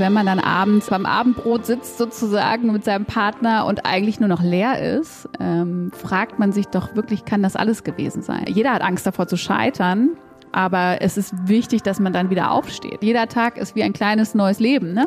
[0.00, 4.42] Wenn man dann abends beim Abendbrot sitzt sozusagen mit seinem Partner und eigentlich nur noch
[4.42, 8.46] leer ist, ähm, fragt man sich doch wirklich, kann das alles gewesen sein?
[8.48, 10.16] Jeder hat Angst davor zu scheitern,
[10.52, 13.02] aber es ist wichtig, dass man dann wieder aufsteht.
[13.02, 15.06] Jeder Tag ist wie ein kleines neues Leben, ne?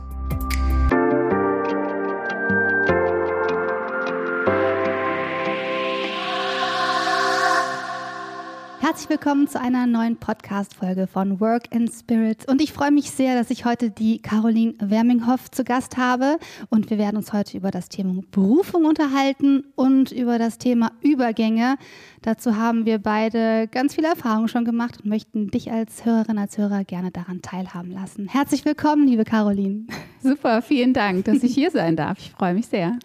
[8.91, 12.45] Herzlich willkommen zu einer neuen Podcast-Folge von Work and Spirit.
[12.49, 16.37] Und ich freue mich sehr, dass ich heute die Caroline Werminghoff zu Gast habe.
[16.69, 21.77] Und wir werden uns heute über das Thema Berufung unterhalten und über das Thema Übergänge.
[22.21, 26.57] Dazu haben wir beide ganz viele Erfahrungen schon gemacht und möchten dich als Hörerin, als
[26.57, 28.27] Hörer gerne daran teilhaben lassen.
[28.27, 29.85] Herzlich willkommen, liebe Caroline.
[30.21, 32.17] Super, vielen Dank, dass ich hier sein darf.
[32.19, 32.99] Ich freue mich sehr.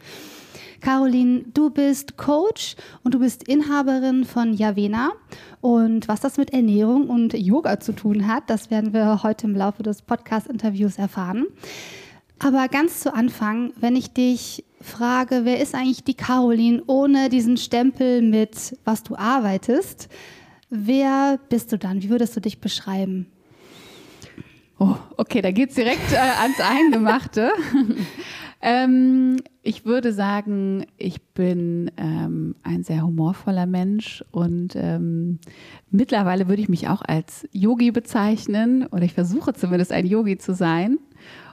[0.80, 5.12] Caroline, du bist Coach und du bist Inhaberin von Javena.
[5.60, 9.56] Und was das mit Ernährung und Yoga zu tun hat, das werden wir heute im
[9.56, 11.46] Laufe des Podcast-Interviews erfahren.
[12.38, 17.56] Aber ganz zu Anfang, wenn ich dich frage, wer ist eigentlich die Caroline ohne diesen
[17.56, 20.08] Stempel mit, was du arbeitest,
[20.68, 22.02] wer bist du dann?
[22.02, 23.26] Wie würdest du dich beschreiben?
[24.78, 27.50] Oh, okay, da geht es direkt äh, ans Eingemachte.
[28.62, 35.38] ähm, ich würde sagen, ich bin ähm, ein sehr humorvoller Mensch und ähm,
[35.90, 40.54] mittlerweile würde ich mich auch als Yogi bezeichnen oder ich versuche zumindest ein Yogi zu
[40.54, 40.98] sein.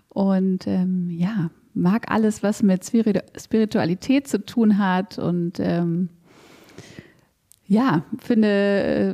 [0.09, 6.09] Und ähm, ja, mag alles, was mit Spiritualität zu tun hat und ähm,
[7.65, 9.13] ja, finde, äh,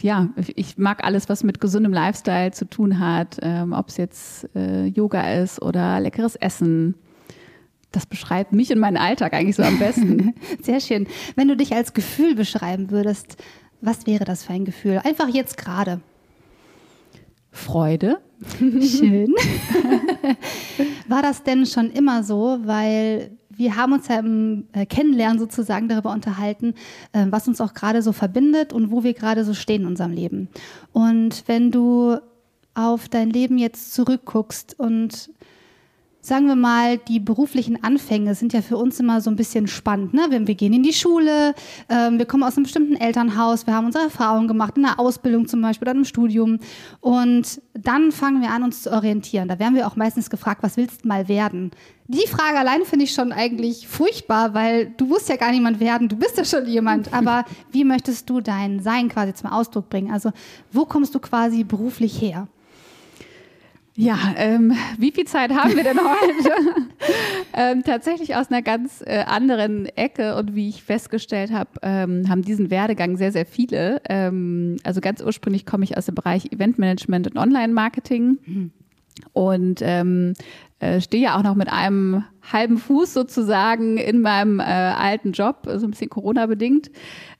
[0.00, 4.48] ja, ich mag alles, was mit gesundem Lifestyle zu tun hat, ähm, ob es jetzt
[4.54, 6.94] äh, Yoga ist oder leckeres Essen
[7.92, 10.34] das beschreibt mich und meinen Alltag eigentlich so am besten.
[10.62, 11.06] Sehr schön.
[11.34, 13.36] Wenn du dich als Gefühl beschreiben würdest,
[13.80, 15.00] was wäre das für ein Gefühl?
[15.04, 16.00] Einfach jetzt gerade.
[17.50, 18.20] Freude.
[18.58, 19.34] Schön.
[21.08, 22.58] War das denn schon immer so?
[22.62, 26.74] Weil wir haben uns ja im äh, Kennenlernen sozusagen darüber unterhalten,
[27.12, 30.12] äh, was uns auch gerade so verbindet und wo wir gerade so stehen in unserem
[30.12, 30.48] Leben.
[30.92, 32.16] Und wenn du
[32.72, 35.30] auf dein Leben jetzt zurückguckst und
[36.22, 40.12] sagen wir mal, die beruflichen Anfänge sind ja für uns immer so ein bisschen spannend.
[40.12, 40.26] Ne?
[40.28, 41.54] Wir, wir gehen in die Schule,
[41.88, 45.48] ähm, wir kommen aus einem bestimmten Elternhaus, wir haben unsere Erfahrungen gemacht, in der Ausbildung
[45.48, 46.58] zum Beispiel oder im Studium.
[47.00, 49.48] Und dann fangen wir an, uns zu orientieren.
[49.48, 51.70] Da werden wir auch meistens gefragt, was willst du mal werden?
[52.06, 56.08] Die Frage allein finde ich schon eigentlich furchtbar, weil du musst ja gar niemand werden,
[56.08, 57.12] du bist ja schon jemand.
[57.14, 60.12] Aber wie möchtest du dein Sein quasi zum Ausdruck bringen?
[60.12, 60.32] Also
[60.70, 62.48] wo kommst du quasi beruflich her?
[63.96, 66.86] Ja, ähm, wie viel Zeit haben wir denn heute?
[67.52, 72.42] ähm, tatsächlich aus einer ganz äh, anderen Ecke und wie ich festgestellt habe, ähm, haben
[72.42, 74.00] diesen Werdegang sehr, sehr viele.
[74.08, 78.38] Ähm, also ganz ursprünglich komme ich aus dem Bereich Eventmanagement und Online-Marketing.
[78.46, 78.70] Mhm.
[79.32, 80.34] Und ähm,
[80.78, 85.68] äh, stehe ja auch noch mit einem halben Fuß sozusagen in meinem äh, alten Job,
[85.76, 86.90] so ein bisschen Corona-bedingt.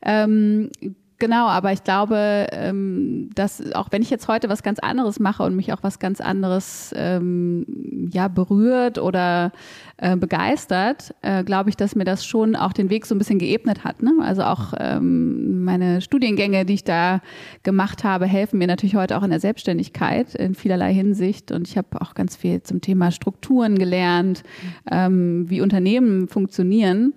[0.03, 0.71] Ähm,
[1.21, 5.43] Genau, aber ich glaube, ähm, dass auch wenn ich jetzt heute was ganz anderes mache
[5.43, 9.53] und mich auch was ganz anderes ähm, ja berührt oder
[9.99, 13.39] äh, begeistert, äh, glaube ich, dass mir das schon auch den Weg so ein bisschen
[13.39, 14.03] geebnet hat.
[14.03, 14.13] Ne?
[14.23, 17.21] Also auch ähm, meine Studiengänge, die ich da
[17.65, 21.53] gemacht habe, helfen mir natürlich heute auch in der Selbstständigkeit in vielerlei Hinsicht.
[21.53, 24.43] Und ich habe auch ganz viel zum Thema Strukturen gelernt,
[24.91, 27.13] ähm, wie Unternehmen funktionieren.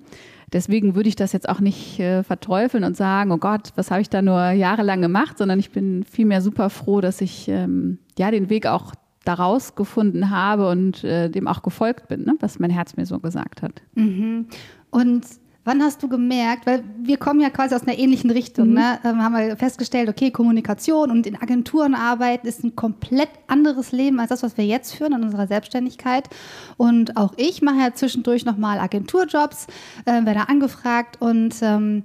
[0.53, 4.01] Deswegen würde ich das jetzt auch nicht äh, verteufeln und sagen, oh Gott, was habe
[4.01, 8.29] ich da nur jahrelang gemacht, sondern ich bin vielmehr super froh, dass ich ähm, ja
[8.29, 8.93] den Weg auch
[9.25, 12.35] daraus gefunden habe und äh, dem auch gefolgt bin, ne?
[12.39, 13.81] was mein Herz mir so gesagt hat.
[13.95, 14.47] Mhm.
[14.91, 15.25] Und
[15.65, 18.73] Wann hast du gemerkt, weil wir kommen ja quasi aus einer ähnlichen Richtung, mhm.
[18.73, 18.99] ne?
[19.05, 24.19] ähm, haben wir festgestellt, okay, Kommunikation und in Agenturen arbeiten ist ein komplett anderes Leben
[24.19, 26.27] als das, was wir jetzt führen in unserer Selbstständigkeit.
[26.75, 29.67] Und auch ich mache ja zwischendurch nochmal Agenturjobs,
[30.05, 32.03] äh, werde angefragt und ähm,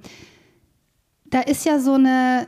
[1.31, 2.47] da ist ja so eine,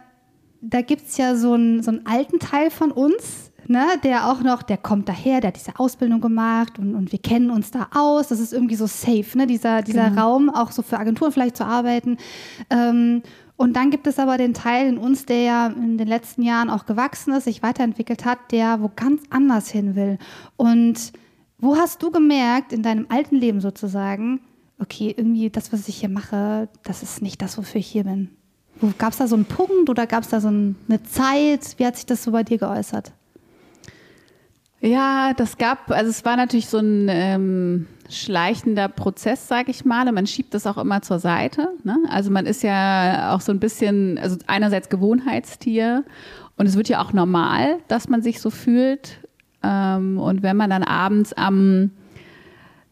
[0.61, 4.43] da gibt es ja so, ein, so einen alten Teil von uns, ne, der auch
[4.43, 7.89] noch, der kommt daher, der hat diese Ausbildung gemacht und, und wir kennen uns da
[7.95, 8.29] aus.
[8.29, 10.33] Das ist irgendwie so safe, ne, dieser, dieser genau.
[10.33, 12.19] Raum, auch so für Agenturen vielleicht zu arbeiten.
[12.69, 13.23] Ähm,
[13.57, 16.71] Und dann gibt es aber den Teil in uns, der ja in den letzten Jahren
[16.71, 20.17] auch gewachsen ist, sich weiterentwickelt hat, der wo ganz anders hin will.
[20.57, 21.13] Und
[21.59, 24.41] wo hast du gemerkt, in deinem alten Leben sozusagen,
[24.79, 28.31] okay, irgendwie das, was ich hier mache, das ist nicht das, wofür ich hier bin?
[28.97, 31.75] Gab es da so einen Punkt oder gab es da so eine Zeit?
[31.77, 33.13] Wie hat sich das so bei dir geäußert?
[34.81, 40.09] Ja, das gab, also es war natürlich so ein ähm, schleichender Prozess, sage ich mal.
[40.09, 41.69] Und man schiebt das auch immer zur Seite.
[41.85, 41.99] Ne?
[42.09, 46.05] Also man ist ja auch so ein bisschen, also einerseits Gewohnheitstier
[46.57, 49.19] und es wird ja auch normal, dass man sich so fühlt.
[49.63, 51.91] Ähm, und wenn man dann abends am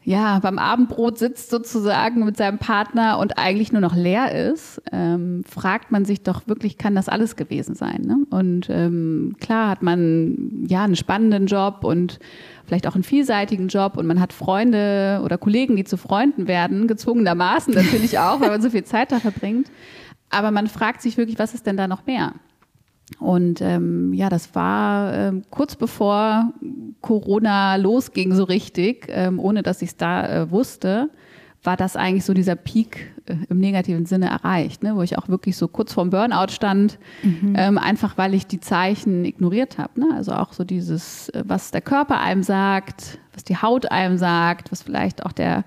[0.08, 5.44] ja, beim Abendbrot sitzt sozusagen mit seinem Partner und eigentlich nur noch leer ist, ähm,
[5.46, 8.00] fragt man sich doch wirklich, kann das alles gewesen sein?
[8.06, 8.16] Ne?
[8.31, 12.20] Und ähm, klar hat man ja einen spannenden Job und
[12.64, 16.88] vielleicht auch einen vielseitigen Job und man hat Freunde oder Kollegen, die zu Freunden werden,
[16.88, 19.70] gezwungenermaßen natürlich auch, weil man so viel Zeit da verbringt.
[20.31, 22.32] Aber man fragt sich wirklich, was ist denn da noch mehr?
[23.19, 26.52] Und ähm, ja, das war ähm, kurz bevor
[27.00, 31.10] Corona losging so richtig, ähm, ohne dass ich es da äh, wusste,
[31.62, 34.94] war das eigentlich so dieser Peak äh, im negativen Sinne erreicht, ne?
[34.94, 37.55] wo ich auch wirklich so kurz vorm Burnout stand, mhm.
[37.56, 40.00] ähm, einfach weil ich die Zeichen ignoriert habe.
[40.00, 40.06] Ne?
[40.14, 44.70] Also auch so dieses, äh, was der Körper einem sagt, was die Haut einem sagt,
[44.70, 45.64] was vielleicht auch der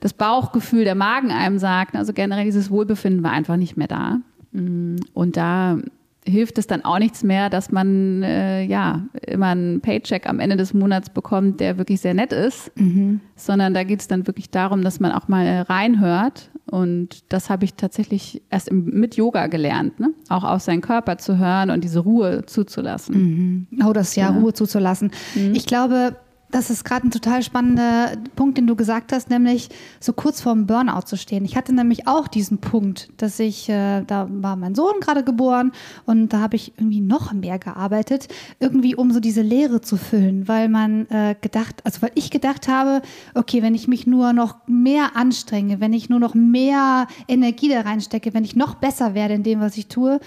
[0.00, 1.94] das Bauchgefühl, der Magen einem sagt.
[1.94, 4.18] Also generell dieses Wohlbefinden war einfach nicht mehr da.
[4.50, 5.78] Mm, und da
[6.24, 10.56] hilft es dann auch nichts mehr, dass man äh, ja immer einen Paycheck am Ende
[10.56, 13.20] des Monats bekommt, der wirklich sehr nett ist, mhm.
[13.34, 16.50] sondern da geht es dann wirklich darum, dass man auch mal äh, reinhört.
[16.70, 20.10] Und das habe ich tatsächlich erst im, mit Yoga gelernt, ne?
[20.28, 23.66] auch auf seinen Körper zu hören und diese Ruhe zuzulassen.
[23.70, 23.84] Mhm.
[23.84, 24.38] Oh, das ja, ja.
[24.38, 25.10] Ruhe zuzulassen.
[25.34, 25.54] Mhm.
[25.54, 26.16] Ich glaube,
[26.52, 29.70] das ist gerade ein total spannender Punkt, den du gesagt hast, nämlich
[30.00, 31.44] so kurz vorm Burnout zu stehen.
[31.44, 35.72] Ich hatte nämlich auch diesen Punkt, dass ich, äh, da war mein Sohn gerade geboren
[36.04, 38.28] und da habe ich irgendwie noch mehr gearbeitet,
[38.60, 42.68] irgendwie um so diese Leere zu füllen, weil man äh, gedacht, also weil ich gedacht
[42.68, 43.00] habe,
[43.34, 47.80] okay, wenn ich mich nur noch mehr anstrenge, wenn ich nur noch mehr Energie da
[47.80, 50.20] reinstecke, wenn ich noch besser werde in dem, was ich tue,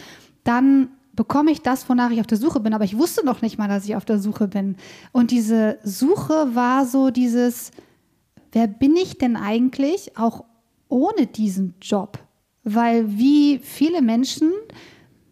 [0.44, 2.73] dann bekomme ich das, wonach ich auf der Suche bin.
[2.73, 4.75] Aber ich wusste noch nicht mal, dass ich auf der Suche bin.
[5.12, 7.71] Und diese Suche war so dieses,
[8.51, 10.44] wer bin ich denn eigentlich auch
[10.88, 12.19] ohne diesen Job?
[12.63, 14.51] Weil wie viele Menschen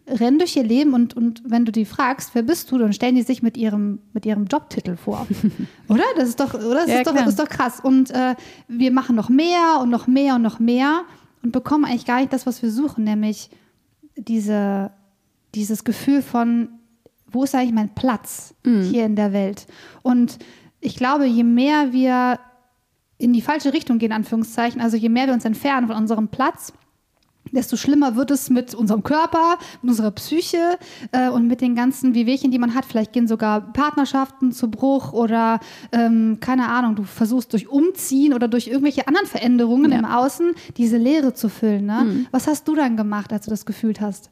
[0.06, 3.14] rennen durch ihr Leben und, und wenn du die fragst, wer bist du, dann stellen
[3.14, 5.26] die sich mit ihrem, mit ihrem Jobtitel vor.
[5.88, 6.04] oder?
[6.16, 6.74] Das ist doch, oder?
[6.74, 7.80] Das, ja, ist, doch, ist doch krass.
[7.80, 8.34] Und äh,
[8.68, 11.04] wir machen noch mehr und noch mehr und noch mehr
[11.42, 13.50] und bekommen eigentlich gar nicht das, was wir suchen, nämlich
[14.16, 14.90] diese
[15.54, 16.68] dieses Gefühl von,
[17.26, 18.82] wo ist eigentlich mein Platz mhm.
[18.82, 19.66] hier in der Welt?
[20.02, 20.38] Und
[20.80, 22.38] ich glaube, je mehr wir
[23.18, 26.72] in die falsche Richtung gehen, Anführungszeichen, also je mehr wir uns entfernen von unserem Platz,
[27.52, 30.78] desto schlimmer wird es mit unserem Körper, mit unserer Psyche
[31.12, 32.84] äh, und mit den ganzen Wehwehchen, die man hat.
[32.84, 35.60] Vielleicht gehen sogar Partnerschaften zu Bruch oder
[35.92, 39.98] ähm, keine Ahnung, du versuchst durch Umziehen oder durch irgendwelche anderen Veränderungen ja.
[39.98, 41.86] im Außen diese Leere zu füllen.
[41.86, 42.04] Ne?
[42.04, 42.26] Mhm.
[42.30, 44.30] Was hast du dann gemacht, als du das gefühlt hast?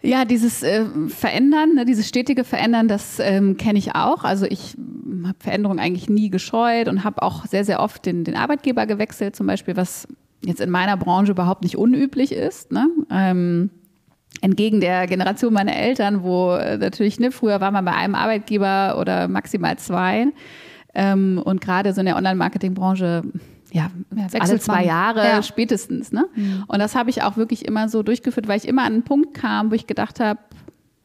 [0.00, 4.22] Ja, dieses äh, Verändern, ne, dieses stetige Verändern, das ähm, kenne ich auch.
[4.22, 4.76] Also ich
[5.24, 9.34] habe Veränderung eigentlich nie gescheut und habe auch sehr, sehr oft den, den Arbeitgeber gewechselt,
[9.34, 10.06] zum Beispiel, was
[10.44, 12.70] jetzt in meiner Branche überhaupt nicht unüblich ist.
[12.70, 12.88] Ne?
[13.10, 13.70] Ähm,
[14.40, 18.98] entgegen der Generation meiner Eltern, wo äh, natürlich, ne, früher war man bei einem Arbeitgeber
[19.00, 20.28] oder maximal zwei.
[20.94, 23.22] Ähm, und gerade so in der Online-Marketing-Branche
[23.72, 23.90] ja,
[24.38, 25.42] alle zwei Jahre ja.
[25.42, 26.12] spätestens.
[26.12, 26.26] Ne?
[26.34, 26.64] Mhm.
[26.66, 29.34] Und das habe ich auch wirklich immer so durchgeführt, weil ich immer an einen Punkt
[29.34, 30.40] kam, wo ich gedacht habe,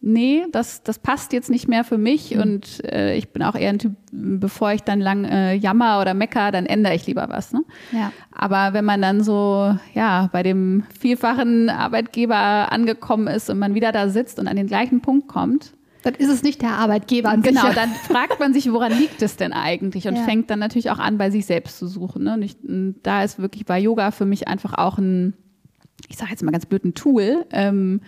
[0.03, 2.41] nee, das, das passt jetzt nicht mehr für mich mhm.
[2.41, 6.13] und äh, ich bin auch eher ein Typ, bevor ich dann lang äh, jammer oder
[6.13, 7.53] mecker, dann ändere ich lieber was.
[7.53, 7.63] Ne?
[7.91, 8.11] Ja.
[8.31, 13.91] Aber wenn man dann so ja bei dem vielfachen Arbeitgeber angekommen ist und man wieder
[13.91, 17.41] da sitzt und an den gleichen Punkt kommt, dann ist es nicht der Arbeitgeber an
[17.41, 20.23] Genau, dann fragt man sich, woran liegt es denn eigentlich und ja.
[20.23, 22.25] fängt dann natürlich auch an, bei sich selbst zu suchen.
[22.25, 22.33] Ne?
[22.35, 25.33] Und, ich, und da ist wirklich bei Yoga für mich einfach auch ein,
[26.09, 27.45] ich sage jetzt mal ganz blöd, ein Tool.
[27.51, 28.01] Ähm,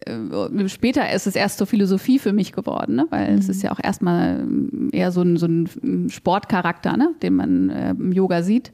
[0.00, 3.06] äh, später ist es erst zur Philosophie für mich geworden, ne?
[3.10, 3.38] weil mhm.
[3.38, 4.46] es ist ja auch erstmal
[4.90, 7.14] eher so ein, so ein Sportcharakter, ne?
[7.22, 8.72] den man äh, im Yoga sieht.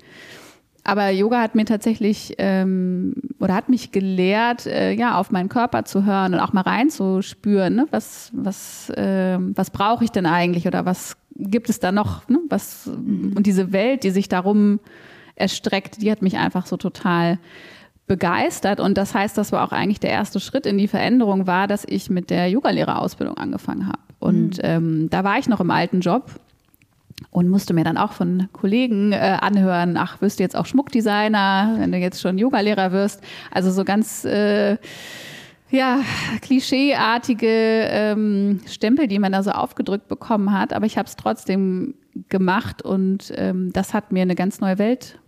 [0.85, 5.85] Aber Yoga hat mir tatsächlich ähm, oder hat mich gelehrt, äh, ja, auf meinen Körper
[5.85, 7.87] zu hören und auch mal reinzuspüren, ne?
[7.91, 12.29] was, was, äh, was brauche ich denn eigentlich oder was gibt es da noch?
[12.29, 12.41] Ne?
[12.49, 12.87] Was.
[12.87, 14.81] Und diese Welt, die sich darum
[15.35, 17.39] erstreckt, die hat mich einfach so total
[18.07, 18.81] begeistert.
[18.81, 21.85] Und das heißt, das war auch eigentlich der erste Schritt in die Veränderung, war, dass
[21.87, 23.99] ich mit der Yogalehrerausbildung angefangen habe.
[24.19, 24.63] Und mhm.
[24.63, 26.31] ähm, da war ich noch im alten Job
[27.31, 31.77] und musste mir dann auch von Kollegen äh, anhören, ach, wirst du jetzt auch Schmuckdesigner,
[31.79, 33.23] wenn du jetzt schon Yogalehrer wirst.
[33.51, 34.77] Also so ganz äh,
[35.71, 36.01] ja,
[36.41, 37.47] klischeeartige
[37.91, 40.73] ähm, Stempel, die man da so aufgedrückt bekommen hat.
[40.73, 41.95] Aber ich habe es trotzdem
[42.29, 45.19] gemacht und ähm, das hat mir eine ganz neue Welt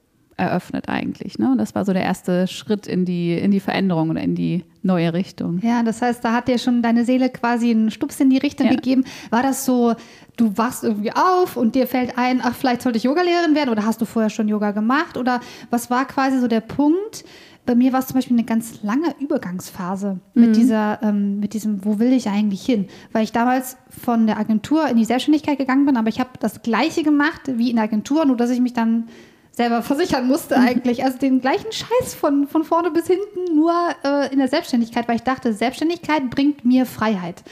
[0.40, 1.38] eröffnet eigentlich.
[1.38, 1.52] Ne?
[1.52, 4.64] Und das war so der erste Schritt in die, in die Veränderung oder in die
[4.82, 5.60] neue Richtung.
[5.62, 8.66] Ja, das heißt, da hat dir schon deine Seele quasi einen Stups in die Richtung
[8.66, 8.72] ja.
[8.72, 9.04] gegeben.
[9.28, 9.94] War das so,
[10.40, 13.84] du wachst irgendwie auf und dir fällt ein, ach, vielleicht sollte ich Yogalehrerin werden oder
[13.84, 15.16] hast du vorher schon Yoga gemacht?
[15.16, 17.24] Oder was war quasi so der Punkt?
[17.66, 20.42] Bei mir war es zum Beispiel eine ganz lange Übergangsphase mhm.
[20.42, 22.88] mit dieser, ähm, mit diesem, wo will ich eigentlich hin?
[23.12, 26.62] Weil ich damals von der Agentur in die Selbstständigkeit gegangen bin, aber ich habe das
[26.62, 29.08] Gleiche gemacht wie in der Agentur, nur dass ich mich dann
[29.52, 31.04] selber versichern musste eigentlich.
[31.04, 35.16] Also den gleichen Scheiß von, von vorne bis hinten, nur äh, in der Selbstständigkeit, weil
[35.16, 37.44] ich dachte, Selbstständigkeit bringt mir Freiheit.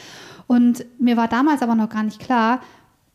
[0.48, 2.60] Und mir war damals aber noch gar nicht klar,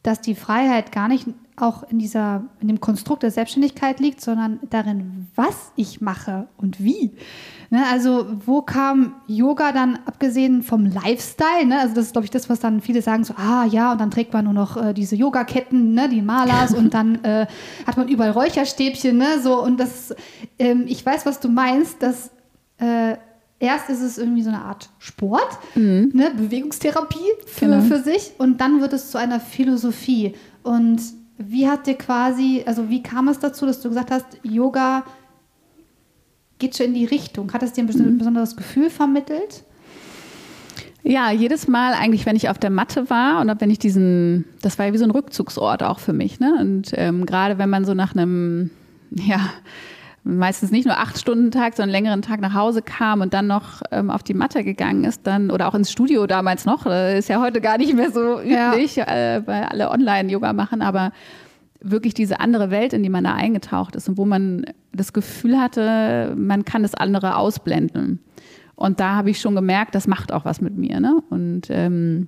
[0.03, 4.59] dass die Freiheit gar nicht auch in dieser, in dem Konstrukt der Selbstständigkeit liegt, sondern
[4.69, 7.11] darin, was ich mache und wie.
[7.69, 12.31] Ne, also wo kam Yoga dann, abgesehen vom Lifestyle, ne, also das ist, glaube ich,
[12.31, 14.93] das, was dann viele sagen, so, ah ja, und dann trägt man nur noch äh,
[14.93, 17.47] diese Yogaketten, ne, die Malas und dann äh,
[17.85, 20.13] hat man überall Räucherstäbchen, ne, so, und das,
[20.59, 22.31] ähm, ich weiß, was du meinst, dass
[22.77, 23.17] äh,
[23.63, 26.11] erst ist es irgendwie so eine Art Sport, mhm.
[26.13, 27.17] ne, Bewegungstherapie
[27.47, 27.81] für, genau.
[27.81, 31.01] für sich und dann wird es zu einer Philosophie und
[31.37, 35.03] wie hat dir quasi, also wie kam es dazu, dass du gesagt hast, Yoga
[36.59, 37.51] geht schon in die Richtung?
[37.53, 38.17] Hat es dir ein mhm.
[38.17, 39.63] besonderes Gefühl vermittelt?
[41.01, 44.77] Ja, jedes Mal eigentlich, wenn ich auf der Matte war und wenn ich diesen, das
[44.77, 46.39] war ja wie so ein Rückzugsort auch für mich.
[46.39, 46.55] Ne?
[46.59, 48.69] Und ähm, gerade wenn man so nach einem,
[49.11, 49.49] ja,
[50.23, 53.81] meistens nicht nur acht Stunden Tag, sondern längeren Tag nach Hause kam und dann noch
[53.91, 57.29] ähm, auf die Matte gegangen ist, dann oder auch ins Studio damals noch, äh, ist
[57.29, 59.05] ja heute gar nicht mehr so üblich, ja.
[59.05, 61.11] äh, weil alle Online-Yoga machen, aber
[61.81, 65.59] wirklich diese andere Welt, in die man da eingetaucht ist und wo man das Gefühl
[65.59, 68.19] hatte, man kann das andere ausblenden.
[68.75, 70.99] Und da habe ich schon gemerkt, das macht auch was mit mir.
[70.99, 71.21] Ne?
[71.29, 72.27] Und ähm,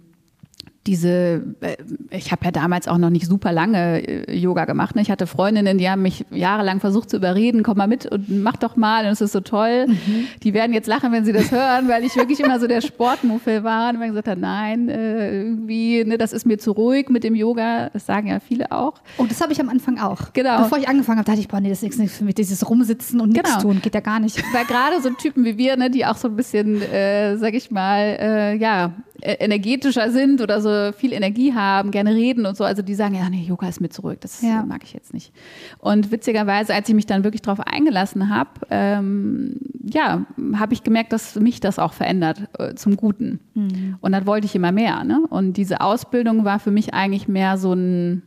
[0.88, 1.77] diese, äh,
[2.12, 4.96] ich habe ja damals auch noch nicht super lange äh, Yoga gemacht.
[4.96, 5.01] Ne?
[5.01, 8.58] Ich hatte Freundinnen, die haben mich jahrelang versucht zu überreden, komm mal mit und mach
[8.58, 9.88] doch mal, und es ist so toll.
[9.88, 10.27] Mhm.
[10.44, 13.63] Die werden jetzt lachen, wenn sie das hören, weil ich wirklich immer so der Sportmuffel
[13.63, 17.24] war und immer gesagt habe, nein, äh, irgendwie, ne, das ist mir zu ruhig mit
[17.24, 17.89] dem Yoga.
[17.89, 18.94] Das sagen ja viele auch.
[19.18, 20.34] Oh, das habe ich am Anfang auch.
[20.34, 20.63] Genau.
[20.63, 23.20] Bevor ich angefangen habe, dachte ich, boah, nee, das ist nichts für mich, dieses Rumsitzen
[23.20, 23.62] und nichts genau.
[23.62, 24.38] tun, geht ja gar nicht.
[24.54, 27.72] Weil gerade so Typen wie wir, ne, die auch so ein bisschen, äh, sag ich
[27.72, 32.63] mal, äh, ja, energetischer sind oder so viel Energie haben, gerne reden und so.
[32.63, 34.63] Also die sagen, ja, nee, Yoga ist mir zurück, das ja.
[34.63, 35.34] mag ich jetzt nicht.
[35.79, 41.13] Und witzigerweise, als ich mich dann wirklich darauf eingelassen habe, ähm, ja, habe ich gemerkt,
[41.13, 43.39] dass mich das auch verändert äh, zum Guten.
[43.53, 43.98] Mhm.
[44.01, 45.03] Und dann wollte ich immer mehr.
[45.03, 45.22] Ne?
[45.29, 48.24] Und diese Ausbildung war für mich eigentlich mehr so ein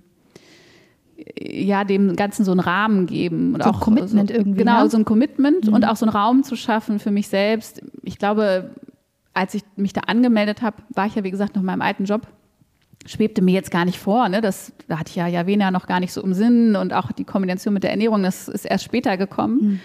[1.41, 3.55] ja, dem Ganzen so einen Rahmen geben.
[3.55, 4.59] Und so ein auch Commitment so, irgendwie.
[4.59, 4.91] Genau, ne?
[4.91, 5.75] so ein Commitment mhm.
[5.75, 7.83] und auch so einen Raum zu schaffen für mich selbst.
[8.03, 8.71] Ich glaube,
[9.35, 12.05] als ich mich da angemeldet habe, war ich ja, wie gesagt, noch in meinem alten
[12.05, 12.27] Job.
[13.07, 14.29] Schwebte mir jetzt gar nicht vor.
[14.29, 14.41] Ne?
[14.41, 17.25] Das, da hatte ich ja Javena noch gar nicht so im Sinn und auch die
[17.25, 19.61] Kombination mit der Ernährung, das ist erst später gekommen.
[19.61, 19.81] Mhm.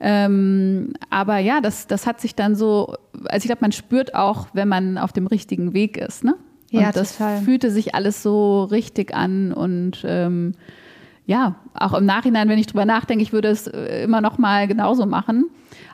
[0.00, 4.48] Ähm, aber ja, das, das hat sich dann so, also ich glaube, man spürt auch,
[4.52, 6.22] wenn man auf dem richtigen Weg ist.
[6.22, 6.34] Ne?
[6.72, 7.40] Und ja, das total.
[7.40, 10.52] fühlte sich alles so richtig an und ähm,
[11.26, 14.66] ja, auch im Nachhinein, wenn ich drüber nachdenke, ich würde es äh, immer noch mal
[14.66, 15.46] genauso machen.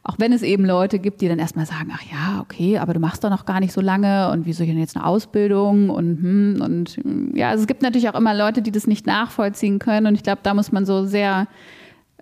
[0.06, 3.00] Auch wenn es eben Leute gibt, die dann erstmal sagen, ach ja, okay, aber du
[3.00, 6.62] machst doch noch gar nicht so lange und wieso denn jetzt eine Ausbildung und hm,
[6.62, 7.34] und hm.
[7.34, 10.22] ja, also es gibt natürlich auch immer Leute, die das nicht nachvollziehen können und ich
[10.22, 11.48] glaube, da muss man so sehr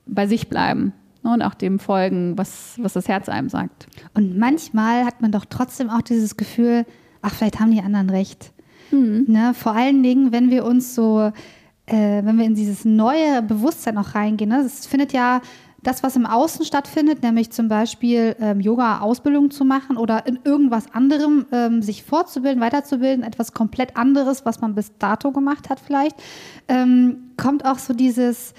[0.07, 0.93] bei sich bleiben
[1.25, 3.87] ne, und auch dem folgen, was, was das Herz einem sagt.
[4.15, 6.87] Und manchmal hat man doch trotzdem auch dieses Gefühl,
[7.21, 8.53] ach, vielleicht haben die anderen recht.
[8.91, 9.25] Mhm.
[9.27, 9.55] Ne?
[9.55, 11.33] Vor allen Dingen, wenn wir uns so,
[11.87, 14.51] äh, wenn wir in dieses neue Bewusstsein auch reingehen.
[14.51, 14.63] Ne?
[14.63, 15.41] Das findet ja
[15.83, 20.93] das, was im Außen stattfindet, nämlich zum Beispiel ähm, Yoga-Ausbildung zu machen oder in irgendwas
[20.93, 26.17] anderem ähm, sich fortzubilden, weiterzubilden, etwas komplett anderes, was man bis dato gemacht hat vielleicht,
[26.69, 28.55] ähm, kommt auch so dieses,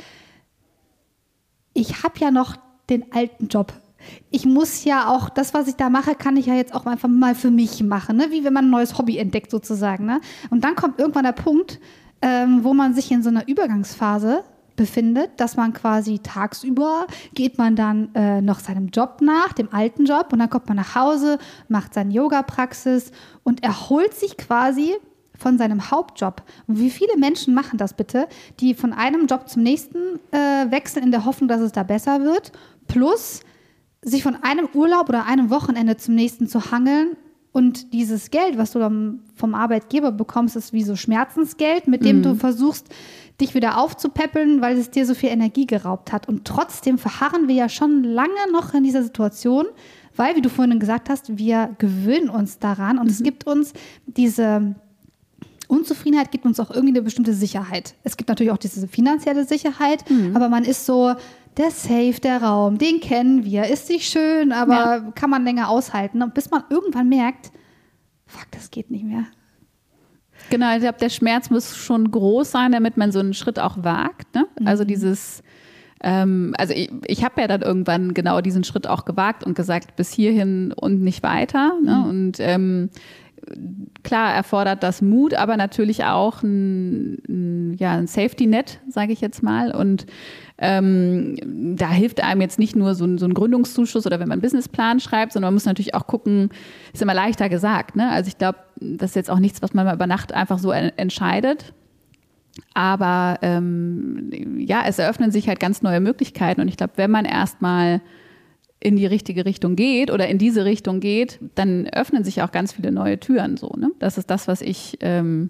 [1.74, 2.58] ich habe ja noch
[2.90, 3.72] den alten Job.
[4.30, 7.08] Ich muss ja auch, das, was ich da mache, kann ich ja jetzt auch einfach
[7.08, 8.32] mal für mich machen, ne?
[8.32, 10.06] wie wenn man ein neues Hobby entdeckt sozusagen.
[10.06, 10.20] Ne?
[10.50, 11.80] Und dann kommt irgendwann der Punkt,
[12.22, 14.44] ähm, wo man sich in so einer Übergangsphase
[14.76, 20.06] befindet, dass man quasi tagsüber geht man dann äh, noch seinem Job nach, dem alten
[20.06, 21.38] Job, und dann kommt man nach Hause,
[21.68, 23.12] macht seine Yoga-Praxis
[23.44, 24.96] und erholt sich quasi
[25.38, 26.44] von seinem Hauptjob.
[26.68, 28.28] Und wie viele Menschen machen das bitte,
[28.60, 32.22] die von einem Job zum nächsten äh, wechseln in der Hoffnung, dass es da besser
[32.22, 32.52] wird,
[32.88, 33.42] plus
[34.02, 37.16] sich von einem Urlaub oder einem Wochenende zum nächsten zu hangeln,
[37.54, 42.18] Und dieses Geld, was du dann vom Arbeitgeber bekommst, ist wie so Schmerzensgeld, mit dem
[42.18, 42.24] mhm.
[42.24, 42.88] du versuchst,
[43.44, 46.28] dich wieder aufzupäppeln, weil es dir so viel Energie geraubt hat.
[46.28, 49.66] Und trotzdem verharren wir ja schon lange noch in dieser Situation,
[50.16, 53.12] weil, wie du vorhin gesagt hast, wir gewöhnen uns daran und mhm.
[53.12, 53.74] es gibt uns
[54.06, 54.76] diese
[55.68, 57.96] Unzufriedenheit gibt uns auch irgendwie eine bestimmte Sicherheit.
[58.04, 60.36] Es gibt natürlich auch diese finanzielle Sicherheit, mhm.
[60.36, 61.16] aber man ist so,
[61.58, 65.12] der Safe, der Raum, den kennen wir, ist nicht schön, aber ja.
[65.16, 66.22] kann man länger aushalten.
[66.22, 67.52] Und bis man irgendwann merkt,
[68.26, 69.26] fuck, das geht nicht mehr.
[70.54, 73.84] Genau, ich glaube, der Schmerz muss schon groß sein, damit man so einen Schritt auch
[73.84, 74.36] wagt.
[74.36, 74.46] Ne?
[74.60, 74.68] Mhm.
[74.68, 75.42] Also dieses,
[76.04, 79.96] ähm, also ich, ich habe ja dann irgendwann genau diesen Schritt auch gewagt und gesagt,
[79.96, 81.74] bis hierhin und nicht weiter.
[81.84, 81.96] Ne?
[81.96, 82.04] Mhm.
[82.04, 82.92] Und ähm,
[84.04, 89.42] klar erfordert das Mut, aber natürlich auch ein, ein ja, ein Safety-Net, sage ich jetzt
[89.42, 89.74] mal.
[89.74, 90.06] Und
[90.64, 94.38] ähm, da hilft einem jetzt nicht nur so ein, so ein, Gründungszuschuss oder wenn man
[94.38, 96.52] einen Businessplan schreibt, sondern man muss natürlich auch gucken,
[96.94, 97.98] ist immer leichter gesagt.
[97.98, 98.10] Ne?
[98.10, 100.72] Also ich glaube, das ist jetzt auch nichts, was man mal über Nacht einfach so
[100.72, 101.74] entscheidet.
[102.74, 106.62] Aber ähm, ja, es eröffnen sich halt ganz neue Möglichkeiten.
[106.62, 108.02] Und ich glaube, wenn man erstmal
[108.80, 112.72] in die richtige Richtung geht oder in diese Richtung geht, dann öffnen sich auch ganz
[112.72, 113.58] viele neue Türen.
[113.58, 113.92] So, ne?
[114.00, 115.50] Das ist das, was ich ähm,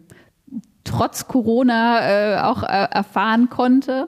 [0.84, 4.08] trotz Corona äh, auch äh, erfahren konnte.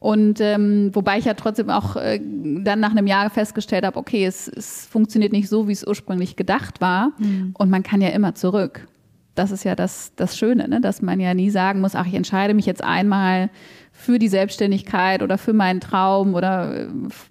[0.00, 4.24] Und ähm, wobei ich ja trotzdem auch äh, dann nach einem Jahr festgestellt habe, okay,
[4.24, 7.12] es, es funktioniert nicht so, wie es ursprünglich gedacht war.
[7.18, 7.54] Mhm.
[7.56, 8.88] Und man kann ja immer zurück.
[9.34, 10.80] Das ist ja das, das Schöne, ne?
[10.80, 13.50] dass man ja nie sagen muss, ach, ich entscheide mich jetzt einmal
[13.92, 16.88] für die Selbstständigkeit oder für meinen Traum oder äh,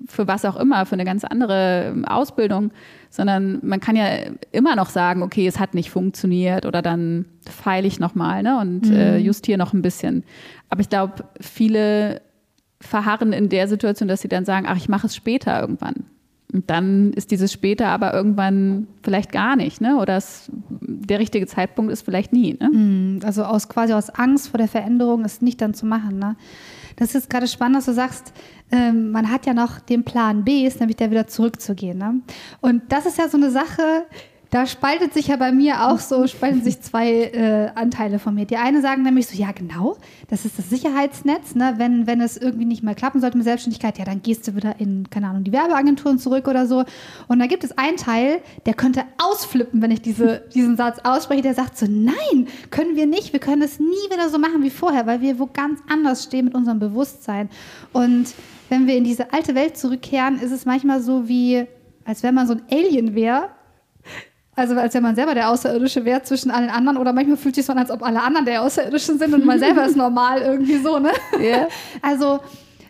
[0.07, 2.69] für was auch immer, für eine ganz andere ähm, Ausbildung,
[3.09, 4.05] sondern man kann ja
[4.51, 8.87] immer noch sagen, okay, es hat nicht funktioniert oder dann feile ich nochmal ne, und
[8.87, 8.95] mhm.
[8.95, 10.23] äh, justiere noch ein bisschen.
[10.69, 12.21] Aber ich glaube, viele
[12.81, 16.05] verharren in der Situation, dass sie dann sagen, ach, ich mache es später irgendwann.
[16.51, 19.97] Und dann ist dieses später aber irgendwann vielleicht gar nicht, ne?
[19.97, 20.49] Oder es,
[20.81, 22.57] der richtige Zeitpunkt ist vielleicht nie.
[22.59, 22.69] Ne?
[22.71, 26.17] Hm, also aus quasi aus Angst vor der Veränderung ist nicht dann zu machen.
[26.17, 26.35] Ne?
[26.95, 28.33] Das ist gerade spannend, dass du sagst,
[28.71, 31.99] ähm, man hat ja noch den Plan B, ist nämlich der wieder zurückzugehen.
[31.99, 32.21] Ne?
[32.61, 34.05] Und das ist ja so eine Sache,
[34.49, 38.45] da spaltet sich ja bei mir auch so, spalten sich zwei äh, Anteile von mir.
[38.45, 41.75] Die eine sagen nämlich so, ja genau, das ist das Sicherheitsnetz, ne?
[41.77, 44.79] wenn, wenn es irgendwie nicht mehr klappen sollte mit Selbstständigkeit, ja dann gehst du wieder
[44.79, 46.83] in, keine Ahnung, die Werbeagenturen zurück oder so.
[47.27, 51.43] Und da gibt es einen Teil, der könnte ausflippen, wenn ich diese, diesen Satz ausspreche,
[51.43, 54.71] der sagt so, nein, können wir nicht, wir können es nie wieder so machen wie
[54.71, 57.49] vorher, weil wir wo ganz anders stehen mit unserem Bewusstsein.
[57.93, 58.33] Und
[58.69, 61.67] wenn wir in diese alte Welt zurückkehren, ist es manchmal so wie,
[62.03, 63.49] als wenn man so ein Alien wäre,
[64.59, 67.65] also als wenn man selber der Außerirdische wäre zwischen allen anderen oder manchmal fühlt sich
[67.65, 70.77] so an, als ob alle anderen der Außerirdischen sind und man selber ist normal irgendwie
[70.77, 71.11] so, ne?
[71.39, 71.67] Yeah.
[72.01, 72.39] Also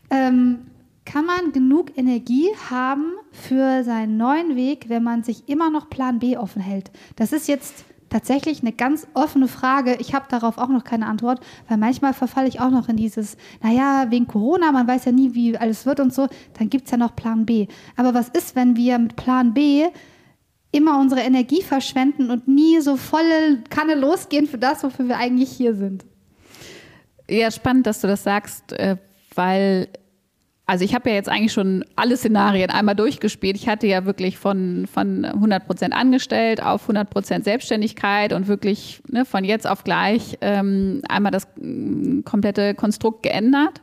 [0.10, 0.60] ähm,
[1.06, 6.20] kann man genug Energie haben für seinen neuen Weg, wenn man sich immer noch Plan
[6.20, 6.92] B offen hält?
[7.16, 9.96] Das ist jetzt tatsächlich eine ganz offene Frage.
[10.00, 13.38] Ich habe darauf auch noch keine Antwort, weil manchmal verfalle ich auch noch in dieses,
[13.62, 16.28] naja, wegen Corona, man weiß ja nie, wie alles wird und so,
[16.58, 17.68] dann gibt es ja noch Plan B.
[17.96, 19.86] Aber was ist, wenn wir mit Plan B
[20.72, 25.50] immer unsere Energie verschwenden und nie so volle Kanne losgehen für das, wofür wir eigentlich
[25.50, 26.06] hier sind.
[27.30, 28.98] Ja, spannend, dass du das sagst, äh,
[29.36, 29.88] weil
[30.70, 33.56] also ich habe ja jetzt eigentlich schon alle Szenarien einmal durchgespielt.
[33.56, 39.02] Ich hatte ja wirklich von, von 100 Prozent angestellt auf 100 Prozent Selbstständigkeit und wirklich
[39.08, 43.82] ne, von jetzt auf gleich ähm, einmal das mm, komplette Konstrukt geändert.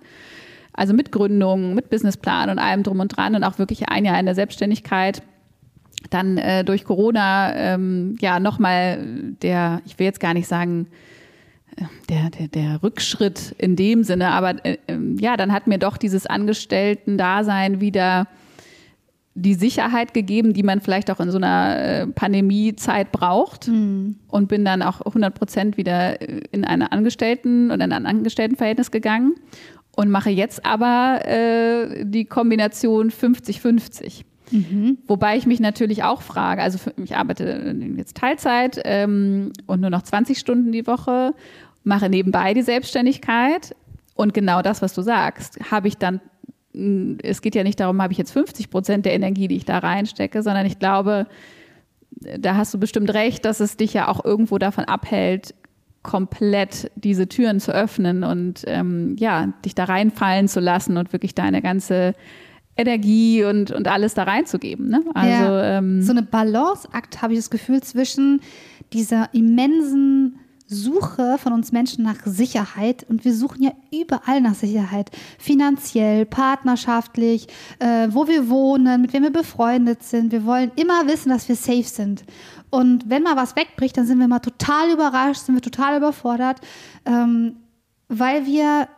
[0.75, 4.21] Also mit Gründung, mit Businessplan und allem drum und dran und auch wirklich ein Jahr
[4.21, 5.23] in der Selbstständigkeit
[6.11, 10.87] dann äh, durch Corona ähm, ja nochmal der, ich will jetzt gar nicht sagen,
[11.77, 15.79] äh, der, der, der Rückschritt in dem Sinne, aber äh, ähm, ja, dann hat mir
[15.79, 18.27] doch dieses Angestellten-Dasein wieder
[19.39, 24.17] die Sicherheit gegeben, die man vielleicht auch in so einer äh, Pandemiezeit braucht mhm.
[24.29, 26.19] und bin dann auch 100 Prozent wieder
[26.53, 29.35] in eine Angestellten oder in ein Angestelltenverhältnis gegangen
[29.95, 34.23] und mache jetzt aber äh, die Kombination 50-50.
[34.51, 34.99] Mhm.
[35.07, 39.91] Wobei ich mich natürlich auch frage, also für, ich arbeite jetzt Teilzeit ähm, und nur
[39.91, 41.35] noch 20 Stunden die Woche,
[41.85, 43.75] mache nebenbei die Selbstständigkeit
[44.15, 46.21] und genau das, was du sagst, habe ich dann,
[46.73, 49.65] hm, es geht ja nicht darum, habe ich jetzt 50 Prozent der Energie, die ich
[49.65, 51.27] da reinstecke, sondern ich glaube,
[52.11, 55.55] da hast du bestimmt recht, dass es dich ja auch irgendwo davon abhält,
[56.03, 61.35] komplett diese Türen zu öffnen und ähm, ja, dich da reinfallen zu lassen und wirklich
[61.35, 62.15] deine ganze
[62.77, 64.89] Energie und, und alles da reinzugeben.
[64.89, 65.03] Ne?
[65.15, 65.79] Also, ja.
[65.79, 68.41] ähm, so eine Balanceakt habe ich das Gefühl zwischen
[68.93, 75.11] dieser immensen Suche von uns Menschen nach Sicherheit und wir suchen ja überall nach Sicherheit.
[75.39, 77.47] Finanziell, partnerschaftlich,
[77.79, 80.33] äh, wo wir wohnen, mit wem wir befreundet sind.
[80.33, 82.25] Wir wollen immer wissen, dass wir safe sind.
[82.71, 86.61] Und wenn mal was wegbricht, dann sind wir mal total überrascht, sind wir total überfordert,
[87.05, 87.57] ähm,
[88.09, 88.89] weil wir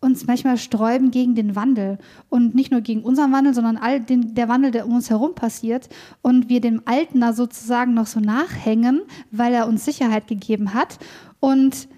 [0.00, 4.34] uns manchmal sträuben gegen den Wandel und nicht nur gegen unseren Wandel, sondern all den,
[4.34, 5.88] der Wandel, der um uns herum passiert
[6.22, 10.98] und wir dem Alten da sozusagen noch so nachhängen, weil er uns Sicherheit gegeben hat
[11.40, 11.88] und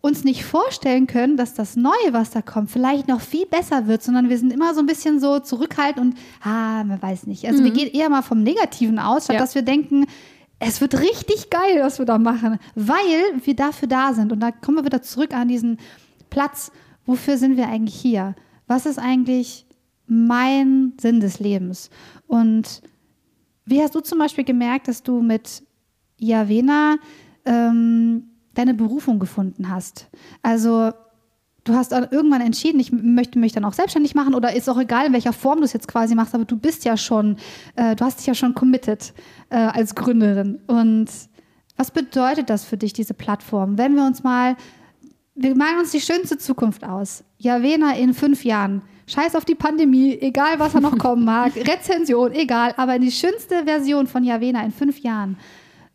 [0.00, 4.02] uns nicht vorstellen können, dass das Neue, was da kommt, vielleicht noch viel besser wird,
[4.02, 7.46] sondern wir sind immer so ein bisschen so zurückhaltend und, ah, man weiß nicht.
[7.46, 7.64] Also mhm.
[7.64, 9.40] wir gehen eher mal vom Negativen aus, statt ja.
[9.40, 10.06] dass wir denken,
[10.58, 14.32] es wird richtig geil, was wir da machen, weil wir dafür da sind.
[14.32, 15.78] Und da kommen wir wieder zurück an diesen
[16.30, 16.70] Platz,
[17.06, 18.34] wofür sind wir eigentlich hier?
[18.66, 19.66] Was ist eigentlich
[20.06, 21.90] mein Sinn des Lebens?
[22.26, 22.82] Und
[23.64, 25.62] wie hast du zum Beispiel gemerkt, dass du mit
[26.18, 26.96] Javena
[27.44, 30.08] ähm, deine Berufung gefunden hast?
[30.42, 30.92] Also
[31.64, 35.06] du hast irgendwann entschieden, ich möchte mich dann auch selbstständig machen oder ist auch egal,
[35.06, 37.36] in welcher Form du es jetzt quasi machst, aber du bist ja schon,
[37.74, 39.12] äh, du hast dich ja schon committed
[39.50, 40.60] äh, als Gründerin.
[40.66, 41.08] Und
[41.76, 43.78] was bedeutet das für dich, diese Plattform?
[43.78, 44.56] Wenn wir uns mal
[45.36, 47.22] wir malen uns die schönste Zukunft aus.
[47.38, 48.82] Javena in fünf Jahren.
[49.06, 51.54] Scheiß auf die Pandemie, egal was er noch kommen mag.
[51.56, 52.74] Rezension, egal.
[52.76, 55.36] Aber die schönste Version von Javena in fünf Jahren.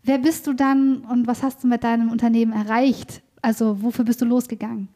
[0.04, 3.22] Wer bist du dann und was hast du mit deinem Unternehmen erreicht?
[3.42, 4.88] Also wofür bist du losgegangen?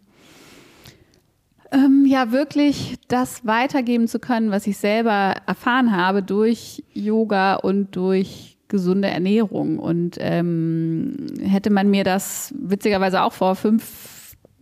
[1.71, 7.95] Ähm, ja, wirklich das weitergeben zu können, was ich selber erfahren habe durch Yoga und
[7.95, 9.79] durch gesunde Ernährung.
[9.79, 14.14] Und ähm, hätte man mir das witzigerweise auch vor fünf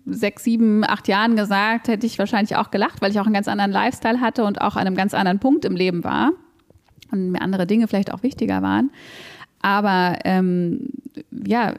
[0.05, 3.47] sechs, sieben, acht Jahren gesagt, hätte ich wahrscheinlich auch gelacht, weil ich auch einen ganz
[3.47, 6.31] anderen Lifestyle hatte und auch an einem ganz anderen Punkt im Leben war
[7.11, 8.91] und mir andere Dinge vielleicht auch wichtiger waren.
[9.61, 10.89] Aber ähm,
[11.45, 11.73] ja,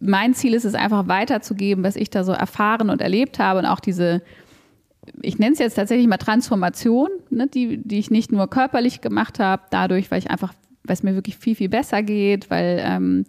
[0.00, 3.66] mein Ziel ist es einfach weiterzugeben, was ich da so erfahren und erlebt habe und
[3.66, 4.22] auch diese,
[5.20, 9.40] ich nenne es jetzt tatsächlich mal Transformation, ne, die, die ich nicht nur körperlich gemacht
[9.40, 13.24] habe, dadurch, weil ich einfach, weil es mir wirklich viel, viel besser geht, weil ähm,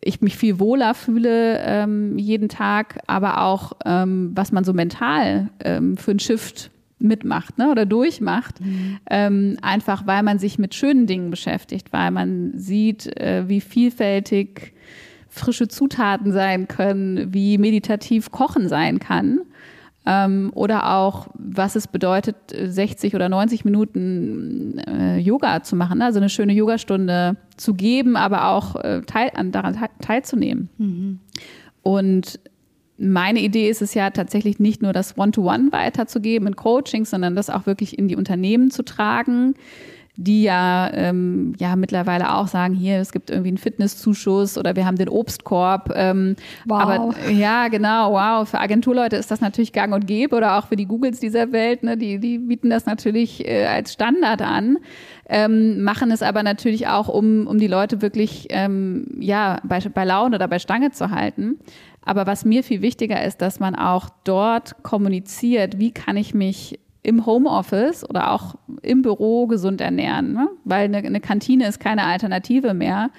[0.00, 5.50] ich mich viel wohler fühle ähm, jeden Tag, aber auch, ähm, was man so mental
[5.64, 8.60] ähm, für ein Shift mitmacht ne, oder durchmacht.
[8.60, 8.98] Mhm.
[9.10, 14.72] Ähm, einfach weil man sich mit schönen Dingen beschäftigt, weil man sieht, äh, wie vielfältig
[15.28, 19.40] frische Zutaten sein können, wie meditativ Kochen sein kann.
[20.08, 26.20] Ähm, oder auch, was es bedeutet, 60 oder 90 Minuten äh, Yoga zu machen, also
[26.20, 30.68] eine schöne Yogastunde zu geben, aber auch äh, teil, an, daran teilzunehmen.
[30.78, 31.18] Mhm.
[31.82, 32.38] Und
[32.98, 37.34] meine Idee ist es ja tatsächlich nicht nur das One-to-One -One weiterzugeben in Coachings, sondern
[37.34, 39.54] das auch wirklich in die Unternehmen zu tragen
[40.16, 44.86] die ja, ähm, ja mittlerweile auch sagen, hier, es gibt irgendwie einen Fitnesszuschuss oder wir
[44.86, 45.92] haben den Obstkorb.
[45.94, 46.80] Ähm, wow.
[46.80, 48.48] Aber ja, genau, wow.
[48.48, 51.82] Für Agenturleute ist das natürlich gang und gäbe oder auch für die Googles dieser Welt,
[51.82, 54.78] ne, die, die bieten das natürlich äh, als Standard an.
[55.28, 60.04] Ähm, machen es aber natürlich auch, um, um die Leute wirklich ähm, ja, bei, bei
[60.04, 61.58] Laune oder bei Stange zu halten.
[62.02, 66.78] Aber was mir viel wichtiger ist, dass man auch dort kommuniziert, wie kann ich mich
[67.06, 70.48] im Homeoffice oder auch im Büro gesund ernähren, ne?
[70.64, 73.10] weil eine, eine Kantine ist keine Alternative mehr,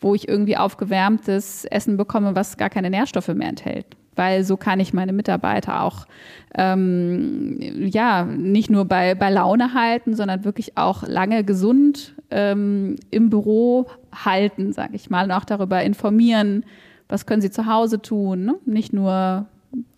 [0.00, 3.84] wo ich irgendwie aufgewärmtes Essen bekomme, was gar keine Nährstoffe mehr enthält.
[4.16, 6.06] Weil so kann ich meine Mitarbeiter auch
[6.54, 13.28] ähm, ja nicht nur bei, bei Laune halten, sondern wirklich auch lange gesund ähm, im
[13.28, 13.88] Büro
[14.24, 16.64] halten, sage ich mal, und auch darüber informieren,
[17.08, 18.46] was können sie zu Hause tun.
[18.46, 18.54] Ne?
[18.64, 19.46] Nicht nur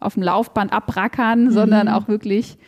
[0.01, 1.51] auf dem Laufband abrackern, mhm.
[1.51, 2.59] sondern auch wirklich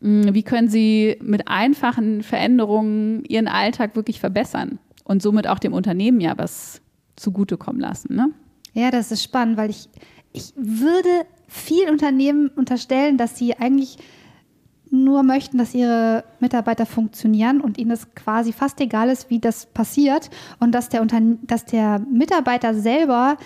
[0.00, 6.20] wie können Sie mit einfachen Veränderungen Ihren Alltag wirklich verbessern und somit auch dem Unternehmen
[6.20, 6.80] ja was
[7.16, 8.14] zugutekommen lassen?
[8.14, 8.30] Ne?
[8.72, 9.88] Ja, das ist spannend, weil ich,
[10.32, 13.98] ich würde vielen Unternehmen unterstellen, dass sie eigentlich
[14.90, 19.66] nur möchten, dass ihre Mitarbeiter funktionieren und ihnen es quasi fast egal ist, wie das
[19.66, 23.36] passiert und dass der, Unterne dass der Mitarbeiter selber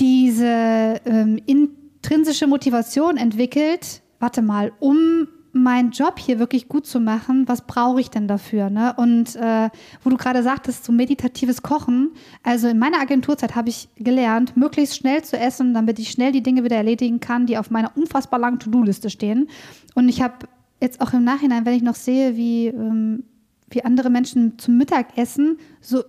[0.00, 7.48] diese ähm, intrinsische Motivation entwickelt, warte mal, um meinen Job hier wirklich gut zu machen,
[7.48, 8.70] was brauche ich denn dafür?
[8.70, 8.94] Ne?
[8.96, 9.70] Und äh,
[10.02, 14.96] wo du gerade sagtest, so meditatives Kochen, also in meiner Agenturzeit habe ich gelernt, möglichst
[14.96, 18.38] schnell zu essen, damit ich schnell die Dinge wieder erledigen kann, die auf meiner unfassbar
[18.38, 19.48] langen To-Do-Liste stehen.
[19.94, 20.46] Und ich habe
[20.80, 23.24] jetzt auch im Nachhinein, wenn ich noch sehe, wie, ähm,
[23.70, 26.02] wie andere Menschen zum Mittagessen, so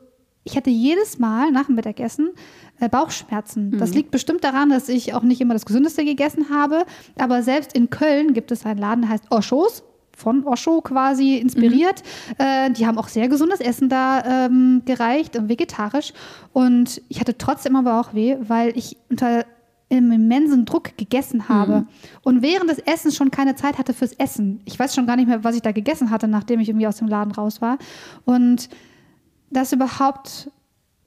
[0.46, 2.30] ich hatte jedes Mal nach dem Mittagessen
[2.88, 3.72] Bauchschmerzen.
[3.72, 3.80] Mhm.
[3.80, 6.86] Das liegt bestimmt daran, dass ich auch nicht immer das Gesündeste gegessen habe.
[7.18, 9.84] Aber selbst in Köln gibt es einen Laden, der heißt Oschos.
[10.16, 12.04] von Osho quasi inspiriert.
[12.38, 12.46] Mhm.
[12.46, 16.14] Äh, die haben auch sehr gesundes Essen da ähm, gereicht und vegetarisch.
[16.54, 19.46] Und ich hatte trotzdem aber auch weh, weil ich unter
[19.90, 21.88] im immensen Druck gegessen habe mhm.
[22.22, 24.62] und während des Essens schon keine Zeit hatte fürs Essen.
[24.66, 26.98] Ich weiß schon gar nicht mehr, was ich da gegessen hatte, nachdem ich irgendwie aus
[26.98, 27.80] dem Laden raus war.
[28.24, 28.70] Und
[29.50, 30.52] das überhaupt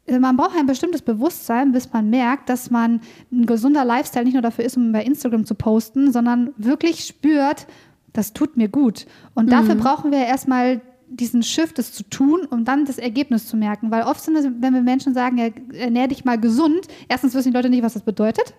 [0.08, 4.42] man braucht ein bestimmtes Bewusstsein, bis man merkt, dass man ein gesunder Lifestyle nicht nur
[4.42, 7.66] dafür ist, um bei Instagram zu posten, sondern wirklich spürt,
[8.12, 9.06] das tut mir gut.
[9.34, 9.50] Und mhm.
[9.50, 13.90] dafür brauchen wir erstmal diesen Shift, das zu tun, um dann das Ergebnis zu merken.
[13.90, 15.38] Weil oft sind es, wenn wir Menschen sagen,
[15.72, 18.54] ernähr dich mal gesund, erstens wissen die Leute nicht, was das bedeutet.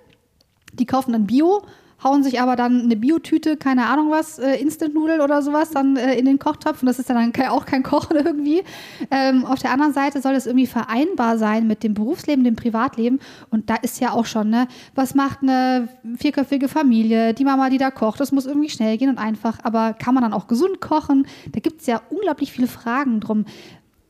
[0.73, 1.63] Die kaufen dann Bio
[2.03, 6.15] hauen sich aber dann eine Biotüte, keine Ahnung was, äh, Instant-Nudel oder sowas, dann äh,
[6.15, 6.81] in den Kochtopf.
[6.81, 8.63] Und das ist dann auch kein Kochen irgendwie.
[9.11, 13.19] Ähm, auf der anderen Seite soll es irgendwie vereinbar sein mit dem Berufsleben, dem Privatleben.
[13.49, 15.87] Und da ist ja auch schon, ne, was macht eine
[16.17, 19.59] vierköpfige Familie, die Mama, die da kocht, das muss irgendwie schnell gehen und einfach.
[19.63, 21.27] Aber kann man dann auch gesund kochen?
[21.51, 23.45] Da gibt es ja unglaublich viele Fragen drum.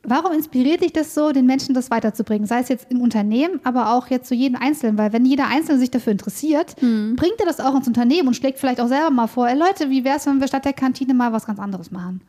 [0.04, 2.46] Warum inspiriert dich das so, den Menschen das weiterzubringen?
[2.46, 5.78] Sei es jetzt im Unternehmen, aber auch jetzt zu jedem Einzelnen, weil wenn jeder Einzelne
[5.78, 7.16] sich dafür interessiert, mhm.
[7.16, 9.90] bringt er das auch ins Unternehmen und schlägt vielleicht auch selber mal vor, ey Leute,
[9.90, 12.20] wie wäre es, wenn wir statt der Kantine mal was ganz anderes machen?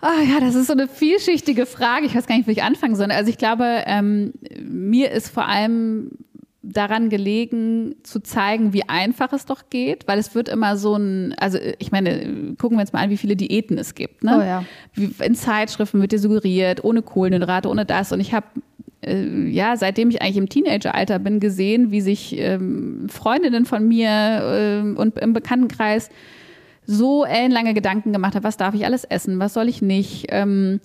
[0.00, 2.04] Ah ja, das ist so eine vielschichtige Frage.
[2.04, 3.10] Ich weiß gar nicht, wo ich anfangen soll.
[3.10, 6.10] Also ich glaube, ähm, mir ist vor allem
[6.72, 11.34] daran gelegen, zu zeigen, wie einfach es doch geht, weil es wird immer so ein,
[11.38, 14.24] also ich meine, gucken wir uns mal an, wie viele Diäten es gibt.
[14.24, 14.38] Ne?
[14.38, 14.64] Oh ja.
[15.24, 18.12] In Zeitschriften wird dir suggeriert, ohne Kohlenhydrate, ohne das.
[18.12, 18.46] Und ich habe
[19.02, 24.08] äh, ja, seitdem ich eigentlich im Teenageralter bin, gesehen, wie sich ähm, Freundinnen von mir
[24.08, 26.10] äh, und im Bekanntenkreis
[26.86, 30.26] so ellenlange Gedanken gemacht haben, was darf ich alles essen, was soll ich nicht.
[30.28, 30.80] Ähm,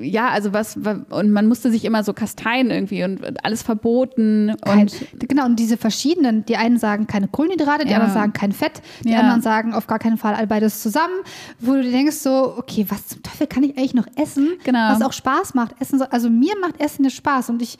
[0.00, 4.54] ja, also was, und man musste sich immer so kasteien irgendwie und alles verboten.
[4.64, 4.96] Und
[5.28, 7.96] genau, und diese verschiedenen, die einen sagen keine Kohlenhydrate, die ja.
[7.96, 9.20] anderen sagen kein Fett, die ja.
[9.20, 11.14] anderen sagen auf gar keinen Fall all beides zusammen,
[11.60, 14.90] wo du denkst so, okay, was zum Teufel kann ich eigentlich noch essen, genau.
[14.90, 15.74] was auch Spaß macht.
[15.80, 17.78] Essen so, also mir macht Essen ja Spaß und ich,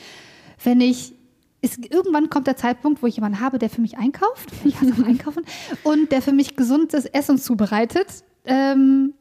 [0.62, 1.14] wenn ich
[1.60, 5.06] ist, irgendwann kommt der Zeitpunkt, wo ich jemanden habe, der für mich einkauft, ich auch
[5.06, 5.44] einkaufen,
[5.82, 8.06] und der für mich gesundes Essen zubereitet.
[8.44, 9.14] Ähm,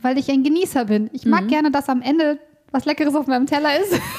[0.00, 1.10] weil ich ein Genießer bin.
[1.12, 1.48] Ich mag mhm.
[1.48, 2.38] gerne, dass am Ende
[2.70, 4.00] was Leckeres auf meinem Teller ist.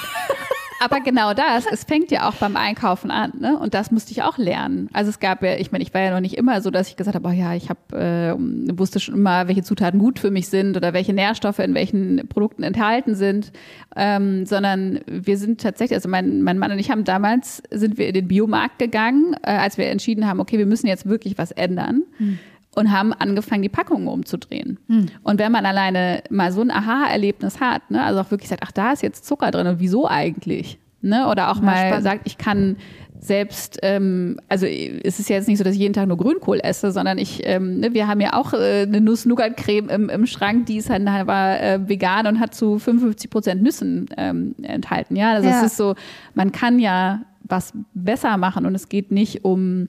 [0.83, 3.57] Aber genau das, es fängt ja auch beim Einkaufen an, ne?
[3.57, 4.89] Und das musste ich auch lernen.
[4.91, 6.97] Also es gab ja, ich meine, ich war ja noch nicht immer so, dass ich
[6.97, 10.49] gesagt habe, oh ja, ich habe äh, wusste schon immer, welche Zutaten gut für mich
[10.49, 13.53] sind oder welche Nährstoffe in welchen Produkten enthalten sind,
[13.95, 18.07] ähm, sondern wir sind tatsächlich, also mein, mein Mann und ich haben damals sind wir
[18.07, 21.51] in den Biomarkt gegangen, äh, als wir entschieden haben, okay, wir müssen jetzt wirklich was
[21.51, 22.03] ändern.
[22.19, 22.39] Mhm
[22.75, 24.79] und haben angefangen, die Packungen umzudrehen.
[24.87, 25.07] Hm.
[25.23, 28.71] Und wenn man alleine mal so ein Aha-Erlebnis hat, ne, also auch wirklich sagt, ach,
[28.71, 30.79] da ist jetzt Zucker drin und wieso eigentlich?
[31.01, 31.27] Ne?
[31.27, 32.03] Oder auch ja, mal spannend.
[32.03, 32.77] sagt, ich kann
[33.19, 36.59] selbst, ähm, also es ist ja jetzt nicht so, dass ich jeden Tag nur Grünkohl
[36.61, 40.65] esse, sondern ich, ähm, ne, wir haben ja auch äh, eine Nuss-Nougat-Creme im, im Schrank,
[40.65, 45.15] die ist halt, war äh, vegan und hat zu 55 Prozent Nüssen ähm, enthalten.
[45.15, 45.59] Ja, also ja.
[45.59, 45.95] es ist so,
[46.33, 49.87] man kann ja was besser machen und es geht nicht um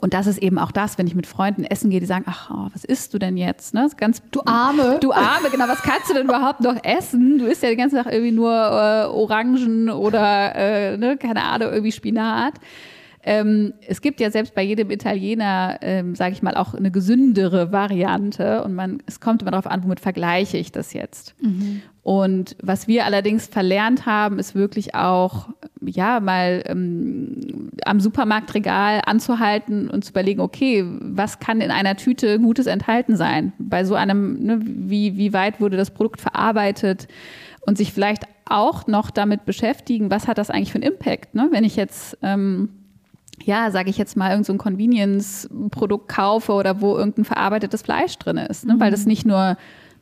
[0.00, 2.50] und das ist eben auch das, wenn ich mit Freunden essen gehe, die sagen, ach,
[2.52, 3.74] oh, was isst du denn jetzt?
[3.74, 3.88] Ne?
[3.96, 4.98] Ganz, du Arme.
[5.00, 5.66] Du Arme, genau.
[5.66, 7.38] Was kannst du denn überhaupt noch essen?
[7.38, 11.70] Du isst ja den ganzen Tag irgendwie nur äh, Orangen oder, äh, ne, keine Ahnung,
[11.70, 12.54] irgendwie Spinat.
[13.28, 17.72] Ähm, es gibt ja selbst bei jedem Italiener, ähm, sage ich mal, auch eine gesündere
[17.72, 18.64] Variante.
[18.64, 21.34] Und man, es kommt immer darauf an, womit vergleiche ich das jetzt.
[21.42, 21.82] Mhm.
[22.02, 25.50] Und was wir allerdings verlernt haben, ist wirklich auch,
[25.82, 32.40] ja, mal ähm, am Supermarktregal anzuhalten und zu überlegen, okay, was kann in einer Tüte
[32.40, 33.52] Gutes enthalten sein?
[33.58, 37.08] Bei so einem, ne, wie, wie weit wurde das Produkt verarbeitet?
[37.66, 41.34] Und sich vielleicht auch noch damit beschäftigen, was hat das eigentlich für einen Impact?
[41.34, 41.48] Ne?
[41.52, 42.70] Wenn ich jetzt ähm,
[43.48, 48.36] ja, sage ich jetzt mal, irgendein so Convenience-Produkt kaufe oder wo irgendein verarbeitetes Fleisch drin
[48.36, 48.66] ist.
[48.66, 48.74] Ne?
[48.74, 48.80] Mhm.
[48.80, 49.56] Weil das nicht nur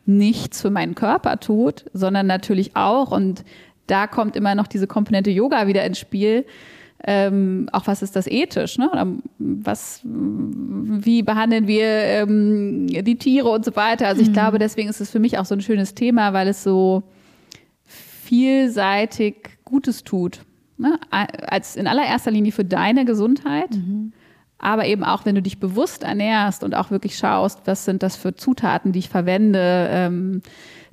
[0.04, 3.44] nichts für meinen Körper tut, sondern natürlich auch, und
[3.86, 6.44] da kommt immer noch diese Komponente Yoga wieder ins Spiel,
[7.04, 8.90] ähm, auch was ist das ethisch, ne?
[8.90, 9.06] Oder
[9.38, 14.08] was, wie behandeln wir ähm, die Tiere und so weiter.
[14.08, 14.32] Also ich mhm.
[14.32, 17.04] glaube, deswegen ist es für mich auch so ein schönes Thema, weil es so
[17.84, 20.40] vielseitig Gutes tut.
[20.78, 20.98] Ne?
[21.10, 24.12] Als in allererster Linie für deine Gesundheit, mhm.
[24.58, 28.16] aber eben auch, wenn du dich bewusst ernährst und auch wirklich schaust, was sind das
[28.16, 30.42] für Zutaten, die ich verwende, ähm,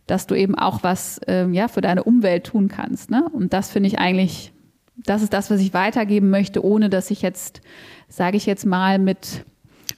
[0.07, 3.09] dass du eben auch was ähm, ja, für deine Umwelt tun kannst.
[3.09, 3.25] Ne?
[3.31, 4.53] Und das finde ich eigentlich,
[4.95, 7.61] das ist das, was ich weitergeben möchte, ohne dass ich jetzt,
[8.07, 9.45] sage ich jetzt mal, mit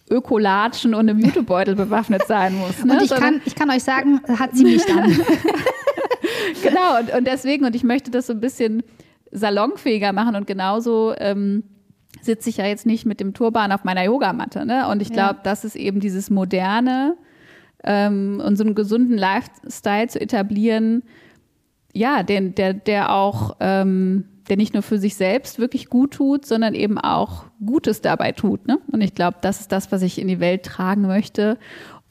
[0.10, 2.84] Ökolatschen und einem Jutebeutel bewaffnet sein muss.
[2.84, 2.94] Ne?
[2.94, 5.12] Und ich kann, ich kann euch sagen, hat sie mich dann.
[6.64, 8.84] genau, und, und deswegen, und ich möchte das so ein bisschen
[9.36, 11.64] salonfähiger machen und genauso ähm,
[12.22, 14.66] sitze ich ja jetzt nicht mit dem Turban auf meiner Yogamatte.
[14.66, 14.88] Ne?
[14.88, 15.42] Und ich glaube, ja.
[15.44, 17.18] das ist eben dieses moderne
[17.84, 21.04] ähm, und so einen gesunden Lifestyle zu etablieren,
[21.94, 26.46] ja, den, der, der auch, ähm, der nicht nur für sich selbst wirklich gut tut,
[26.46, 28.68] sondern eben auch Gutes dabei tut.
[28.68, 28.80] Ne?
[28.92, 31.58] Und ich glaube, das ist das, was ich in die Welt tragen möchte.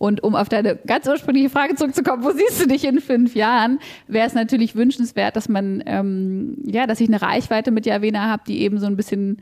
[0.05, 3.79] Und um auf deine ganz ursprüngliche Frage zurückzukommen, wo siehst du dich in fünf Jahren,
[4.07, 8.43] wäre es natürlich wünschenswert, dass man, ähm, ja, dass ich eine Reichweite mit Javena habe,
[8.47, 9.39] die eben so ein bisschen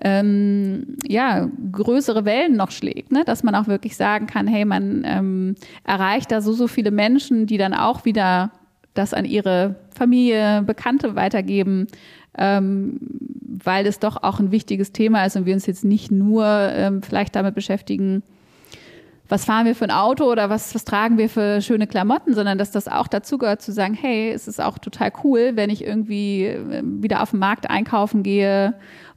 [0.00, 3.24] ähm, ja, größere Wellen noch schlägt, ne?
[3.24, 7.46] dass man auch wirklich sagen kann, hey, man ähm, erreicht da so, so viele Menschen,
[7.46, 8.52] die dann auch wieder
[8.94, 11.88] das an ihre Familie, Bekannte weitergeben,
[12.38, 13.00] ähm,
[13.64, 17.02] weil es doch auch ein wichtiges Thema ist und wir uns jetzt nicht nur ähm,
[17.02, 18.22] vielleicht damit beschäftigen,
[19.28, 22.58] was fahren wir für ein Auto oder was, was tragen wir für schöne Klamotten, sondern
[22.58, 25.84] dass das auch dazu gehört zu sagen, hey, es ist auch total cool, wenn ich
[25.84, 28.74] irgendwie ähm, wieder auf dem Markt einkaufen gehe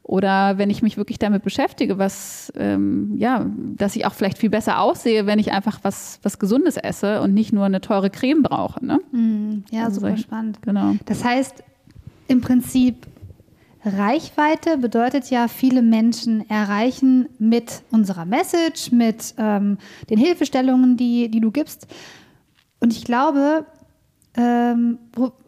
[0.07, 4.49] oder wenn ich mich wirklich damit beschäftige, was, ähm, ja, dass ich auch vielleicht viel
[4.49, 8.41] besser aussehe, wenn ich einfach was, was Gesundes esse und nicht nur eine teure Creme
[8.43, 8.83] brauche.
[8.85, 9.01] Ne?
[9.11, 10.61] Mm, ja, also super spannend.
[10.61, 10.95] Genau.
[11.05, 11.61] Das heißt,
[12.29, 13.05] im Prinzip
[13.85, 19.77] Reichweite bedeutet ja, viele Menschen erreichen mit unserer Message, mit ähm,
[20.09, 21.87] den Hilfestellungen, die, die du gibst.
[22.79, 23.65] Und ich glaube,
[24.35, 24.99] ähm,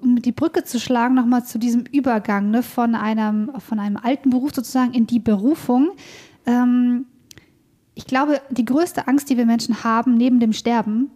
[0.01, 4.31] um die Brücke zu schlagen, nochmal zu diesem Übergang ne, von, einem, von einem alten
[4.31, 5.91] Beruf sozusagen in die Berufung.
[6.45, 7.05] Ähm,
[7.93, 11.11] ich glaube, die größte Angst, die wir Menschen haben, neben dem Sterben,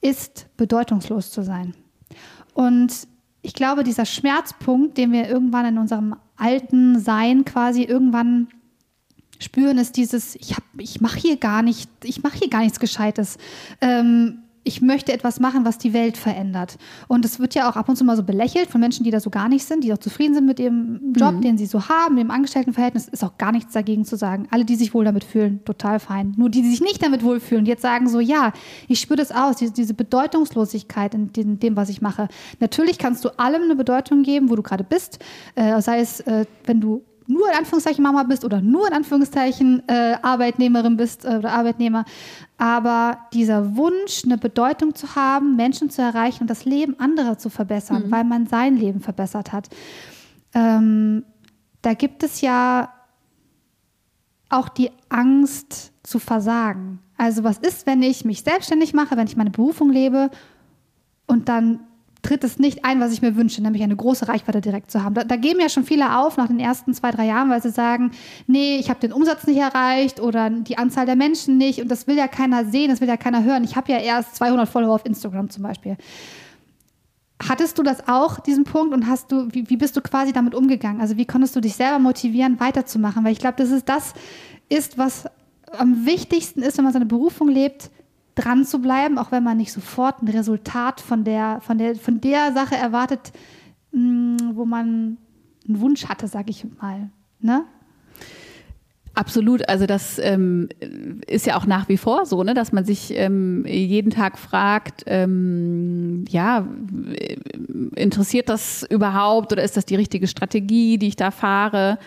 [0.00, 1.74] ist bedeutungslos zu sein.
[2.52, 3.06] Und
[3.42, 8.48] ich glaube, dieser Schmerzpunkt, den wir irgendwann in unserem alten Sein quasi irgendwann
[9.38, 13.38] spüren, ist dieses, ich, ich mache hier gar nicht, ich mache hier gar nichts Gescheites.
[13.80, 16.78] Ähm, ich möchte etwas machen, was die Welt verändert.
[17.06, 19.20] Und es wird ja auch ab und zu mal so belächelt von Menschen, die da
[19.20, 21.40] so gar nicht sind, die auch zufrieden sind mit ihrem Job, mhm.
[21.42, 24.48] den sie so haben, dem Angestelltenverhältnis, ist auch gar nichts dagegen zu sagen.
[24.50, 26.34] Alle, die sich wohl damit fühlen, total fein.
[26.36, 28.52] Nur die, die sich nicht damit wohlfühlen, jetzt sagen so, ja,
[28.88, 32.28] ich spüre das aus, diese, diese Bedeutungslosigkeit in, in, dem, was ich mache.
[32.60, 35.18] Natürlich kannst du allem eine Bedeutung geben, wo du gerade bist,
[35.56, 39.82] äh, sei es, äh, wenn du nur in Anführungszeichen Mama bist oder nur in Anführungszeichen
[39.88, 42.04] äh, Arbeitnehmerin bist äh, oder Arbeitnehmer.
[42.58, 47.50] Aber dieser Wunsch, eine Bedeutung zu haben, Menschen zu erreichen und das Leben anderer zu
[47.50, 48.10] verbessern, mhm.
[48.10, 49.68] weil man sein Leben verbessert hat.
[50.54, 51.24] Ähm,
[51.82, 52.92] da gibt es ja
[54.48, 57.00] auch die Angst zu versagen.
[57.16, 60.30] Also was ist, wenn ich mich selbstständig mache, wenn ich meine Berufung lebe
[61.26, 61.80] und dann
[62.24, 65.14] tritt es nicht ein, was ich mir wünsche, nämlich eine große Reichweite direkt zu haben.
[65.14, 67.70] Da, da geben ja schon viele auf nach den ersten zwei, drei Jahren, weil sie
[67.70, 68.10] sagen,
[68.46, 72.06] nee, ich habe den Umsatz nicht erreicht oder die Anzahl der Menschen nicht und das
[72.06, 73.62] will ja keiner sehen, das will ja keiner hören.
[73.62, 75.96] Ich habe ja erst 200 Follower auf Instagram zum Beispiel.
[77.48, 80.54] Hattest du das auch, diesen Punkt, und hast du, wie, wie bist du quasi damit
[80.54, 81.00] umgegangen?
[81.00, 83.24] Also wie konntest du dich selber motivieren, weiterzumachen?
[83.24, 84.14] Weil ich glaube, das ist das
[84.68, 85.24] ist, was
[85.78, 87.90] am wichtigsten ist, wenn man seine Berufung lebt,
[88.34, 92.20] dran zu bleiben, auch wenn man nicht sofort ein Resultat von der, von der, von
[92.20, 93.32] der Sache erwartet,
[93.92, 95.18] mm, wo man
[95.66, 97.10] einen Wunsch hatte, sage ich mal.
[97.40, 97.64] Ne?
[99.14, 100.68] Absolut, also das ähm,
[101.28, 105.04] ist ja auch nach wie vor so, ne, dass man sich ähm, jeden Tag fragt,
[105.06, 106.66] ähm, ja,
[107.94, 111.98] interessiert das überhaupt oder ist das die richtige Strategie, die ich da fahre?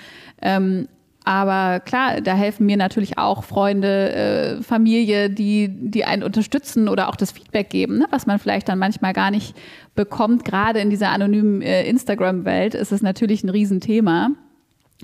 [1.28, 7.10] Aber klar, da helfen mir natürlich auch Freunde, äh, Familie, die, die einen unterstützen oder
[7.10, 8.06] auch das Feedback geben, ne?
[8.12, 9.54] was man vielleicht dann manchmal gar nicht
[9.94, 10.46] bekommt.
[10.46, 14.30] Gerade in dieser anonymen äh, Instagram-Welt ist es natürlich ein Riesenthema.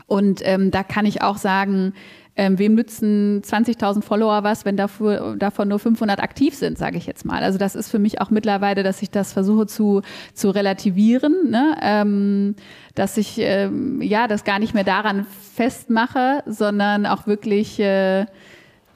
[0.07, 1.91] Und ähm, da kann ich auch sagen,
[2.36, 7.06] ähm, wem nützen 20.000 Follower was, wenn dafür, davon nur 500 aktiv sind, sage ich
[7.06, 7.43] jetzt mal.
[7.43, 10.02] Also das ist für mich auch mittlerweile, dass ich das versuche zu,
[10.34, 11.78] zu relativieren, ne?
[11.82, 12.56] ähm,
[12.96, 18.26] dass ich ähm, ja das gar nicht mehr daran festmache, sondern auch wirklich äh,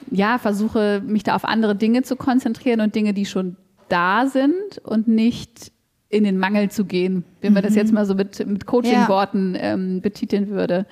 [0.09, 3.55] ja versuche, mich da auf andere Dinge zu konzentrieren und Dinge, die schon
[3.87, 5.71] da sind und nicht
[6.09, 7.77] in den Mangel zu gehen, wenn man das mhm.
[7.77, 10.85] jetzt mal so mit, mit Coaching-Worten ähm, betiteln würde.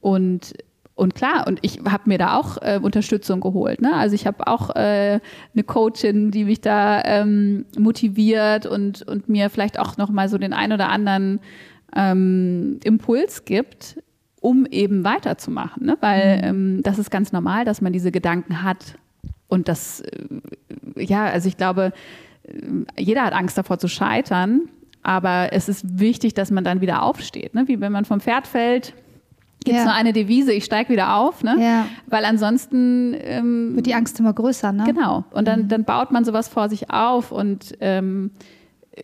[0.00, 0.54] Und
[1.00, 3.80] und klar, und ich habe mir da auch äh, Unterstützung geholt.
[3.80, 3.94] Ne?
[3.94, 5.18] Also ich habe auch äh,
[5.54, 10.52] eine Coachin, die mich da ähm, motiviert und, und mir vielleicht auch nochmal so den
[10.52, 11.40] ein oder anderen
[11.96, 13.98] ähm, Impuls gibt,
[14.42, 15.86] um eben weiterzumachen.
[15.86, 15.96] Ne?
[16.02, 16.44] Weil mhm.
[16.76, 18.98] ähm, das ist ganz normal, dass man diese Gedanken hat.
[19.48, 21.94] Und das, äh, ja, also ich glaube,
[22.42, 22.52] äh,
[23.02, 24.68] jeder hat Angst davor zu scheitern.
[25.02, 27.54] Aber es ist wichtig, dass man dann wieder aufsteht.
[27.54, 27.68] Ne?
[27.68, 28.92] Wie wenn man vom Pferd fällt,
[29.64, 29.84] gibt es ja.
[29.84, 31.56] nur eine Devise, ich steige wieder auf, ne?
[31.58, 31.86] Ja.
[32.06, 34.84] Weil ansonsten ähm, wird die Angst immer größer, ne?
[34.84, 35.24] Genau.
[35.30, 35.68] Und dann, mhm.
[35.68, 38.30] dann baut man sowas vor sich auf und ähm,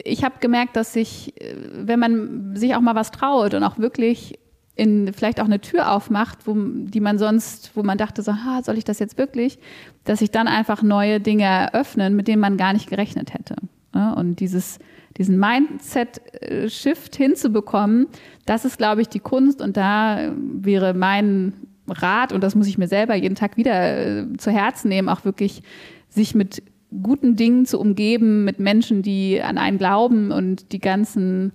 [0.05, 3.78] ich habe gemerkt, dass sich, äh, wenn man sich auch mal was traut und auch
[3.78, 4.39] wirklich
[4.74, 8.62] in vielleicht auch eine Tür aufmacht, wo, die man sonst, wo man dachte so, ha,
[8.62, 9.59] soll ich das jetzt wirklich,
[10.05, 13.57] dass sich dann einfach neue Dinge eröffnen, mit denen man gar nicht gerechnet hätte.
[13.95, 14.78] Ja, und dieses,
[15.19, 18.07] diesen Mindset-Shift hinzubekommen,
[18.45, 19.61] das ist, glaube ich, die Kunst.
[19.61, 21.53] Und da wäre mein
[21.89, 25.25] Rat, und das muss ich mir selber jeden Tag wieder äh, zu Herzen nehmen, auch
[25.25, 25.62] wirklich
[26.09, 26.62] sich mit
[27.03, 31.53] guten Dingen zu umgeben, mit Menschen, die an einen glauben und die ganzen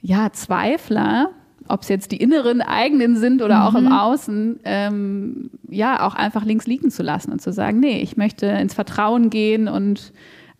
[0.00, 1.30] ja, Zweifler,
[1.68, 3.62] ob es jetzt die inneren eigenen sind oder mhm.
[3.62, 3.92] auch im mhm.
[3.92, 8.46] Außen, ähm, ja, auch einfach links liegen zu lassen und zu sagen, nee, ich möchte
[8.46, 10.12] ins Vertrauen gehen und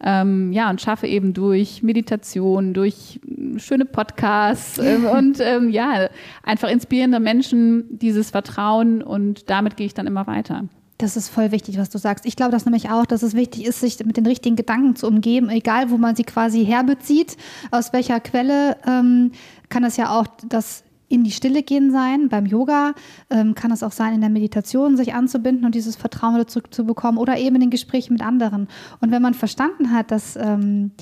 [0.03, 3.20] ähm, ja, und schaffe eben durch Meditation, durch
[3.57, 6.09] schöne Podcasts ähm, und ähm, ja,
[6.42, 10.64] einfach inspirierende Menschen dieses Vertrauen und damit gehe ich dann immer weiter.
[10.98, 12.26] Das ist voll wichtig, was du sagst.
[12.26, 15.09] Ich glaube das nämlich auch, dass es wichtig ist, sich mit den richtigen Gedanken zu
[15.09, 17.36] umgeben, egal wo man sie quasi herbezieht,
[17.72, 19.32] aus welcher Quelle, ähm,
[19.68, 22.28] kann es ja auch das in die Stille gehen sein.
[22.30, 22.94] Beim Yoga
[23.28, 27.18] ähm, kann es auch sein, in der Meditation sich anzubinden und dieses Vertrauen wieder zurückzubekommen
[27.18, 28.66] oder eben in den Gesprächen mit anderen.
[29.00, 30.92] Und wenn man verstanden hat, dass, ähm,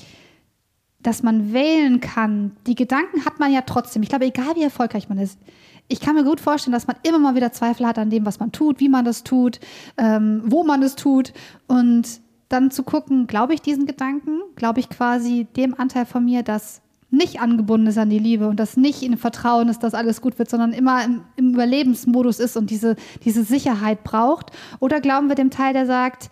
[0.99, 4.03] dass man wählen kann, die Gedanken hat man ja trotzdem.
[4.03, 5.39] Ich glaube, egal wie erfolgreich man ist,
[5.87, 8.39] ich kann mir gut vorstellen, dass man immer mal wieder Zweifel hat an dem, was
[8.39, 9.59] man tut, wie man das tut,
[9.97, 11.31] ähm, wo man es tut.
[11.67, 16.43] Und dann zu gucken, glaube ich diesen Gedanken, glaube ich quasi dem Anteil von mir,
[16.43, 16.81] dass
[17.11, 20.39] nicht angebunden ist an die Liebe und das nicht in Vertrauen ist, dass alles gut
[20.39, 24.51] wird, sondern immer im, im Überlebensmodus ist und diese, diese Sicherheit braucht?
[24.79, 26.29] Oder glauben wir dem Teil, der sagt,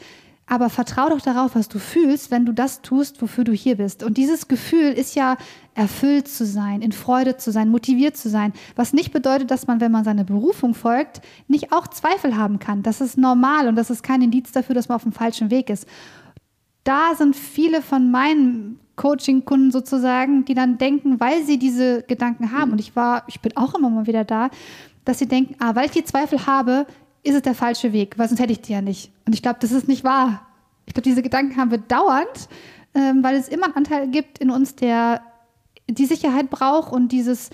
[0.49, 4.01] aber vertrau doch darauf, was du fühlst, wenn du das tust, wofür du hier bist.
[4.03, 5.37] Und dieses Gefühl ist ja
[5.75, 9.79] erfüllt zu sein, in Freude zu sein, motiviert zu sein, was nicht bedeutet, dass man,
[9.79, 12.81] wenn man seiner Berufung folgt, nicht auch Zweifel haben kann.
[12.81, 15.69] Das ist normal und das ist kein Indiz dafür, dass man auf dem falschen Weg
[15.69, 15.85] ist.
[16.83, 22.73] Da sind viele von meinen Coaching-Kunden sozusagen, die dann denken, weil sie diese Gedanken haben,
[22.73, 24.49] und ich war, ich bin auch immer mal wieder da,
[25.05, 26.85] dass sie denken, ah, weil ich die Zweifel habe,
[27.23, 29.11] ist es der falsche Weg, weil sonst hätte ich die ja nicht.
[29.25, 30.45] Und ich glaube, das ist nicht wahr.
[30.85, 32.49] Ich glaube, diese Gedanken haben wir dauernd,
[32.93, 35.21] ähm, weil es immer einen Anteil gibt in uns, der
[35.89, 37.51] die Sicherheit braucht und dieses,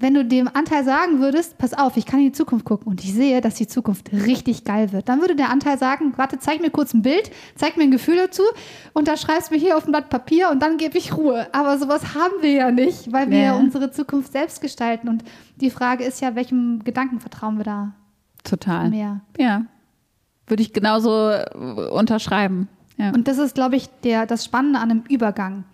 [0.00, 3.02] wenn du dem Anteil sagen würdest, pass auf, ich kann in die Zukunft gucken und
[3.02, 6.60] ich sehe, dass die Zukunft richtig geil wird, dann würde der Anteil sagen, warte, zeig
[6.60, 8.42] mir kurz ein Bild, zeig mir ein Gefühl dazu
[8.92, 11.48] und da schreibst du mir hier auf ein Blatt Papier und dann gebe ich Ruhe.
[11.52, 13.56] Aber sowas haben wir ja nicht, weil wir ja.
[13.56, 15.24] unsere Zukunft selbst gestalten und
[15.56, 17.92] die Frage ist ja, welchem Gedanken vertrauen wir da?
[18.44, 18.90] Total.
[18.90, 19.20] Mehr.
[19.36, 19.64] Ja.
[20.46, 22.68] Würde ich genauso äh, unterschreiben.
[22.98, 23.10] Ja.
[23.10, 25.64] Und das ist, glaube ich, der, das Spannende an einem Übergang.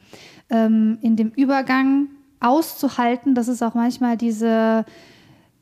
[0.49, 2.09] Ähm, in dem Übergang
[2.45, 4.84] auszuhalten, dass es auch manchmal diese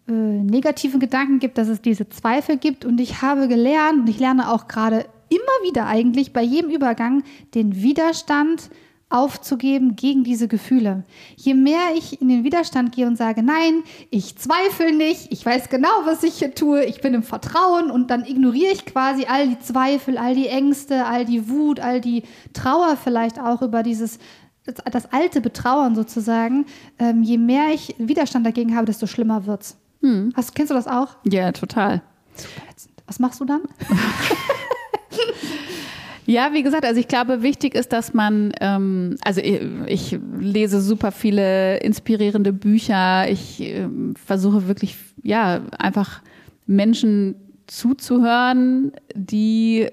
[0.09, 2.85] äh, negativen Gedanken gibt, dass es diese Zweifel gibt.
[2.85, 7.23] Und ich habe gelernt, und ich lerne auch gerade immer wieder eigentlich bei jedem Übergang,
[7.55, 8.71] den Widerstand
[9.13, 11.05] aufzugeben gegen diese Gefühle.
[11.37, 15.69] Je mehr ich in den Widerstand gehe und sage, nein, ich zweifle nicht, ich weiß
[15.69, 19.49] genau, was ich hier tue, ich bin im Vertrauen und dann ignoriere ich quasi all
[19.49, 22.23] die Zweifel, all die Ängste, all die Wut, all die
[22.55, 24.19] Trauer vielleicht auch über dieses
[24.65, 26.67] das alte Betrauern sozusagen,
[26.99, 29.77] ähm, je mehr ich Widerstand dagegen habe, desto schlimmer wird's.
[30.01, 30.33] Hm.
[30.35, 31.17] Hast, kennst du das auch?
[31.25, 32.03] Ja, total.
[33.07, 33.63] Was machst du dann?
[36.25, 40.81] Ja, wie gesagt, also ich glaube, wichtig ist, dass man, ähm, also ich, ich, lese
[40.81, 43.29] super viele inspirierende Bücher.
[43.29, 46.23] Ich äh, versuche wirklich, ja, einfach
[46.67, 47.35] Menschen
[47.67, 49.89] zuzuhören, die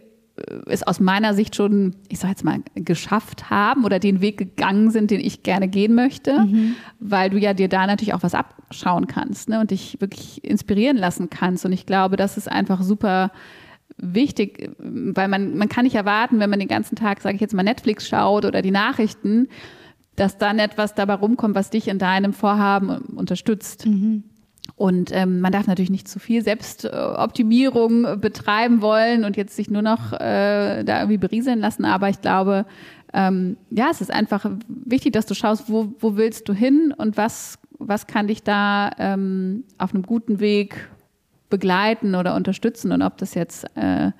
[0.67, 4.91] es aus meiner Sicht schon, ich sage jetzt mal, geschafft haben oder den Weg gegangen
[4.91, 6.75] sind, den ich gerne gehen möchte, mhm.
[6.99, 10.97] weil du ja dir da natürlich auch was abschauen kannst ne, und dich wirklich inspirieren
[10.97, 11.65] lassen kannst.
[11.65, 13.31] Und ich glaube, das ist einfach super
[13.97, 17.53] wichtig, weil man, man kann nicht erwarten, wenn man den ganzen Tag, sage ich jetzt
[17.53, 19.47] mal, Netflix schaut oder die Nachrichten,
[20.15, 23.85] dass dann etwas dabei rumkommt, was dich in deinem Vorhaben unterstützt.
[23.85, 24.23] Mhm.
[24.79, 29.81] Und ähm, man darf natürlich nicht zu viel Selbstoptimierung betreiben wollen und jetzt sich nur
[29.81, 31.83] noch äh, da irgendwie berieseln lassen.
[31.83, 32.65] Aber ich glaube,
[33.13, 37.17] ähm, ja, es ist einfach wichtig, dass du schaust, wo, wo willst du hin und
[37.17, 40.87] was, was kann dich da ähm, auf einem guten Weg
[41.49, 42.93] begleiten oder unterstützen.
[42.93, 44.11] Und ob das jetzt äh,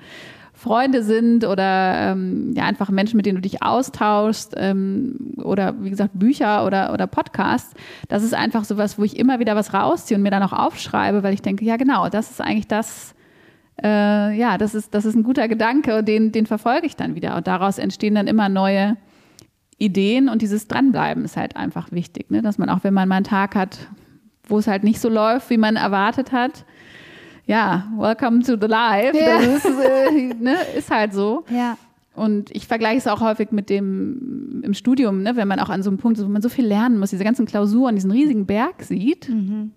[0.60, 5.90] Freunde sind oder ähm, ja, einfach Menschen, mit denen du dich austauschst ähm, oder wie
[5.90, 7.74] gesagt Bücher oder, oder Podcasts.
[8.10, 11.24] Das ist einfach sowas, wo ich immer wieder was rausziehe und mir dann auch aufschreibe,
[11.24, 13.16] weil ich denke, ja genau, das ist eigentlich das,
[13.82, 17.16] äh, ja, das ist, das ist ein guter Gedanke und den, den verfolge ich dann
[17.16, 17.38] wieder.
[17.38, 18.98] Und daraus entstehen dann immer neue
[19.78, 22.42] Ideen und dieses Dranbleiben ist halt einfach wichtig, ne?
[22.42, 23.80] dass man auch, wenn man mal einen Tag hat,
[24.46, 26.66] wo es halt nicht so läuft, wie man erwartet hat,
[27.50, 29.18] ja, welcome to the life.
[29.18, 29.40] Ja.
[29.40, 31.46] Das ist, äh, ne, ist halt so.
[31.50, 31.78] Ja.
[32.14, 35.82] Und ich vergleiche es auch häufig mit dem im Studium, ne, wenn man auch an
[35.82, 38.46] so einem Punkt ist, wo man so viel lernen muss, diese ganzen Klausuren, diesen riesigen
[38.46, 39.30] Berg sieht.
[39.30, 39.72] Mhm.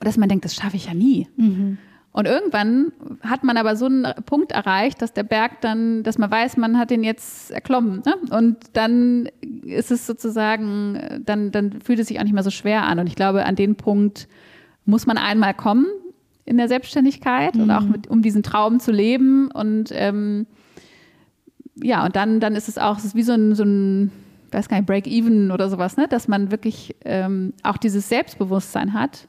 [0.00, 1.28] dass man denkt, das schaffe ich ja nie.
[1.36, 1.78] Mhm.
[2.10, 6.30] Und irgendwann hat man aber so einen Punkt erreicht, dass der Berg dann, dass man
[6.30, 8.02] weiß, man hat den jetzt erklommen.
[8.04, 8.14] Ne?
[8.30, 9.28] Und dann
[9.62, 12.98] ist es sozusagen, dann, dann fühlt es sich auch nicht mehr so schwer an.
[12.98, 14.28] Und ich glaube, an den Punkt
[14.86, 15.86] muss man einmal kommen
[16.46, 17.62] in der Selbstständigkeit mhm.
[17.62, 19.50] und auch mit, um diesen Traum zu leben.
[19.50, 20.46] Und ähm,
[21.82, 24.12] ja, und dann, dann ist es auch, es ist wie so ein, so ein
[24.52, 26.08] weiß gar nicht, Break-Even oder sowas, ne?
[26.08, 29.28] dass man wirklich ähm, auch dieses Selbstbewusstsein hat,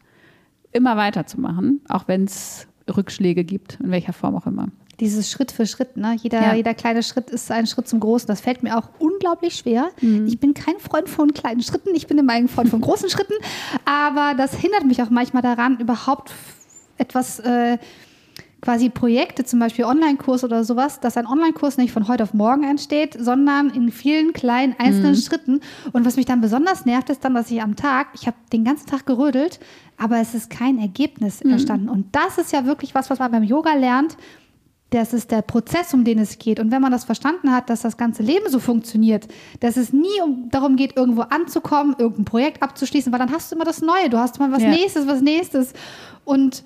[0.72, 4.68] immer weiterzumachen, auch wenn es Rückschläge gibt, in welcher Form auch immer.
[5.00, 6.16] Dieses Schritt für Schritt, ne?
[6.20, 6.54] Jeder, ja.
[6.56, 8.26] jeder kleine Schritt ist ein Schritt zum Großen.
[8.26, 9.90] Das fällt mir auch unglaublich schwer.
[10.02, 10.26] Mhm.
[10.26, 13.36] Ich bin kein Freund von kleinen Schritten, ich bin immer ein Freund von großen Schritten.
[13.86, 16.32] Aber das hindert mich auch manchmal daran, überhaupt
[16.98, 17.78] etwas äh,
[18.62, 22.64] quasi Projekte, zum Beispiel Online-Kurs oder sowas, dass ein Online-Kurs nicht von heute auf morgen
[22.64, 25.18] entsteht, sondern in vielen kleinen einzelnen mhm.
[25.18, 25.62] Schritten.
[25.94, 28.64] Und was mich dann besonders nervt, ist dann, dass ich am Tag, ich habe den
[28.64, 29.60] ganzen Tag gerödelt,
[29.98, 31.52] aber es ist kein Ergebnis mhm.
[31.52, 31.90] entstanden.
[31.90, 34.18] Und das ist ja wirklich was, was man beim Yoga lernt.
[34.90, 36.60] Das ist der Prozess, um den es geht.
[36.60, 39.28] Und wenn man das verstanden hat, dass das ganze Leben so funktioniert,
[39.60, 43.56] dass es nie um, darum geht, irgendwo anzukommen, irgendein Projekt abzuschließen, weil dann hast du
[43.56, 44.70] immer das Neue, du hast immer was ja.
[44.70, 45.74] Nächstes, was Nächstes.
[46.24, 46.64] Und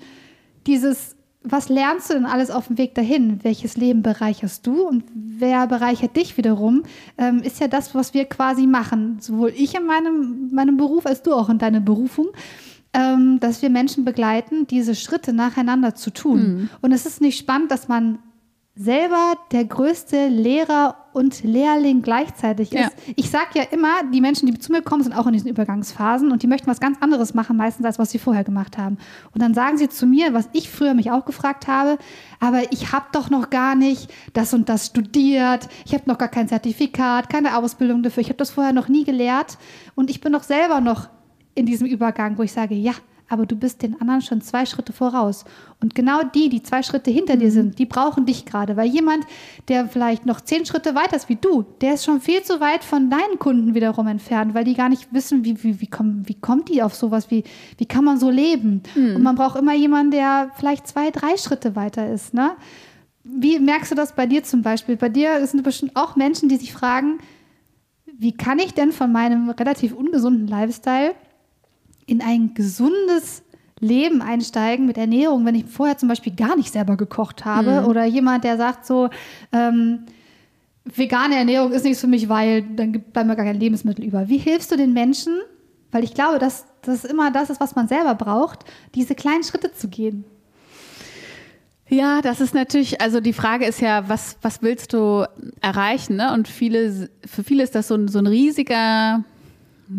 [0.66, 3.40] dieses was lernst du denn alles auf dem Weg dahin?
[3.42, 6.84] Welches Leben bereicherst du und wer bereichert dich wiederum?
[7.18, 9.18] Ähm, ist ja das, was wir quasi machen.
[9.20, 12.28] Sowohl ich in meinem, meinem Beruf als du auch in deiner Berufung.
[12.94, 16.40] Ähm, dass wir Menschen begleiten, diese Schritte nacheinander zu tun.
[16.40, 16.68] Mhm.
[16.82, 18.18] Und es ist nicht spannend, dass man
[18.74, 22.80] selber der größte Lehrer und Lehrling gleichzeitig ist.
[22.80, 23.12] Ja.
[23.16, 26.32] Ich sage ja immer, die Menschen, die zu mir kommen, sind auch in diesen Übergangsphasen
[26.32, 28.96] und die möchten was ganz anderes machen, meistens als was sie vorher gemacht haben.
[29.34, 31.98] Und dann sagen sie zu mir, was ich früher mich auch gefragt habe,
[32.40, 36.28] aber ich habe doch noch gar nicht das und das studiert, ich habe noch gar
[36.28, 39.58] kein Zertifikat, keine Ausbildung dafür, ich habe das vorher noch nie gelehrt
[39.94, 41.10] und ich bin doch selber noch
[41.54, 42.92] in diesem Übergang, wo ich sage, ja,
[43.28, 45.44] aber du bist den anderen schon zwei Schritte voraus.
[45.80, 47.40] Und genau die, die zwei Schritte hinter mhm.
[47.40, 48.76] dir sind, die brauchen dich gerade.
[48.76, 49.24] Weil jemand,
[49.68, 52.84] der vielleicht noch zehn Schritte weiter ist wie du, der ist schon viel zu weit
[52.84, 56.38] von deinen Kunden wiederum entfernt, weil die gar nicht wissen, wie, wie, wie, kommen, wie
[56.40, 57.44] kommt die auf sowas, wie,
[57.78, 58.82] wie kann man so leben.
[58.94, 59.16] Mhm.
[59.16, 62.34] Und man braucht immer jemanden, der vielleicht zwei, drei Schritte weiter ist.
[62.34, 62.52] Ne?
[63.24, 64.96] Wie merkst du das bei dir zum Beispiel?
[64.96, 67.18] Bei dir sind bestimmt auch Menschen, die sich fragen,
[68.18, 71.14] wie kann ich denn von meinem relativ ungesunden Lifestyle
[72.06, 73.42] in ein gesundes
[73.80, 77.88] Leben einsteigen mit Ernährung, wenn ich vorher zum Beispiel gar nicht selber gekocht habe mhm.
[77.88, 79.10] oder jemand, der sagt so,
[79.52, 80.04] ähm,
[80.84, 84.28] vegane Ernährung ist nichts für mich, weil dann bleibt mir gar kein Lebensmittel über.
[84.28, 85.36] Wie hilfst du den Menschen?
[85.90, 88.60] Weil ich glaube, dass das immer das ist, was man selber braucht,
[88.94, 90.24] diese kleinen Schritte zu gehen.
[91.88, 95.26] Ja, das ist natürlich, also die Frage ist ja, was, was willst du
[95.60, 96.16] erreichen?
[96.16, 96.32] Ne?
[96.32, 99.24] Und viele, für viele ist das so ein, so ein riesiger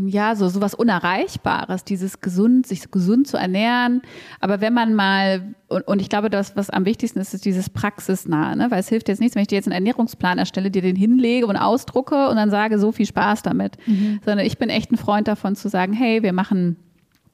[0.05, 4.01] ja, so sowas Unerreichbares, dieses gesund, sich gesund zu ernähren.
[4.39, 7.69] Aber wenn man mal, und, und ich glaube, das, was am wichtigsten ist, ist dieses
[7.69, 8.71] Praxisnahe, ne?
[8.71, 11.47] weil es hilft jetzt nichts, wenn ich dir jetzt einen Ernährungsplan erstelle, dir den hinlege
[11.47, 13.77] und ausdrucke und dann sage, so viel Spaß damit.
[13.85, 14.19] Mhm.
[14.23, 16.77] Sondern ich bin echt ein Freund davon zu sagen, hey, wir machen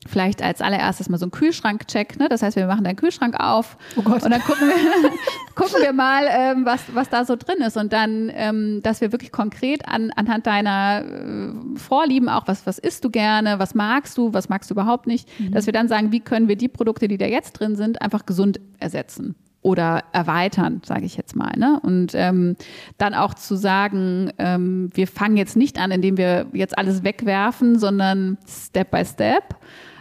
[0.07, 2.17] vielleicht als allererstes mal so einen Kühlschrankcheck.
[2.19, 2.29] Ne?
[2.29, 5.09] Das heißt, wir machen deinen Kühlschrank auf oh und dann gucken wir,
[5.55, 7.75] gucken wir mal, ähm, was, was da so drin ist.
[7.75, 12.79] Und dann, ähm, dass wir wirklich konkret an, anhand deiner äh, Vorlieben auch, was, was
[12.79, 15.51] isst du gerne, was magst du, was magst du überhaupt nicht, mhm.
[15.51, 18.25] dass wir dann sagen, wie können wir die Produkte, die da jetzt drin sind, einfach
[18.25, 21.51] gesund ersetzen oder erweitern, sage ich jetzt mal.
[21.57, 21.79] Ne?
[21.81, 22.55] Und ähm,
[22.97, 27.77] dann auch zu sagen, ähm, wir fangen jetzt nicht an, indem wir jetzt alles wegwerfen,
[27.77, 29.55] sondern Step by Step.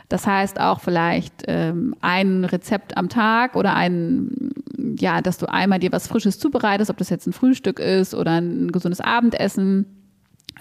[0.09, 4.53] Das heißt auch vielleicht ähm, ein Rezept am Tag oder ein,
[4.99, 8.41] ja, dass du einmal dir was Frisches zubereitest, ob das jetzt ein Frühstück ist oder
[8.41, 9.87] ein gesundes Abendessen.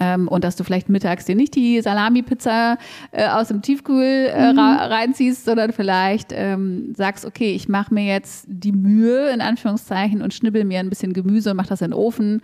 [0.00, 2.78] Ähm, und dass du vielleicht mittags dir nicht die Salami-Pizza
[3.10, 4.58] äh, aus dem Tiefkühl äh, mhm.
[4.58, 10.34] reinziehst, sondern vielleicht ähm, sagst, okay, ich mache mir jetzt die Mühe, in Anführungszeichen, und
[10.34, 12.42] schnibbel mir ein bisschen Gemüse und mach das in den Ofen,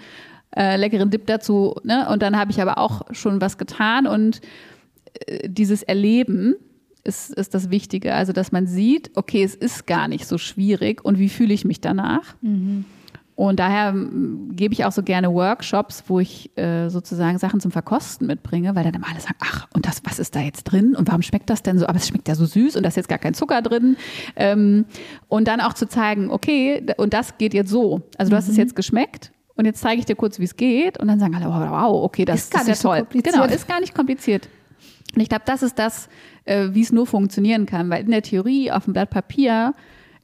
[0.56, 1.76] äh, leckeren Dip dazu.
[1.84, 2.08] Ne?
[2.08, 4.40] Und dann habe ich aber auch schon was getan und
[5.26, 6.56] äh, dieses Erleben,
[7.04, 8.14] ist, ist das Wichtige.
[8.14, 11.64] Also, dass man sieht, okay, es ist gar nicht so schwierig und wie fühle ich
[11.64, 12.34] mich danach.
[12.40, 12.84] Mhm.
[13.36, 13.92] Und daher
[14.52, 18.84] gebe ich auch so gerne Workshops, wo ich äh, sozusagen Sachen zum Verkosten mitbringe, weil
[18.84, 20.94] dann immer alle sagen, ach, und das, was ist da jetzt drin?
[20.94, 21.86] Und warum schmeckt das denn so?
[21.86, 23.96] Aber es schmeckt ja so süß und da ist jetzt gar kein Zucker drin.
[24.36, 24.84] Ähm,
[25.26, 28.02] und dann auch zu zeigen, okay, und das geht jetzt so.
[28.16, 28.38] Also du mhm.
[28.38, 28.60] hast es mhm.
[28.60, 31.00] jetzt geschmeckt und jetzt zeige ich dir kurz, wie es geht.
[31.00, 33.06] Und dann sagen alle, wow, okay, das ist, gar ist ja toll.
[33.12, 34.48] So genau, ist gar nicht kompliziert.
[35.14, 36.08] Und ich glaube, das ist das,
[36.44, 39.74] äh, wie es nur funktionieren kann, weil in der Theorie auf dem Blatt Papier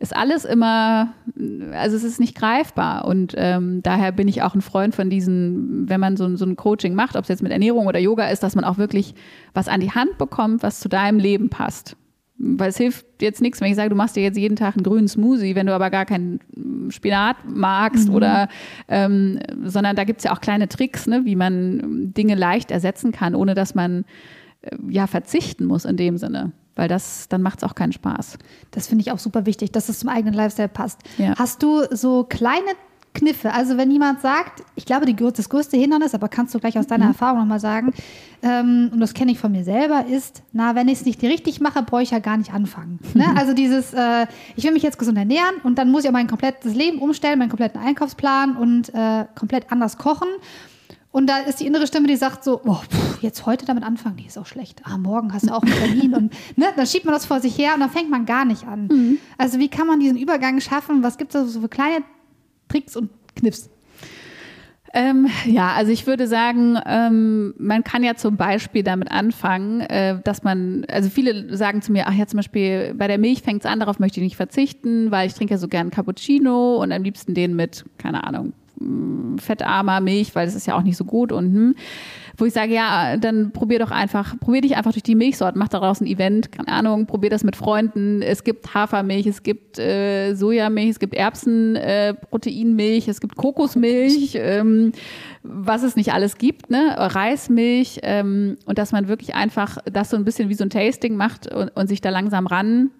[0.00, 1.12] ist alles immer,
[1.74, 3.04] also es ist nicht greifbar.
[3.04, 6.56] Und ähm, daher bin ich auch ein Freund von diesen, wenn man so, so ein
[6.56, 9.14] Coaching macht, ob es jetzt mit Ernährung oder Yoga ist, dass man auch wirklich
[9.52, 11.96] was an die Hand bekommt, was zu deinem Leben passt.
[12.38, 14.84] Weil es hilft jetzt nichts, wenn ich sage, du machst dir jetzt jeden Tag einen
[14.84, 16.40] grünen Smoothie, wenn du aber gar keinen
[16.88, 18.14] Spinat magst mhm.
[18.14, 18.48] oder
[18.88, 23.12] ähm, sondern da gibt es ja auch kleine Tricks, ne, wie man Dinge leicht ersetzen
[23.12, 24.06] kann, ohne dass man
[24.88, 26.52] ja verzichten muss in dem Sinne.
[26.76, 28.38] Weil das, dann macht es auch keinen Spaß.
[28.70, 31.00] Das finde ich auch super wichtig, dass es zum eigenen Lifestyle passt.
[31.18, 31.34] Ja.
[31.36, 32.70] Hast du so kleine
[33.12, 33.52] Kniffe.
[33.52, 36.86] Also wenn jemand sagt, ich glaube, die, das größte Hindernis, aber kannst du gleich aus
[36.86, 37.10] deiner mhm.
[37.10, 37.92] Erfahrung nochmal sagen,
[38.42, 41.60] ähm, und das kenne ich von mir selber, ist, na, wenn ich es nicht richtig
[41.60, 43.00] mache, brauche ich ja gar nicht anfangen.
[43.14, 43.24] Ne?
[43.36, 46.26] Also dieses, äh, ich will mich jetzt gesund ernähren und dann muss ich auch mein
[46.26, 50.28] komplettes Leben umstellen, meinen kompletten Einkaufsplan und äh, komplett anders kochen.
[51.12, 54.16] Und da ist die innere Stimme, die sagt so, oh, pff, jetzt heute damit anfangen,
[54.16, 54.82] die ist auch schlecht.
[54.84, 56.14] Ah, morgen hast du auch einen Termin.
[56.14, 58.66] und ne, dann schiebt man das vor sich her und dann fängt man gar nicht
[58.66, 58.86] an.
[58.86, 59.18] Mhm.
[59.36, 61.02] Also wie kann man diesen Übergang schaffen?
[61.02, 62.04] Was gibt es da so für kleine
[62.68, 63.70] Tricks und Kniffs?
[64.92, 70.20] Ähm, ja, also ich würde sagen, ähm, man kann ja zum Beispiel damit anfangen, äh,
[70.22, 73.64] dass man, also viele sagen zu mir, ach ja, zum Beispiel bei der Milch fängt
[73.64, 76.90] es an, darauf möchte ich nicht verzichten, weil ich trinke ja so gern Cappuccino und
[76.90, 78.52] am liebsten den mit, keine Ahnung,
[79.38, 81.74] fettarmer Milch, weil das ist ja auch nicht so gut und hm,
[82.36, 85.68] wo ich sage, ja, dann probier doch einfach, probier dich einfach durch die Milchsorten, mach
[85.68, 88.22] daraus ein Event, keine Ahnung, probier das mit Freunden.
[88.22, 94.92] Es gibt Hafermilch, es gibt äh, Sojamilch, es gibt Erbsenproteinmilch, äh, es gibt Kokosmilch, ähm,
[95.42, 96.94] was es nicht alles gibt, ne?
[96.96, 101.16] Reismilch ähm, und dass man wirklich einfach das so ein bisschen wie so ein Tasting
[101.16, 102.90] macht und, und sich da langsam ran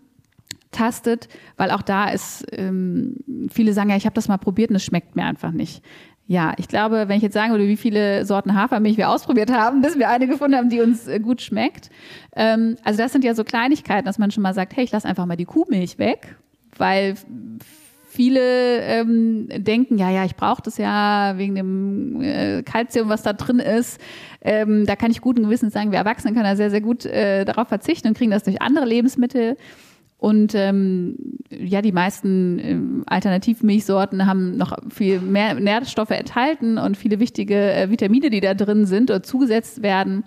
[0.71, 3.17] tastet, weil auch da ist, ähm,
[3.51, 5.83] viele sagen ja, ich habe das mal probiert und es schmeckt mir einfach nicht.
[6.27, 9.83] Ja, ich glaube, wenn ich jetzt sagen würde, wie viele Sorten Hafermilch wir ausprobiert haben,
[9.83, 11.91] bis wir eine gefunden haben, die uns äh, gut schmeckt.
[12.37, 15.09] Ähm, also das sind ja so Kleinigkeiten, dass man schon mal sagt, hey, ich lasse
[15.09, 16.37] einfach mal die Kuhmilch weg,
[16.77, 17.17] weil
[18.11, 23.33] viele ähm, denken, ja, ja, ich brauche das ja wegen dem äh, Kalzium, was da
[23.33, 24.01] drin ist.
[24.41, 27.45] Ähm, da kann ich guten Gewissens sagen, wir Erwachsene können da sehr, sehr gut äh,
[27.45, 29.57] darauf verzichten und kriegen das durch andere Lebensmittel.
[30.21, 31.17] Und ähm,
[31.49, 37.89] ja, die meisten ähm, Alternativmilchsorten haben noch viel mehr Nährstoffe enthalten und viele wichtige äh,
[37.89, 40.25] Vitamine, die da drin sind oder zugesetzt werden.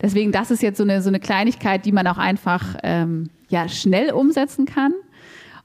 [0.00, 3.68] Deswegen, das ist jetzt so eine, so eine Kleinigkeit, die man auch einfach ähm, ja,
[3.68, 4.94] schnell umsetzen kann.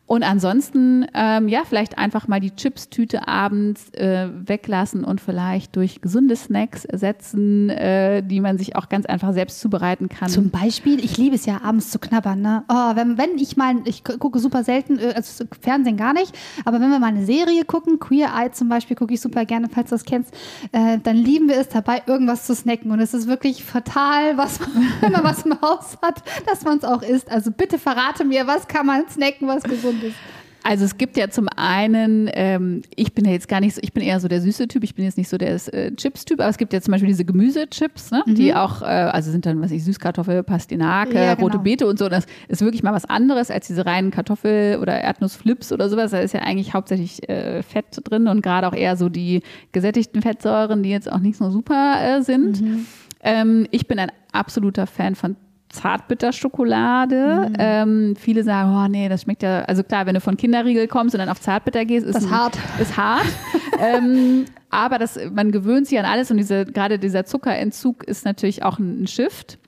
[0.10, 6.02] Und ansonsten, ähm, ja, vielleicht einfach mal die Chips-Tüte abends äh, weglassen und vielleicht durch
[6.02, 10.30] gesunde Snacks ersetzen, äh, die man sich auch ganz einfach selbst zubereiten kann.
[10.30, 12.42] Zum Beispiel, ich liebe es ja abends zu knabbern.
[12.42, 12.64] Ne?
[12.70, 16.36] Oh, wenn, wenn ich mal, ich gucke super selten, äh, also Fernsehen gar nicht,
[16.66, 19.70] aber wenn wir mal eine Serie gucken, Queer Eye zum Beispiel, gucke ich super gerne,
[19.70, 20.34] falls du das kennst,
[20.72, 22.90] äh, dann lieben wir es dabei, irgendwas zu snacken.
[22.90, 26.80] Und es ist wirklich fatal, was man, wenn man was im Haus hat, dass man
[26.80, 27.32] es auch isst.
[27.32, 30.16] Also bitte verrate mir, was kann man snacken, was gesund ist?
[30.64, 33.94] Also es gibt ja zum einen, ähm, ich bin ja jetzt gar nicht so, ich
[33.94, 36.50] bin eher so der süße Typ, ich bin jetzt nicht so der äh, Chips-Typ, aber
[36.50, 38.24] es gibt ja zum Beispiel diese Gemüsechips, ne?
[38.26, 38.36] Mhm.
[38.36, 41.48] die auch, äh, also sind dann, was ich, Süßkartoffel, Pastinake, ja, genau.
[41.48, 42.10] rote Beete und so.
[42.10, 46.12] Das ist wirklich mal was anderes als diese reinen Kartoffel- oder Erdnussflips oder sowas.
[46.12, 49.42] Da ist ja eigentlich hauptsächlich äh, Fett drin und gerade auch eher so die
[49.72, 52.62] gesättigten Fettsäuren, die jetzt auch nicht so super äh, sind.
[52.62, 52.86] Mhm.
[53.22, 55.36] Ähm, ich bin ein absoluter Fan von
[55.70, 57.50] Zartbitterschokolade.
[57.50, 57.56] Mhm.
[57.60, 61.14] Ähm, viele sagen, oh nee, das schmeckt ja, also klar, wenn du von Kinderriegel kommst
[61.14, 62.58] und dann auf Zartbitter gehst, ist das ein, hart.
[62.80, 63.28] Ist hart.
[63.80, 68.64] ähm, aber das, man gewöhnt sich an alles und diese, gerade dieser Zuckerentzug ist natürlich
[68.64, 69.59] auch ein, ein Shift.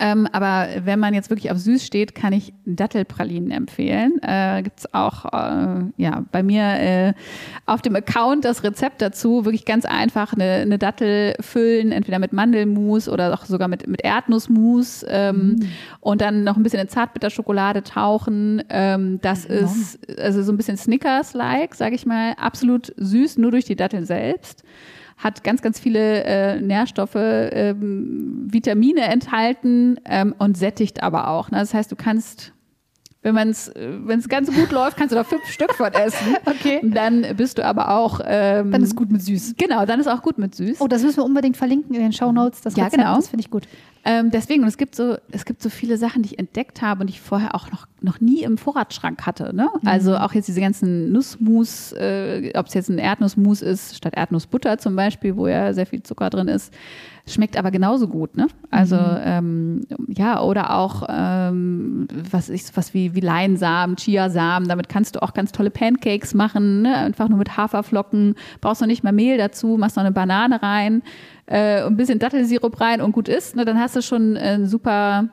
[0.00, 4.18] Ähm, aber wenn man jetzt wirklich auf süß steht, kann ich Dattelpralinen empfehlen.
[4.22, 7.12] Äh, Gibt es auch äh, ja, bei mir äh,
[7.66, 9.44] auf dem Account das Rezept dazu.
[9.44, 14.02] Wirklich ganz einfach eine, eine Dattel füllen, entweder mit Mandelmus oder auch sogar mit, mit
[14.02, 15.62] Erdnussmus ähm, mm.
[16.00, 18.64] und dann noch ein bisschen in Zartbitterschokolade tauchen.
[18.70, 22.32] Ähm, das ja, ist also so ein bisschen Snickers-like, sage ich mal.
[22.38, 24.64] Absolut süß, nur durch die Datteln selbst
[25.22, 31.50] hat ganz, ganz viele äh, Nährstoffe, ähm, Vitamine enthalten ähm, und sättigt aber auch.
[31.50, 31.58] Ne?
[31.58, 32.52] Das heißt, du kannst
[33.22, 36.36] wenn man es wenn es ganz gut läuft, kannst du da fünf Stück von essen.
[36.46, 36.80] Okay.
[36.82, 38.20] Dann bist du aber auch.
[38.24, 39.54] Ähm, dann ist gut mit süß.
[39.56, 40.80] Genau, dann ist auch gut mit süß.
[40.80, 42.60] Oh, das müssen wir unbedingt verlinken in den Show Notes.
[42.60, 43.16] Das ja, Rezept, genau.
[43.16, 43.66] Das finde ich gut.
[44.04, 47.02] Ähm, deswegen, und es gibt so, es gibt so viele Sachen, die ich entdeckt habe
[47.02, 49.54] und die ich vorher auch noch, noch nie im Vorratsschrank hatte.
[49.54, 49.68] Ne?
[49.80, 49.88] Mhm.
[49.88, 54.78] Also auch jetzt diese ganzen Nussmus, äh, ob es jetzt ein Erdnussmus ist, statt Erdnussbutter
[54.78, 56.72] zum Beispiel, wo ja sehr viel Zucker drin ist.
[57.30, 58.48] Schmeckt aber genauso gut, ne?
[58.70, 59.20] Also mhm.
[59.24, 65.22] ähm, ja, oder auch ähm, was ist was wie, wie Leinsamen, Chiasamen, damit kannst du
[65.22, 66.96] auch ganz tolle Pancakes machen, ne?
[66.96, 71.02] Einfach nur mit Haferflocken, brauchst noch nicht mal Mehl dazu, machst noch eine Banane rein,
[71.46, 73.64] äh, ein bisschen Dattelsirup rein und gut ist, ne?
[73.64, 75.28] Dann hast du schon ein super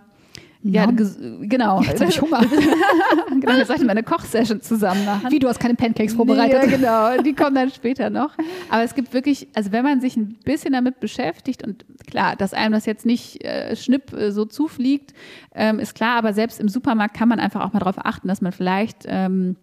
[0.73, 1.81] Ja, ges- genau.
[1.81, 2.41] Jetzt hab ich Hunger.
[3.29, 3.55] genau.
[3.57, 5.31] Wir sollten mal eine Kochsession zusammen machen.
[5.31, 6.61] Wie, du hast keine Pancakes vorbereitet.
[6.65, 6.77] Nee, ja,
[7.15, 8.31] genau, die kommen dann später noch.
[8.69, 12.53] Aber es gibt wirklich, also wenn man sich ein bisschen damit beschäftigt und klar, dass
[12.53, 15.13] einem das jetzt nicht äh, schnipp äh, so zufliegt,
[15.55, 18.41] ähm, ist klar, aber selbst im Supermarkt kann man einfach auch mal darauf achten, dass
[18.41, 19.55] man vielleicht ähm,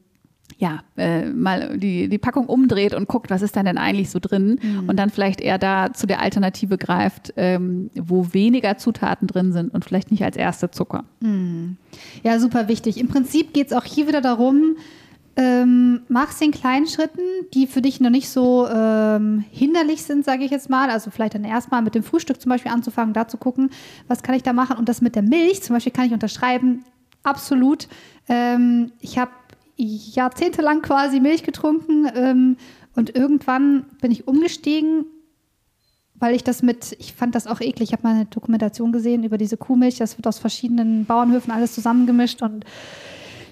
[0.59, 4.19] ja, äh, mal die, die Packung umdreht und guckt, was ist da denn eigentlich so
[4.21, 9.53] drin und dann vielleicht eher da zu der Alternative greift, ähm, wo weniger Zutaten drin
[9.53, 11.05] sind und vielleicht nicht als erste Zucker.
[12.23, 12.99] Ja, super wichtig.
[12.99, 14.77] Im Prinzip geht es auch hier wieder darum,
[15.37, 17.23] ähm, mach's in kleinen Schritten,
[17.55, 20.91] die für dich noch nicht so ähm, hinderlich sind, sage ich jetzt mal.
[20.91, 23.71] Also vielleicht dann erstmal mit dem Frühstück zum Beispiel anzufangen, da zu gucken,
[24.07, 24.77] was kann ich da machen.
[24.77, 26.85] Und das mit der Milch zum Beispiel kann ich unterschreiben,
[27.25, 27.89] absolut.
[28.29, 29.33] Ähm, ich habe
[29.77, 32.57] jahrzehntelang quasi Milch getrunken ähm,
[32.95, 35.07] und irgendwann bin ich umgestiegen
[36.25, 37.89] weil ich das mit, ich fand das auch eklig.
[37.89, 39.99] Ich habe mal eine Dokumentation gesehen über diese Kuhmilch.
[39.99, 42.65] Das wird aus verschiedenen Bauernhöfen alles zusammengemischt und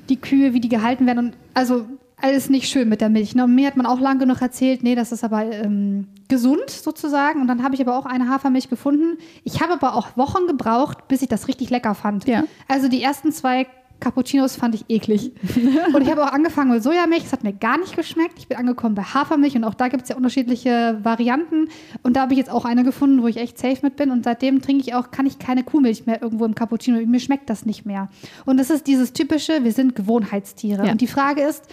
[0.08, 1.18] die Kühe, wie die gehalten werden.
[1.18, 3.34] Und also alles nicht schön mit der Milch.
[3.34, 3.44] Ne?
[3.44, 7.40] Und mir hat man auch lang genug erzählt, nee, das ist aber ähm, gesund sozusagen.
[7.40, 9.18] Und dann habe ich aber auch eine Hafermilch gefunden.
[9.42, 12.28] Ich habe aber auch Wochen gebraucht, bis ich das richtig lecker fand.
[12.28, 12.44] Ja.
[12.68, 13.66] Also die ersten zwei
[14.02, 15.32] Cappuccinos fand ich eklig.
[15.94, 17.22] und ich habe auch angefangen mit Sojamilch.
[17.22, 18.38] Das hat mir gar nicht geschmeckt.
[18.38, 21.68] Ich bin angekommen bei Hafermilch und auch da gibt es ja unterschiedliche Varianten.
[22.02, 24.10] Und da habe ich jetzt auch eine gefunden, wo ich echt safe mit bin.
[24.10, 26.98] Und seitdem trinke ich auch, kann ich keine Kuhmilch mehr irgendwo im Cappuccino.
[27.06, 28.08] Mir schmeckt das nicht mehr.
[28.44, 30.86] Und das ist dieses typische, wir sind Gewohnheitstiere.
[30.86, 30.92] Ja.
[30.92, 31.64] Und die Frage ist,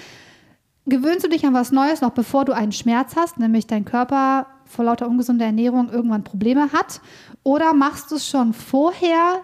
[0.86, 4.47] gewöhnst du dich an was Neues, noch bevor du einen Schmerz hast, nämlich dein Körper
[4.65, 7.01] vor lauter ungesunder Ernährung irgendwann Probleme hat?
[7.41, 9.41] Oder machst du es schon vorher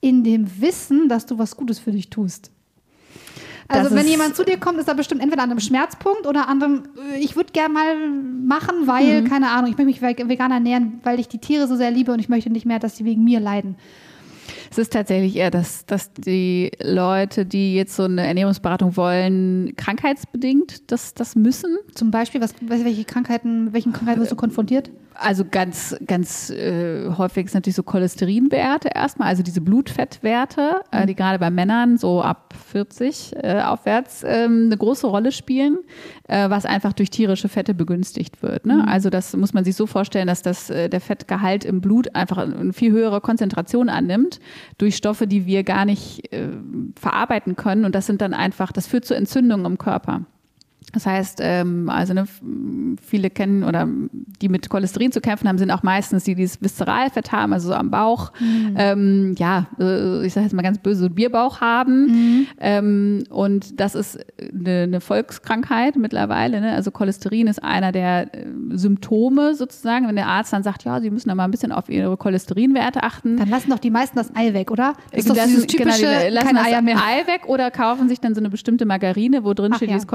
[0.00, 2.50] in dem Wissen, dass du was Gutes für dich tust?
[3.68, 6.48] Also Das wenn jemand zu dir kommt, ist er bestimmt entweder an einem Schmerzpunkt oder
[6.48, 6.82] an einem,
[7.14, 9.28] äh, ich würde gerne mal machen, weil, Mhm.
[9.28, 12.12] keine Ahnung, ich möchte mich ve- vegan ernähren, weil ich die Tiere so sehr liebe
[12.12, 13.74] und ich möchte nicht mehr, dass sie wegen mir leiden.
[14.70, 20.90] Es ist tatsächlich eher, dass, dass die Leute, die jetzt so eine Ernährungsberatung wollen, krankheitsbedingt
[20.90, 21.76] das, das müssen.
[21.94, 24.90] Zum Beispiel, was, welche Krankheiten, mit welchen Krankheiten wirst du konfrontiert?
[25.18, 31.14] Also ganz, ganz äh, häufig sind natürlich so Cholesterinwerte erstmal, also diese Blutfettwerte, äh, die
[31.14, 35.78] gerade bei Männern so ab 40 äh, aufwärts ähm, eine große Rolle spielen,
[36.28, 38.66] äh, was einfach durch tierische Fette begünstigt wird.
[38.66, 38.84] Ne?
[38.86, 42.38] Also das muss man sich so vorstellen, dass das, äh, der Fettgehalt im Blut einfach
[42.38, 44.40] eine viel höhere Konzentration annimmt
[44.78, 46.48] durch Stoffe, die wir gar nicht äh,
[46.98, 47.84] verarbeiten können.
[47.84, 50.22] Und das sind dann einfach, das führt zu Entzündungen im Körper.
[50.92, 52.26] Das heißt, ähm, also ne,
[53.02, 53.86] viele kennen oder
[54.40, 57.68] die mit Cholesterin zu kämpfen haben, sind auch meistens die, die dieses Viszeralfett haben, also
[57.68, 58.32] so am Bauch.
[58.76, 62.46] Ähm, ja, äh, ich sage jetzt mal ganz böse, so Bierbauch haben.
[62.60, 66.60] Ähm, und das ist eine, eine Volkskrankheit mittlerweile.
[66.60, 66.72] Ne?
[66.72, 70.06] Also Cholesterin ist einer der äh, Symptome sozusagen.
[70.06, 73.02] Wenn der Arzt dann sagt, ja, Sie müssen da mal ein bisschen auf Ihre Cholesterinwerte
[73.02, 73.36] achten.
[73.36, 74.94] Dann lassen doch die meisten das Ei weg, oder?
[75.10, 76.96] Das ist lassen- dieses genau, typische, die lassen kein das Eier mehr.
[76.96, 79.96] Ei weg oder kaufen sich dann so eine bestimmte Margarine, wo drin Ach steht, ja.
[79.96, 80.08] die ist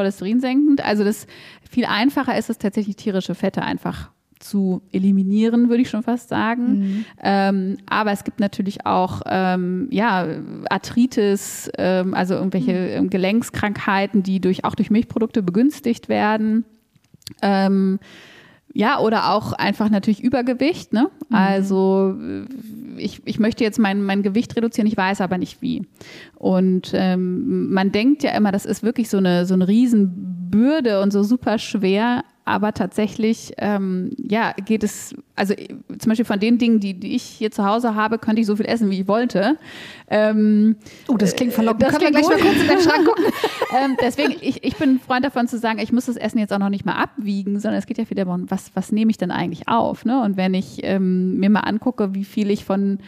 [0.61, 0.85] cholesterinsenkend.
[0.85, 1.27] Also das
[1.69, 4.09] viel einfacher ist es tatsächlich tierische Fette einfach
[4.39, 6.79] zu eliminieren, würde ich schon fast sagen.
[6.79, 7.05] Mhm.
[7.21, 10.25] Ähm, aber es gibt natürlich auch ähm, ja,
[10.67, 12.97] Arthritis, ähm, also irgendwelche Mhm.
[12.97, 16.65] ähm, Gelenkskrankheiten, die durch, auch durch Milchprodukte begünstigt werden.
[17.43, 17.99] Ähm,
[18.73, 20.93] ja, oder auch einfach natürlich Übergewicht.
[20.93, 21.09] Ne?
[21.29, 21.35] Mhm.
[21.35, 22.45] Also äh,
[22.97, 25.87] ich, ich möchte jetzt mein, mein Gewicht reduzieren, ich weiß aber nicht wie.
[26.35, 31.11] Und ähm, man denkt ja immer, das ist wirklich so eine, so eine Riesenbürde und
[31.11, 32.23] so super schwer.
[32.51, 37.15] Aber tatsächlich, ähm, ja, geht es, also äh, zum Beispiel von den Dingen, die, die
[37.15, 39.57] ich hier zu Hause habe, könnte ich so viel essen, wie ich wollte.
[40.09, 40.75] Ähm,
[41.07, 41.83] Oh, das klingt verlockend.
[41.83, 42.43] das Können wir gleich mal gut.
[42.43, 43.23] kurz in den Schrank gucken?
[43.81, 46.51] ähm, deswegen, ich, ich bin ein Freund davon zu sagen, ich muss das Essen jetzt
[46.51, 49.17] auch noch nicht mal abwiegen, sondern es geht ja viel darum, was, was nehme ich
[49.17, 50.03] denn eigentlich auf?
[50.03, 50.21] Ne?
[50.21, 52.99] Und wenn ich ähm, mir mal angucke, wie viel ich von,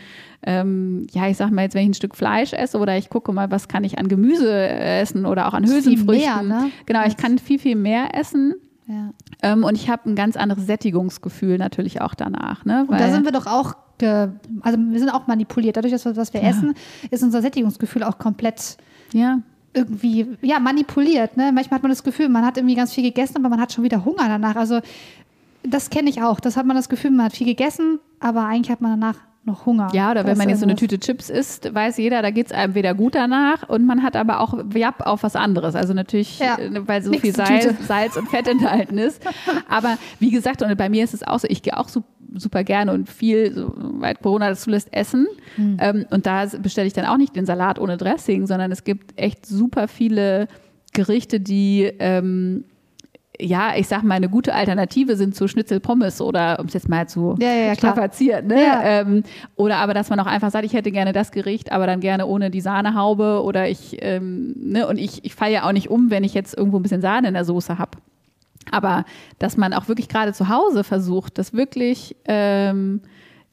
[0.45, 3.33] ähm, ja, ich sag mal jetzt, wenn ich ein Stück Fleisch esse oder ich gucke
[3.33, 6.47] mal, was kann ich an Gemüse essen oder auch an Viel Hülsenfrüchten.
[6.47, 6.69] mehr, ne?
[6.85, 8.53] Genau, ich kann viel, viel mehr essen.
[8.87, 9.11] Ja.
[9.41, 12.65] Ähm, und ich habe ein ganz anderes Sättigungsgefühl natürlich auch danach.
[12.65, 12.85] Ne?
[12.87, 15.77] Und da sind wir doch auch, also wir sind auch manipuliert.
[15.77, 16.73] Dadurch, dass wir, was wir essen,
[17.09, 18.77] ist unser Sättigungsgefühl auch komplett
[19.13, 19.39] ja.
[19.73, 21.37] irgendwie, ja, manipuliert.
[21.37, 21.51] Ne?
[21.53, 23.83] Manchmal hat man das Gefühl, man hat irgendwie ganz viel gegessen, aber man hat schon
[23.83, 24.55] wieder Hunger danach.
[24.55, 24.81] Also
[25.63, 26.39] das kenne ich auch.
[26.39, 29.65] Das hat man das Gefühl, man hat viel gegessen, aber eigentlich hat man danach noch
[29.65, 29.89] Hunger.
[29.93, 32.51] Ja, oder wenn man jetzt so eine irgendwas- Tüte Chips isst, weiß jeder, da geht's
[32.51, 35.75] einem wieder gut danach und man hat aber auch Japp auf was anderes.
[35.75, 37.83] Also natürlich, Ja, äh, weil so viel Salz, Tüte.
[37.83, 39.21] Salz und Fett enthalten ist.
[39.67, 42.03] Aber wie gesagt, und bei mir ist es auch so, ich gehe auch su-
[42.35, 45.27] super gerne und viel, soweit Corona das zulässt, essen.
[45.55, 45.77] Hm.
[45.79, 49.19] Ähm, und da bestelle ich dann auch nicht den Salat ohne Dressing, sondern es gibt
[49.19, 50.47] echt super viele
[50.93, 52.63] Gerichte, die ähm,
[53.39, 56.87] ja, ich sag mal, eine gute Alternative sind zu Schnitzel Pommes oder um es jetzt
[56.87, 58.47] mal zu Ja, ja, strapazieren.
[58.47, 58.61] Ne?
[58.61, 58.81] Ja.
[58.83, 59.23] Ähm,
[59.55, 62.27] oder aber, dass man auch einfach sagt, ich hätte gerne das Gericht, aber dann gerne
[62.27, 66.11] ohne die Sahnehaube oder ich, ähm, ne, und ich, ich falle ja auch nicht um,
[66.11, 67.97] wenn ich jetzt irgendwo ein bisschen Sahne in der Soße habe.
[68.71, 69.03] Aber
[69.39, 73.01] dass man auch wirklich gerade zu Hause versucht, das wirklich ähm,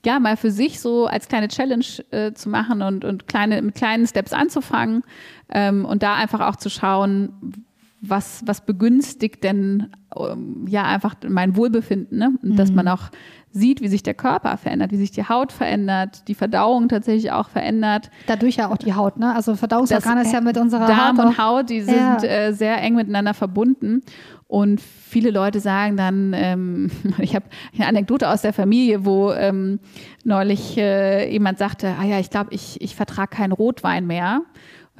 [0.04, 3.74] ja mal für sich so als kleine Challenge äh, zu machen und, und kleine, mit
[3.74, 5.02] kleinen Steps anzufangen
[5.48, 7.64] ähm, und da einfach auch zu schauen,
[8.02, 9.88] was, was begünstigt denn
[10.18, 12.32] ähm, ja einfach mein Wohlbefinden, ne?
[12.42, 13.10] Und dass man auch
[13.52, 17.48] sieht, wie sich der Körper verändert, wie sich die Haut verändert, die Verdauung tatsächlich auch
[17.48, 18.10] verändert.
[18.26, 19.34] Dadurch ja auch die Haut, ne?
[19.34, 21.26] Also Verdauungsorgane ist ja mit unserer Darm Haut.
[21.26, 22.22] und Haut, die sind Ja.
[22.22, 24.02] äh, sehr eng miteinander verbunden.
[24.46, 27.44] Und viele Leute sagen dann, ähm, ich habe
[27.76, 29.78] eine Anekdote aus der Familie, wo ähm,
[30.24, 34.42] neulich äh, jemand sagte, ah ja, ich glaube, ich, ich vertrage keinen Rotwein mehr.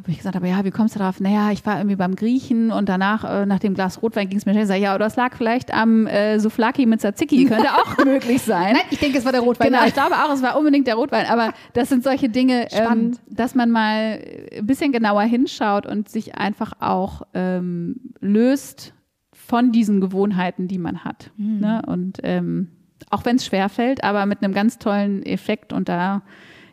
[0.04, 1.20] Wo ich gesagt habe, ja, wie kommst du darauf?
[1.20, 4.46] Naja, ich war irgendwie beim Griechen und danach, äh, nach dem Glas Rotwein ging es
[4.46, 4.64] mir schnell.
[4.64, 7.44] Ich sag, ja, oder es lag vielleicht am äh, Souflaki mit Tzatziki.
[7.44, 8.72] Könnte auch möglich sein.
[8.74, 9.72] Nein, ich denke, es war der Rotwein.
[9.72, 11.26] Genau, ich glaube auch, es war unbedingt der Rotwein.
[11.26, 14.20] Aber das sind solche Dinge, ähm, dass man mal
[14.56, 18.94] ein bisschen genauer hinschaut und sich einfach auch ähm, löst
[19.32, 21.30] von diesen Gewohnheiten, die man hat.
[21.36, 21.60] Mhm.
[21.60, 21.82] Ne?
[21.86, 22.68] Und ähm,
[23.10, 25.72] auch wenn es schwerfällt, aber mit einem ganz tollen Effekt.
[25.72, 26.22] Und da,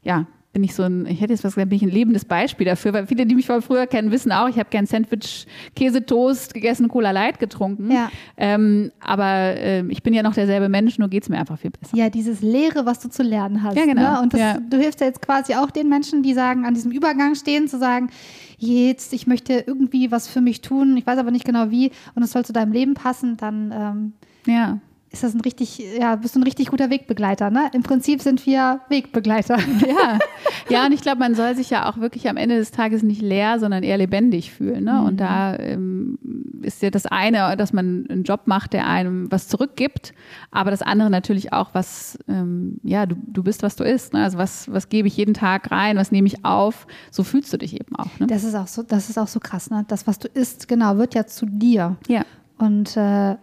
[0.04, 0.28] ja,
[0.58, 2.92] bin ich so ein, ich hätte jetzt was gesagt, bin ich ein lebendes Beispiel dafür,
[2.92, 5.46] weil viele, die mich von früher kennen, wissen auch, ich habe gern Sandwich,
[5.76, 7.92] Käse, Toast gegessen, Cola Light getrunken.
[7.92, 8.10] Ja.
[8.38, 11.70] Ähm, aber ähm, ich bin ja noch derselbe Mensch, nur geht es mir einfach viel
[11.70, 11.96] besser.
[11.96, 13.78] Ja, dieses Lehre, was du zu lernen hast.
[13.78, 14.14] Ja, genau.
[14.14, 14.22] Ne?
[14.22, 14.58] Und das, Ja.
[14.58, 17.78] du hilfst ja jetzt quasi auch den Menschen, die sagen, an diesem Übergang stehen, zu
[17.78, 18.10] sagen,
[18.58, 22.24] jetzt, ich möchte irgendwie was für mich tun, ich weiß aber nicht genau wie und
[22.24, 24.14] es soll zu deinem Leben passen, dann ähm,
[24.52, 24.80] Ja.
[25.10, 27.50] Ist das ein richtig, ja, bist du ein richtig guter Wegbegleiter.
[27.50, 27.70] Ne?
[27.74, 29.58] Im Prinzip sind wir Wegbegleiter.
[29.58, 30.20] Ja,
[30.70, 33.22] ja, und ich glaube, man soll sich ja auch wirklich am Ende des Tages nicht
[33.22, 34.84] leer, sondern eher lebendig fühlen.
[34.84, 35.02] Ne?
[35.02, 36.20] Und da ähm,
[36.62, 40.14] ist ja das eine, dass man einen Job macht, der einem was zurückgibt,
[40.52, 44.14] aber das andere natürlich auch, was, ähm, ja, du, du bist, was du isst.
[44.14, 44.24] Ne?
[44.24, 47.58] Also was, was gebe ich jeden Tag rein, was nehme ich auf, so fühlst du
[47.58, 48.20] dich eben auch.
[48.20, 48.28] Ne?
[48.28, 49.86] Das ist auch so, das ist auch so krass, ne?
[49.88, 51.96] Das, was du isst, genau, wird ja zu dir.
[52.08, 52.24] Ja.
[52.58, 53.36] Und äh,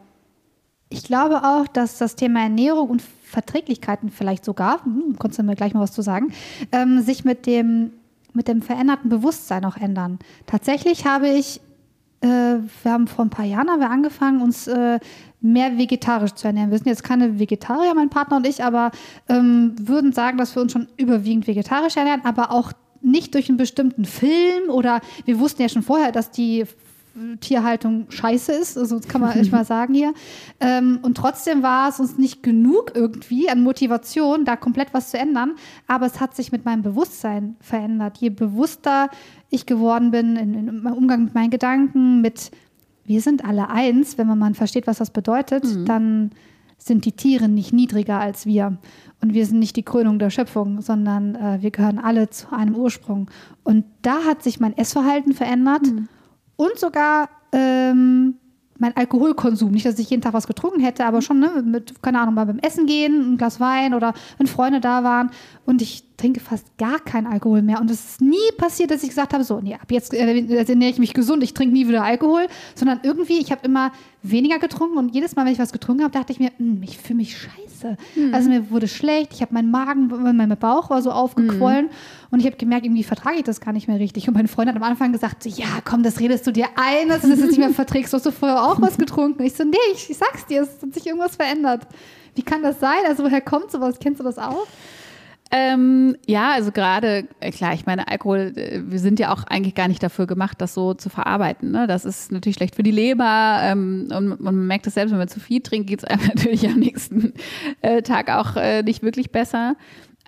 [0.95, 5.57] ich glaube auch, dass das Thema Ernährung und Verträglichkeiten vielleicht sogar, hm, kannst du mir
[5.57, 6.33] gleich mal was zu sagen,
[6.71, 7.91] ähm, sich mit dem,
[8.33, 10.21] mit dem veränderten Bewusstsein auch ändern.
[10.47, 11.61] Tatsächlich habe ich,
[12.21, 15.01] äh, wir haben vor ein paar Jahren haben wir angefangen, uns äh,
[15.41, 16.71] mehr vegetarisch zu ernähren.
[16.71, 18.93] Wir sind jetzt keine Vegetarier, mein Partner und ich, aber
[19.29, 22.73] ähm, würden sagen, dass wir uns schon überwiegend vegetarisch ernähren, aber auch
[23.03, 26.65] nicht durch einen bestimmten Film oder wir wussten ja schon vorher, dass die
[27.41, 30.15] Tierhaltung scheiße ist, also das kann man echt mal sagen hier.
[30.61, 35.19] Ähm, und trotzdem war es uns nicht genug irgendwie an Motivation, da komplett was zu
[35.19, 35.53] ändern.
[35.87, 38.19] Aber es hat sich mit meinem Bewusstsein verändert.
[38.19, 39.09] Je bewusster
[39.51, 42.51] ich geworden bin in, in meinem Umgang mit meinen Gedanken, mit
[43.05, 46.31] wir sind alle eins, wenn man mal versteht, was das bedeutet, dann
[46.79, 48.79] sind die Tiere nicht niedriger als wir.
[49.21, 52.75] Und wir sind nicht die Krönung der Schöpfung, sondern äh, wir gehören alle zu einem
[52.75, 53.31] Ursprung.
[53.63, 55.83] Und da hat sich mein Essverhalten verändert
[56.57, 58.35] und sogar ähm,
[58.79, 59.71] mein Alkoholkonsum.
[59.71, 62.47] Nicht, dass ich jeden Tag was getrunken hätte, aber schon ne, mit, keine Ahnung, mal
[62.47, 65.31] beim Essen gehen, ein Glas Wein oder wenn Freunde da waren.
[65.65, 67.81] Und ich trinke fast gar keinen Alkohol mehr.
[67.81, 70.91] Und es ist nie passiert, dass ich gesagt habe, so, nee, ab jetzt äh, ernähre
[70.91, 72.47] ich mich gesund, ich trinke nie wieder Alkohol.
[72.75, 73.93] Sondern irgendwie, ich habe immer
[74.23, 76.99] weniger getrunken und jedes Mal, wenn ich was getrunken habe, dachte ich mir, "Hm, ich
[76.99, 77.97] fühle mich scheiße.
[78.33, 80.07] Also mir wurde schlecht, ich habe meinen Magen,
[80.37, 81.91] mein Bauch war so aufgequollen
[82.31, 84.27] und ich habe gemerkt, irgendwie vertrage ich das gar nicht mehr richtig.
[84.29, 87.09] Und meine Freundin hat am Anfang gesagt, so, ja, komm, das redest du dir ein,
[87.09, 88.13] dass du das jetzt nicht mehr verträgst.
[88.13, 89.43] Du hast du vorher auch was getrunken?
[89.43, 91.87] Ich so, nee, ich, ich sag's dir, es hat sich irgendwas verändert.
[92.35, 92.99] Wie kann das sein?
[93.07, 93.99] Also woher kommt sowas?
[94.01, 94.67] Kennst du das auch?
[95.57, 99.77] Ähm, ja, also gerade, äh, klar, ich meine, Alkohol, äh, wir sind ja auch eigentlich
[99.77, 101.71] gar nicht dafür gemacht, das so zu verarbeiten.
[101.71, 101.87] Ne?
[101.87, 105.19] Das ist natürlich schlecht für die Leber ähm, und, und man merkt es selbst, wenn
[105.19, 107.35] man zu viel trinkt, geht es einem natürlich am nächsten
[107.83, 109.77] äh, Tag auch äh, nicht wirklich besser.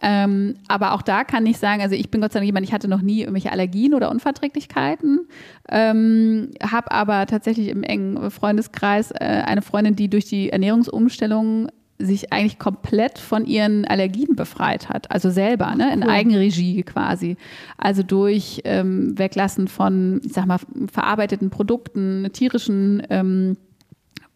[0.00, 2.72] Ähm, aber auch da kann ich sagen, also ich bin Gott sei Dank jemand, ich
[2.72, 5.26] hatte noch nie irgendwelche Allergien oder Unverträglichkeiten,
[5.68, 11.68] ähm, habe aber tatsächlich im engen Freundeskreis äh, eine Freundin, die durch die Ernährungsumstellung
[11.98, 16.10] sich eigentlich komplett von ihren Allergien befreit hat, also selber, ne, in Cool.
[16.10, 17.36] Eigenregie quasi.
[17.78, 20.58] Also durch ähm, Weglassen von, ich sag mal,
[20.92, 23.56] verarbeiteten Produkten, tierischen ähm,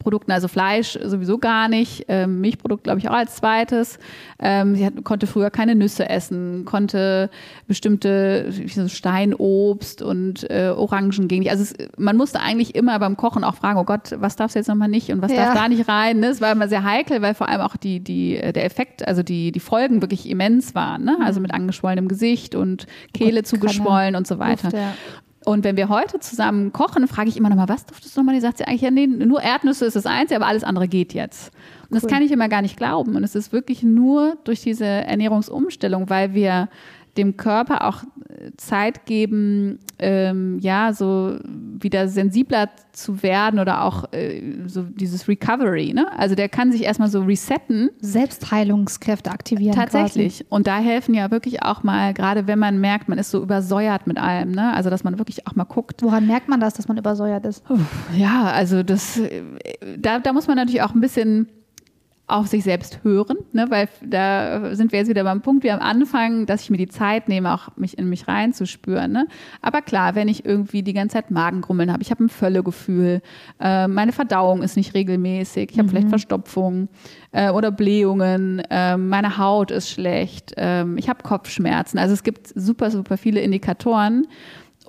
[0.00, 3.98] Produkten, also Fleisch sowieso gar nicht, ähm, Milchprodukt glaube ich auch als zweites.
[4.40, 7.30] Ähm, sie hat, konnte früher keine Nüsse essen, konnte
[7.68, 11.50] bestimmte so Steinobst und äh, Orangen gegen die.
[11.50, 14.58] Also es, man musste eigentlich immer beim Kochen auch fragen, oh Gott, was darfst du
[14.58, 15.44] jetzt nochmal nicht und was Ja.
[15.46, 16.20] darf da nicht rein?
[16.20, 16.28] Ne?
[16.28, 19.52] Es war immer sehr heikel, weil vor allem auch die, die, der Effekt, also die,
[19.52, 21.04] die Folgen wirklich immens waren.
[21.04, 21.18] Ne?
[21.22, 24.64] Also mit angeschwollenem Gesicht und Kehle keine zugeschwollen und so weiter.
[24.70, 24.94] Luft, ja.
[25.44, 28.34] Und wenn wir heute zusammen kochen, frage ich immer noch mal, was duftest du nochmal?
[28.34, 31.14] Die sagt sie eigentlich, ja, nee, nur Erdnüsse ist das Einzige, aber alles andere geht
[31.14, 31.50] jetzt.
[31.88, 33.16] Und das kann ich immer gar nicht glauben.
[33.16, 36.68] Und es ist wirklich nur durch diese Ernährungsumstellung, weil wir
[37.16, 44.12] dem Körper auch äh, Zeit geben, ähm, ja, so wieder sensibler zu werden oder auch
[44.12, 46.06] äh, so dieses Recovery, ne?
[46.16, 47.90] Also der kann sich erstmal so resetten.
[48.00, 49.74] Selbstheilungskräfte aktivieren.
[49.74, 50.38] Tatsächlich.
[50.38, 50.46] Quasi.
[50.48, 54.06] Und da helfen ja wirklich auch mal, gerade wenn man merkt, man ist so übersäuert
[54.06, 54.72] mit allem, ne?
[54.74, 56.02] Also dass man wirklich auch mal guckt.
[56.02, 57.64] Woran merkt man das, dass man übersäuert ist?
[58.16, 59.42] Ja, also das, äh,
[59.98, 61.48] da, da muss man natürlich auch ein bisschen
[62.30, 63.66] auf sich selbst hören, ne?
[63.68, 66.88] weil da sind wir jetzt wieder beim Punkt wie am Anfang, dass ich mir die
[66.88, 69.10] Zeit nehme, auch mich in mich reinzuspüren.
[69.12, 69.26] Ne?
[69.62, 73.22] Aber klar, wenn ich irgendwie die ganze Zeit Magengrummeln habe, ich habe ein Völlegefühl,
[73.60, 75.90] äh, meine Verdauung ist nicht regelmäßig, ich habe mhm.
[75.90, 76.88] vielleicht Verstopfung
[77.32, 81.98] äh, oder Blähungen, äh, meine Haut ist schlecht, ähm, ich habe Kopfschmerzen.
[81.98, 84.26] Also es gibt super, super viele Indikatoren.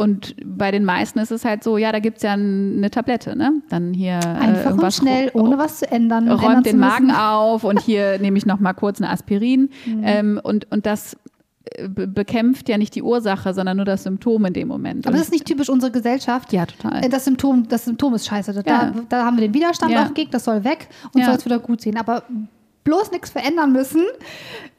[0.02, 3.36] Und bei den meisten ist es halt so, ja, da gibt es ja eine Tablette,
[3.36, 3.62] ne?
[3.70, 6.28] Dann hier äh, einfach und schnell, ohne was zu ändern.
[6.28, 9.70] Räumt ändern den Magen auf und hier nehme ich noch mal kurz eine Aspirin.
[9.86, 10.02] Mhm.
[10.04, 11.18] Ähm, und, und das
[11.66, 15.06] äh, bekämpft ja nicht die Ursache, sondern nur das Symptom in dem Moment.
[15.06, 16.52] Aber das ist nicht typisch unsere Gesellschaft.
[16.52, 17.06] Ja, total.
[17.06, 18.54] Äh, das Symptom, das Symptom ist scheiße.
[18.54, 18.94] Da, ja.
[19.08, 20.08] da haben wir den Widerstand ja.
[20.08, 21.28] auch gegen, das soll weg und ja.
[21.28, 21.98] soll es wieder gut sehen.
[21.98, 22.24] Aber
[22.84, 24.04] bloß nichts verändern müssen.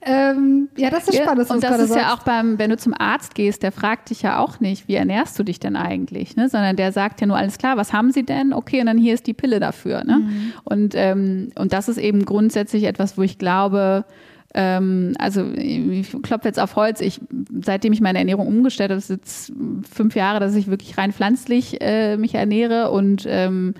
[0.05, 1.49] Ähm, ja, das ist spannend.
[1.49, 2.03] Ja, und das ist sagst.
[2.03, 4.97] ja auch beim, wenn du zum Arzt gehst, der fragt dich ja auch nicht, wie
[4.97, 6.49] ernährst du dich denn eigentlich, ne?
[6.49, 8.53] sondern der sagt ja nur alles klar, was haben sie denn?
[8.53, 10.03] Okay, und dann hier ist die Pille dafür.
[10.05, 10.19] Ne?
[10.19, 10.53] Mhm.
[10.65, 14.05] Und, ähm, und das ist eben grundsätzlich etwas, wo ich glaube,
[14.55, 17.21] ähm, also ich klopfe jetzt auf Holz, ich,
[17.63, 19.53] seitdem ich meine Ernährung umgestellt habe, das ist jetzt
[19.91, 23.75] fünf Jahre, dass ich wirklich rein pflanzlich äh, mich ernähre und ähm,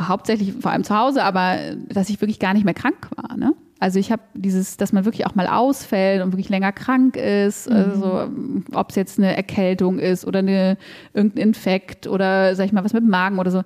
[0.00, 3.36] hauptsächlich vor allem zu Hause, aber dass ich wirklich gar nicht mehr krank war.
[3.36, 3.54] Ne?
[3.80, 7.68] Also ich habe dieses, dass man wirklich auch mal ausfällt und wirklich länger krank ist,
[7.68, 7.76] mhm.
[7.76, 8.28] also
[8.72, 10.76] ob es jetzt eine Erkältung ist oder eine,
[11.14, 13.62] irgendein Infekt oder sag ich mal was mit dem Magen oder so.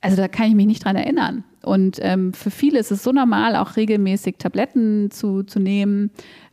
[0.00, 1.44] Also da kann ich mich nicht dran erinnern.
[1.62, 6.10] Und ähm, für viele ist es so normal, auch regelmäßig Tabletten zu, zu nehmen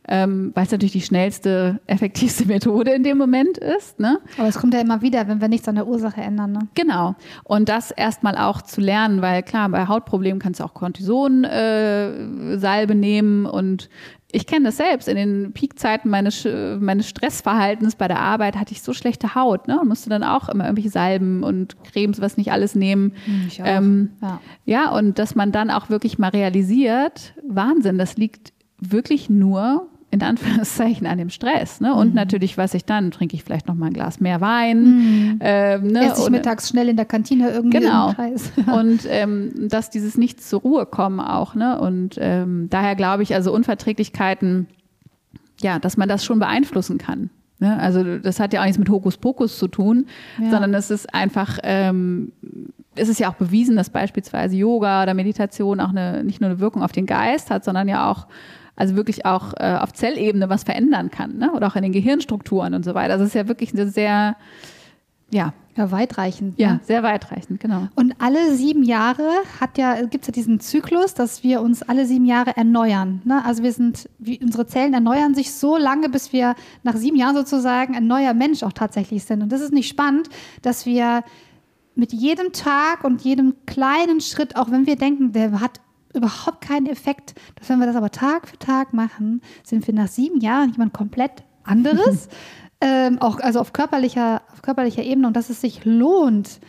[0.08, 4.00] ähm, weil es natürlich die schnellste, effektivste Methode in dem Moment ist.
[4.00, 4.20] Ne?
[4.36, 6.52] Aber es kommt ja immer wieder, wenn wir nichts an der Ursache ändern.
[6.52, 6.68] Ne?
[6.74, 7.14] Genau.
[7.44, 12.96] Und das erstmal auch zu lernen, weil klar, bei Hautproblemen kannst du auch Cortison-Salbe äh,
[12.96, 13.88] nehmen und
[14.34, 15.08] ich kenne das selbst.
[15.08, 16.46] In den Peakzeiten meines,
[16.80, 19.80] meines Stressverhaltens bei der Arbeit hatte ich so schlechte Haut ne?
[19.80, 23.12] und musste dann auch immer irgendwelche Salben und Cremes, was nicht alles nehmen.
[23.24, 23.66] Hm, ich auch.
[23.66, 24.40] Ähm, ja.
[24.64, 30.22] ja, und dass man dann auch wirklich mal realisiert, Wahnsinn, das liegt wirklich nur in
[30.22, 31.80] Anführungszeichen an dem Stress.
[31.80, 31.94] Ne?
[31.94, 32.14] Und mhm.
[32.14, 34.82] natürlich, was ich dann, trinke ich vielleicht noch mal ein Glas mehr Wein.
[34.82, 35.38] Mhm.
[35.40, 36.06] Ähm, ne?
[36.06, 38.14] Esse ich mittags schnell in der Kantine irgendwie genau.
[38.74, 41.54] Und ähm, dass dieses nicht zur Ruhe kommen auch.
[41.54, 41.78] Ne?
[41.78, 44.68] Und ähm, daher glaube ich, also Unverträglichkeiten,
[45.60, 47.30] ja, dass man das schon beeinflussen kann.
[47.58, 47.78] Ne?
[47.78, 50.06] Also das hat ja auch nichts mit Hokuspokus zu tun,
[50.40, 50.50] ja.
[50.50, 52.32] sondern es ist einfach ähm,
[52.96, 56.60] es ist ja auch bewiesen, dass beispielsweise Yoga oder Meditation auch eine, nicht nur eine
[56.60, 58.26] Wirkung auf den Geist hat, sondern ja auch
[58.76, 61.52] also wirklich auch äh, auf Zellebene was verändern kann, ne?
[61.52, 63.12] oder auch in den Gehirnstrukturen und so weiter.
[63.12, 64.36] Also es ist ja wirklich eine sehr,
[65.30, 65.52] ja.
[65.76, 66.56] Ja, weitreichend.
[66.56, 66.80] Ja, ne?
[66.84, 67.88] sehr weitreichend, genau.
[67.96, 69.28] Und alle sieben Jahre
[69.60, 73.22] hat ja, gibt es ja diesen Zyklus, dass wir uns alle sieben Jahre erneuern.
[73.24, 73.44] Ne?
[73.44, 76.54] Also wir sind, wie, unsere Zellen erneuern sich so lange, bis wir
[76.84, 79.42] nach sieben Jahren sozusagen ein neuer Mensch auch tatsächlich sind.
[79.42, 80.28] Und das ist nicht spannend,
[80.62, 81.24] dass wir
[81.96, 85.80] mit jedem Tag und jedem kleinen Schritt, auch wenn wir denken, der hat
[86.14, 87.34] überhaupt keinen Effekt.
[87.56, 90.92] Dass wenn wir das aber Tag für Tag machen, sind wir nach sieben Jahren jemand
[90.92, 92.28] komplett anderes.
[92.80, 96.60] ähm, auch also auf körperlicher, auf körperlicher Ebene und dass es sich lohnt,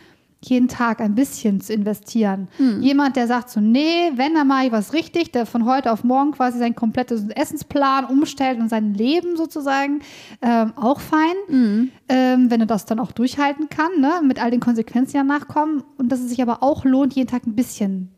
[0.42, 2.48] jeden Tag ein bisschen zu investieren.
[2.58, 2.82] Hm.
[2.82, 6.04] Jemand, der sagt so, nee, wenn, dann mache ich was richtig, der von heute auf
[6.04, 10.00] morgen quasi seinen kompletten Essensplan umstellt und sein Leben sozusagen,
[10.42, 11.34] ähm, auch fein.
[11.48, 11.90] Hm.
[12.08, 15.48] Ähm, wenn er das dann auch durchhalten kann, ne, mit all den Konsequenzen, die danach
[15.48, 15.82] kommen.
[15.98, 18.10] Und dass es sich aber auch lohnt, jeden Tag ein bisschen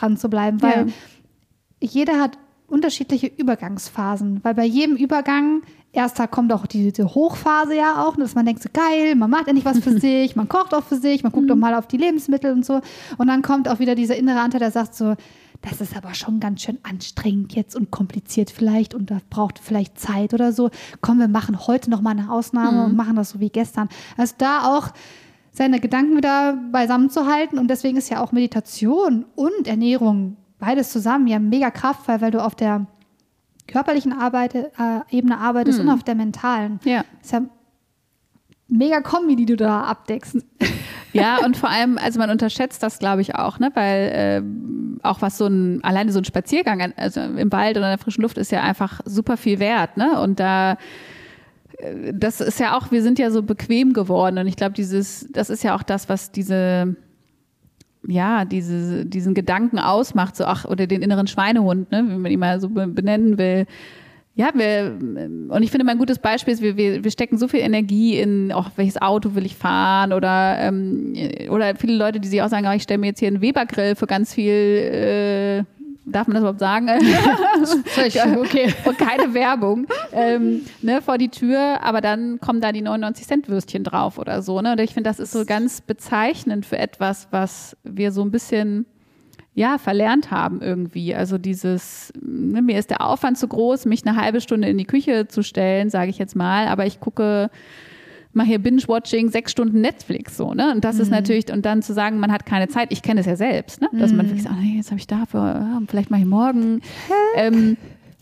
[0.00, 0.92] dran zu bleiben, weil ja.
[1.80, 2.38] jeder hat
[2.68, 8.44] unterschiedliche Übergangsphasen, weil bei jedem Übergang erster kommt auch diese Hochphase ja auch, dass man
[8.44, 11.32] denkt so geil, man macht endlich was für sich, man kocht auch für sich, man
[11.32, 11.52] guckt mhm.
[11.52, 12.80] auch mal auf die Lebensmittel und so
[13.18, 15.14] und dann kommt auch wieder dieser innere Anteil, der sagt so,
[15.62, 19.98] das ist aber schon ganz schön anstrengend jetzt und kompliziert vielleicht und da braucht vielleicht
[19.98, 20.70] Zeit oder so.
[21.00, 22.84] Komm, wir machen heute noch mal eine Ausnahme mhm.
[22.84, 23.88] und machen das so wie gestern.
[24.16, 24.90] Also da auch
[25.56, 27.58] seine Gedanken wieder beisammen zu halten.
[27.58, 32.44] Und deswegen ist ja auch Meditation und Ernährung beides zusammen ja mega kraftvoll, weil du
[32.44, 32.86] auf der
[33.66, 34.68] körperlichen Arbeit, äh,
[35.10, 35.88] Ebene arbeitest hm.
[35.88, 36.78] und auf der mentalen.
[36.84, 37.04] Ja.
[37.22, 37.42] Ist ja
[38.68, 40.36] mega Kombi, die du da abdeckst.
[41.12, 43.70] Ja, und vor allem, also man unterschätzt das, glaube ich, auch, ne?
[43.72, 47.96] Weil äh, auch was so ein, alleine so ein Spaziergang also im Wald oder in
[47.96, 50.20] der frischen Luft ist ja einfach super viel wert, ne?
[50.20, 50.76] Und da
[52.12, 55.50] das ist ja auch, wir sind ja so bequem geworden und ich glaube, dieses, das
[55.50, 56.96] ist ja auch das, was diese,
[58.06, 62.38] ja, diese, diesen Gedanken ausmacht, so ach, oder den inneren Schweinehund, ne, wenn man ihn
[62.38, 63.66] mal so benennen will.
[64.34, 64.98] Ja, wir,
[65.48, 68.18] und ich finde mal ein gutes Beispiel ist, wir, wir, wir stecken so viel Energie
[68.18, 71.14] in, auch welches Auto will ich fahren oder, ähm,
[71.48, 73.96] oder viele Leute, die sich auch sagen, oh, ich stelle mir jetzt hier einen Webergrill
[73.96, 75.64] für ganz viel äh,
[76.06, 76.88] darf man das überhaupt sagen?
[78.38, 78.72] okay.
[78.84, 83.48] Und keine Werbung ähm, ne, vor die Tür, aber dann kommen da die 99 Cent
[83.48, 84.60] Würstchen drauf oder so.
[84.60, 84.72] Ne?
[84.72, 88.86] Und ich finde, das ist so ganz bezeichnend für etwas, was wir so ein bisschen
[89.54, 91.14] ja, verlernt haben irgendwie.
[91.14, 94.84] Also dieses, ne, mir ist der Aufwand zu groß, mich eine halbe Stunde in die
[94.84, 97.50] Küche zu stellen, sage ich jetzt mal, aber ich gucke
[98.36, 100.72] mache hier Binge-Watching, sechs Stunden Netflix so, ne?
[100.72, 101.02] Und das mhm.
[101.02, 103.80] ist natürlich, und dann zu sagen, man hat keine Zeit, ich kenne es ja selbst,
[103.80, 103.88] ne?
[103.92, 104.18] Dass mhm.
[104.18, 106.82] man wirklich sagt, nee, jetzt habe ich dafür, vielleicht mache ich morgen.
[107.36, 107.76] ähm,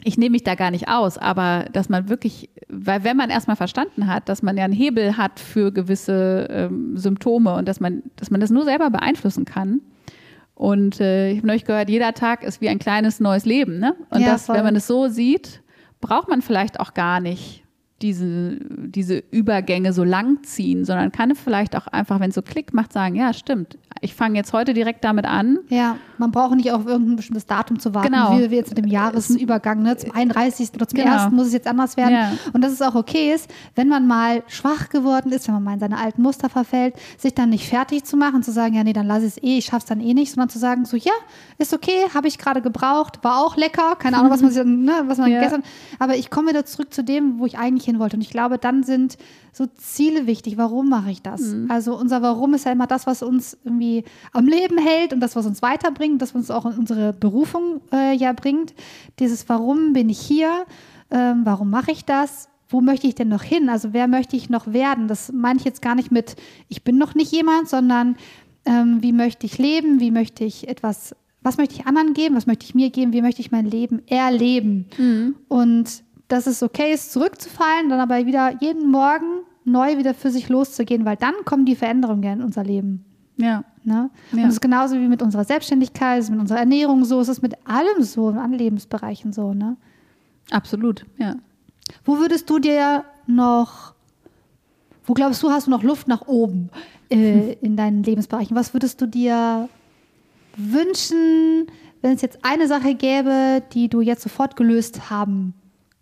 [0.05, 3.57] ich nehme mich da gar nicht aus, aber dass man wirklich, weil wenn man erstmal
[3.57, 8.03] verstanden hat, dass man ja einen Hebel hat für gewisse ähm, Symptome und dass man,
[8.17, 9.81] dass man das nur selber beeinflussen kann.
[10.55, 13.97] Und äh, ich habe neulich gehört, jeder Tag ist wie ein kleines neues Leben, ne?
[14.11, 15.63] Und ja, das, wenn man es so sieht,
[16.01, 17.64] braucht man vielleicht auch gar nicht
[18.05, 22.75] diese, diese Übergänge so lang ziehen, sondern kann vielleicht auch einfach, wenn es so Klick
[22.75, 25.61] macht, sagen, ja, stimmt, ich fange jetzt heute direkt damit an.
[25.71, 28.37] Ja, man braucht nicht auf irgendein bestimmtes Datum zu warten, genau.
[28.37, 30.75] wie wir jetzt mit dem Jahresübergang, ne, zum 31.
[30.75, 31.25] oder zum genau.
[31.25, 31.33] 1.
[31.33, 32.13] muss es jetzt anders werden.
[32.13, 32.33] Ja.
[32.53, 35.73] Und dass es auch okay ist, wenn man mal schwach geworden ist, wenn man mal
[35.73, 38.93] in seine alten Muster verfällt, sich dann nicht fertig zu machen, zu sagen, ja, nee,
[38.93, 41.13] dann lasse ich es eh, ich schaff's dann eh nicht, sondern zu sagen, so, ja,
[41.57, 45.17] ist okay, habe ich gerade gebraucht, war auch lecker, keine Ahnung, was man, ne, was
[45.17, 45.41] man ja.
[45.41, 45.63] gestern,
[45.99, 48.17] aber ich komme wieder zurück zu dem, wo ich eigentlich hin wollte.
[48.17, 49.17] Und ich glaube, dann sind
[49.53, 50.57] so Ziele wichtig.
[50.57, 51.41] Warum mache ich das?
[51.41, 51.71] Mhm.
[51.71, 55.37] Also unser Warum ist ja immer das, was uns irgendwie am Leben hält und das,
[55.37, 58.75] was uns weiterbringt, das, uns auch in unsere Berufung äh, ja bringt.
[59.19, 60.65] Dieses Warum bin ich hier?
[61.11, 62.49] Ähm, warum mache ich das?
[62.69, 63.69] Wo möchte ich denn noch hin?
[63.69, 65.09] Also wer möchte ich noch werden?
[65.09, 66.37] Das meine ich jetzt gar nicht mit,
[66.69, 68.17] ich bin noch nicht jemand, sondern
[68.65, 70.01] ähm, wie möchte ich leben?
[70.01, 71.15] Wie möchte ich etwas
[71.45, 74.03] was möchte ich anderen geben, was möchte ich mir geben, wie möchte ich mein Leben
[74.09, 74.87] erleben.
[74.97, 75.37] Mhm.
[75.47, 80.49] Und dass es okay ist, zurückzufallen, dann aber wieder jeden Morgen neu wieder für sich
[80.49, 83.05] loszugehen, weil dann kommen die Veränderungen in unser Leben.
[83.37, 83.65] Ja.
[83.83, 84.11] Ne?
[84.33, 84.39] ja.
[84.39, 87.29] Und es ist genauso wie mit unserer Selbstständigkeit, es ist mit unserer Ernährung so, es
[87.29, 89.53] ist mit allem so, in allen Lebensbereichen so.
[89.53, 89.77] Ne?
[90.51, 91.37] Absolut, ja.
[92.05, 93.95] Wo würdest du dir noch,
[95.05, 96.71] wo glaubst du, hast du noch Luft nach oben
[97.11, 98.57] äh, in deinen Lebensbereichen?
[98.57, 99.69] Was würdest du dir
[100.57, 101.67] wünschen,
[102.01, 105.55] wenn es jetzt eine Sache gäbe, die du jetzt sofort gelöst haben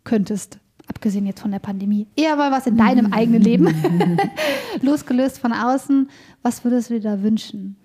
[0.05, 0.59] könntest?
[0.88, 2.09] Abgesehen jetzt von der Pandemie.
[2.16, 3.68] Eher mal was in deinem eigenen Leben.
[4.82, 6.11] Losgelöst von außen.
[6.42, 7.76] Was würdest du dir da wünschen?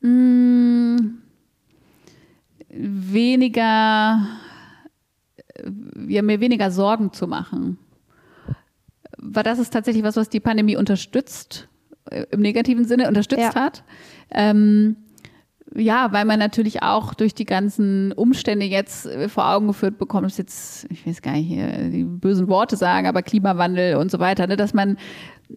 [0.00, 0.96] Mm,
[2.68, 4.26] weniger,
[6.08, 7.78] ja, mir weniger Sorgen zu machen.
[9.16, 11.68] Weil das ist tatsächlich was, was die Pandemie unterstützt,
[12.10, 13.54] äh, im negativen Sinne unterstützt ja.
[13.54, 13.84] hat.
[14.30, 14.96] Ähm,
[15.74, 20.26] ja, weil man natürlich auch durch die ganzen Umstände jetzt äh, vor Augen geführt bekommt,
[20.26, 24.18] ist jetzt, ich weiß gar nicht hier die bösen Worte sagen, aber Klimawandel und so
[24.18, 24.96] weiter, ne, dass man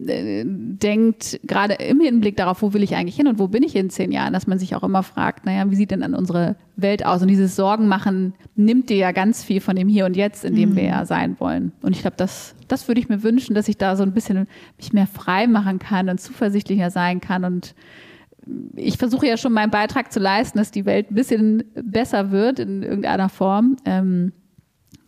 [0.06, 3.74] äh, denkt, gerade im Hinblick darauf, wo will ich eigentlich hin und wo bin ich
[3.74, 6.56] in zehn Jahren, dass man sich auch immer fragt, naja, wie sieht denn dann unsere
[6.76, 7.22] Welt aus?
[7.22, 10.54] Und dieses Sorgen machen nimmt dir ja ganz viel von dem Hier und Jetzt, in
[10.54, 10.76] dem mhm.
[10.76, 11.72] wir ja sein wollen.
[11.82, 14.46] Und ich glaube, das, das würde ich mir wünschen, dass ich da so ein bisschen
[14.76, 17.74] mich mehr frei machen kann und zuversichtlicher sein kann und
[18.74, 22.58] ich versuche ja schon meinen Beitrag zu leisten, dass die Welt ein bisschen besser wird
[22.58, 23.76] in irgendeiner Form.
[23.84, 24.32] Ähm,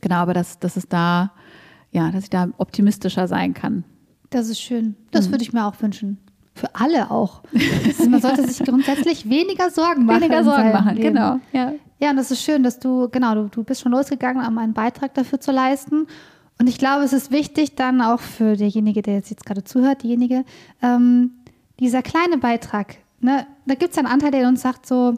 [0.00, 1.32] genau, aber dass, dass es da,
[1.90, 3.84] ja, dass ich da optimistischer sein kann.
[4.30, 4.96] Das ist schön.
[5.10, 5.32] Das mhm.
[5.32, 6.18] würde ich mir auch wünschen.
[6.54, 7.42] Für alle auch.
[7.86, 10.22] Also man sollte sich grundsätzlich weniger Sorgen machen.
[10.22, 11.14] Weniger Sorgen machen, Leben.
[11.14, 11.40] genau.
[11.52, 11.72] Ja.
[11.98, 14.72] ja, und das ist schön, dass du, genau, du, du bist schon losgegangen, um einen
[14.72, 16.06] Beitrag dafür zu leisten.
[16.60, 20.04] Und ich glaube, es ist wichtig dann auch für derjenige, der jetzt, jetzt gerade zuhört,
[20.04, 20.44] diejenige,
[20.80, 21.32] ähm,
[21.80, 25.14] dieser kleine Beitrag, ne, da gibt es einen Anteil, der uns sagt so,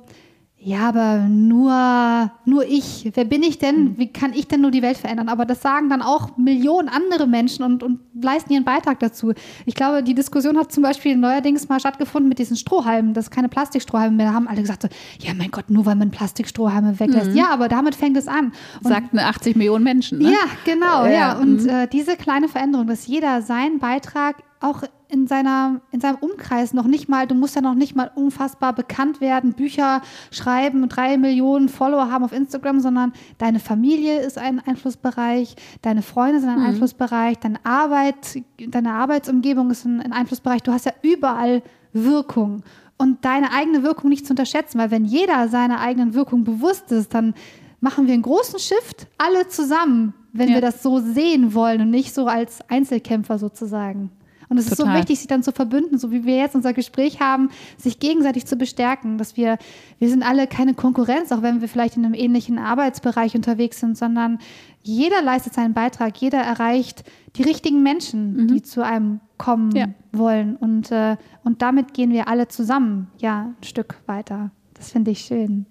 [0.58, 3.08] ja, aber nur, nur ich.
[3.14, 3.76] Wer bin ich denn?
[3.76, 3.98] Hm.
[3.98, 5.28] Wie kann ich denn nur die Welt verändern?
[5.28, 9.32] Aber das sagen dann auch Millionen andere Menschen und, und leisten ihren Beitrag dazu.
[9.64, 13.48] Ich glaube, die Diskussion hat zum Beispiel neuerdings mal stattgefunden mit diesen Strohhalmen, dass keine
[13.48, 14.48] Plastikstrohhalme mehr haben.
[14.48, 14.88] Alle gesagt so,
[15.20, 17.30] ja, mein Gott, nur weil man Plastikstrohhalme weglässt.
[17.30, 17.36] Mhm.
[17.36, 18.52] Ja, aber damit fängt es an.
[18.82, 20.18] Und Sagten 80 Millionen Menschen.
[20.18, 20.32] Ne?
[20.32, 21.04] Ja, genau.
[21.04, 21.38] Ja, ja.
[21.38, 21.68] Und mhm.
[21.68, 26.86] äh, diese kleine Veränderung, dass jeder seinen Beitrag auch in, seiner, in seinem Umkreis noch
[26.86, 31.68] nicht mal, du musst ja noch nicht mal unfassbar bekannt werden, Bücher schreiben drei Millionen
[31.68, 36.66] Follower haben auf Instagram, sondern deine Familie ist ein Einflussbereich, deine Freunde sind ein mhm.
[36.66, 40.62] Einflussbereich, deine Arbeit, deine Arbeitsumgebung ist ein, ein Einflussbereich.
[40.62, 41.62] Du hast ja überall
[41.92, 42.62] Wirkung
[42.98, 47.14] und deine eigene Wirkung nicht zu unterschätzen, weil wenn jeder seiner eigenen Wirkung bewusst ist,
[47.14, 47.34] dann
[47.80, 50.54] machen wir einen großen Shift, alle zusammen wenn ja.
[50.54, 54.10] wir das so sehen wollen und nicht so als Einzelkämpfer sozusagen.
[54.48, 57.20] Und es ist so wichtig, sich dann zu verbünden, so wie wir jetzt unser Gespräch
[57.20, 59.58] haben, sich gegenseitig zu bestärken, dass wir,
[59.98, 63.98] wir sind alle keine Konkurrenz, auch wenn wir vielleicht in einem ähnlichen Arbeitsbereich unterwegs sind,
[63.98, 64.38] sondern
[64.82, 67.04] jeder leistet seinen Beitrag, jeder erreicht
[67.36, 68.48] die richtigen Menschen, mhm.
[68.48, 69.86] die zu einem kommen ja.
[70.12, 70.56] wollen.
[70.56, 74.50] Und, äh, und damit gehen wir alle zusammen, ja, ein Stück weiter.
[74.74, 75.66] Das finde ich schön.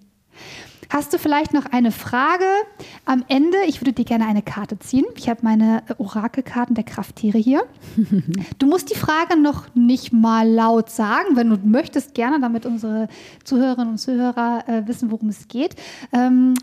[0.90, 2.46] Hast du vielleicht noch eine Frage
[3.06, 3.58] am Ende?
[3.68, 5.06] Ich würde dir gerne eine Karte ziehen.
[5.16, 7.64] Ich habe meine Orakelkarten der Krafttiere hier.
[8.60, 13.08] Du musst die Frage noch nicht mal laut sagen, wenn du möchtest, gerne, damit unsere
[13.44, 15.76] Zuhörerinnen und Zuhörer äh, wissen, worum es geht.
[16.12, 16.56] Ähm,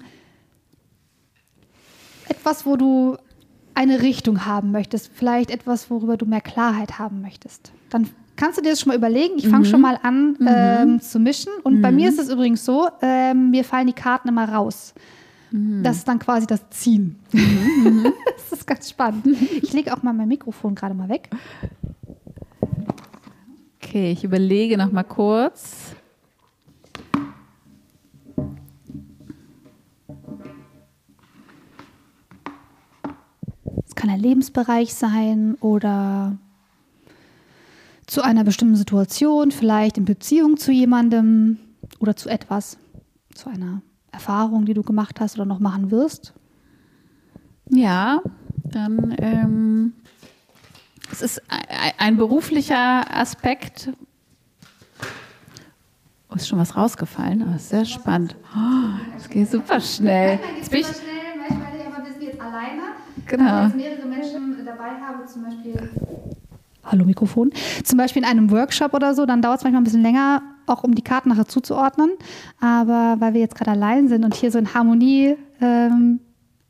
[2.28, 3.16] etwas, wo du
[3.74, 7.72] eine Richtung haben möchtest, vielleicht etwas, worüber du mehr Klarheit haben möchtest.
[7.90, 9.34] Dann kannst du dir das schon mal überlegen.
[9.36, 9.70] Ich fange mhm.
[9.70, 10.48] schon mal an mhm.
[10.48, 11.52] ähm, zu mischen.
[11.62, 11.82] Und mhm.
[11.82, 14.94] bei mir ist es übrigens so, ähm, mir fallen die Karten immer raus.
[15.50, 15.82] Mhm.
[15.82, 17.16] Das ist dann quasi das Ziehen.
[17.32, 18.12] Mhm.
[18.38, 19.26] das ist ganz spannend.
[19.62, 21.30] Ich lege auch mal mein Mikrofon gerade mal weg.
[23.82, 25.94] Okay, ich überlege noch mal kurz.
[33.86, 36.38] Es kann ein Lebensbereich sein oder
[38.12, 41.56] zu einer bestimmten Situation, vielleicht in Beziehung zu jemandem
[41.98, 42.76] oder zu etwas,
[43.34, 43.80] zu einer
[44.10, 46.34] Erfahrung, die du gemacht hast oder noch machen wirst?
[47.70, 48.20] Ja,
[48.64, 49.94] dann ähm,
[51.10, 51.40] es ist
[51.96, 53.90] ein, beruflicher Aspekt.
[56.28, 57.46] Oh, ist schon was rausgefallen?
[57.48, 58.36] Oh, sehr spannend.
[58.54, 60.38] Oh, das geht super schnell.
[60.58, 62.82] Jetzt bin ich schnell, manchmal, aber wir sind jetzt alleine.
[63.24, 63.62] Genau.
[63.62, 65.88] Wenn ich mehrere Menschen dabei habe, zum Beispiel
[66.84, 67.50] Hallo Mikrofon,
[67.84, 70.82] zum Beispiel in einem Workshop oder so, dann dauert es manchmal ein bisschen länger, auch
[70.82, 72.10] um die Karten nachher zuzuordnen.
[72.60, 76.20] Aber weil wir jetzt gerade allein sind und hier so in Harmonie, ähm,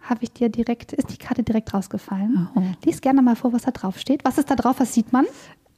[0.00, 2.48] habe ich dir direkt, ist die Karte direkt rausgefallen.
[2.54, 2.62] Oh.
[2.84, 4.24] Lies gerne mal vor, was da drauf steht.
[4.24, 4.76] Was ist da drauf?
[4.80, 5.26] Was sieht man?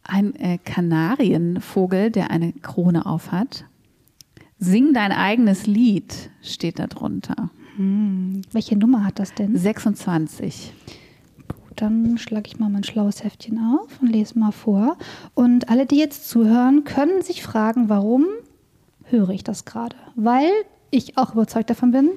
[0.03, 3.67] Ein äh, Kanarienvogel, der eine Krone aufhat.
[4.59, 7.51] Sing dein eigenes Lied steht da drunter.
[7.77, 8.43] Hm.
[8.53, 9.57] Welche Nummer hat das denn?
[9.57, 10.73] 26
[11.77, 14.97] dann schlage ich mal mein schlaues Heftchen auf und lese mal vor.
[15.35, 18.27] Und alle, die jetzt zuhören, können sich fragen, warum
[19.05, 19.97] höre ich das gerade?
[20.15, 20.51] Weil
[20.91, 22.11] ich auch überzeugt davon bin,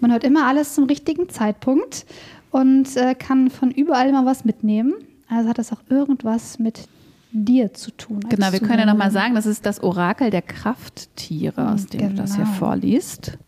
[0.00, 2.06] man hört immer alles zum richtigen Zeitpunkt
[2.50, 4.94] und äh, kann von überall immer was mitnehmen.
[5.28, 6.88] Also hat das auch irgendwas mit
[7.32, 8.20] dir zu tun.
[8.28, 12.10] Genau, wir können ja nochmal sagen, das ist das Orakel der Krafttiere, aus dem genau.
[12.10, 12.56] du das hier genau.
[12.56, 13.38] vorliest.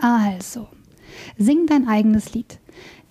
[0.00, 0.68] Also,
[1.38, 2.58] sing dein eigenes Lied.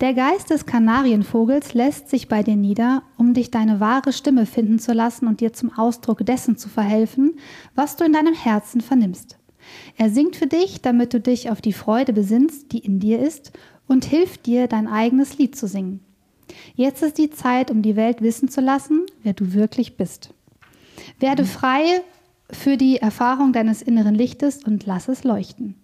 [0.02, 4.78] Der Geist des Kanarienvogels lässt sich bei dir nieder, um dich deine wahre Stimme finden
[4.78, 7.40] zu lassen und dir zum Ausdruck dessen zu verhelfen,
[7.76, 9.38] was du in deinem Herzen vernimmst.
[9.96, 13.54] Er singt für dich, damit du dich auf die Freude besinnst, die in dir ist,
[13.88, 16.02] und hilft dir, dein eigenes Lied zu singen.
[16.76, 20.34] Jetzt ist die Zeit, um die Welt wissen zu lassen, wer du wirklich bist.
[21.20, 22.02] Werde frei
[22.52, 25.76] für die Erfahrung deines inneren Lichtes und lass es leuchten.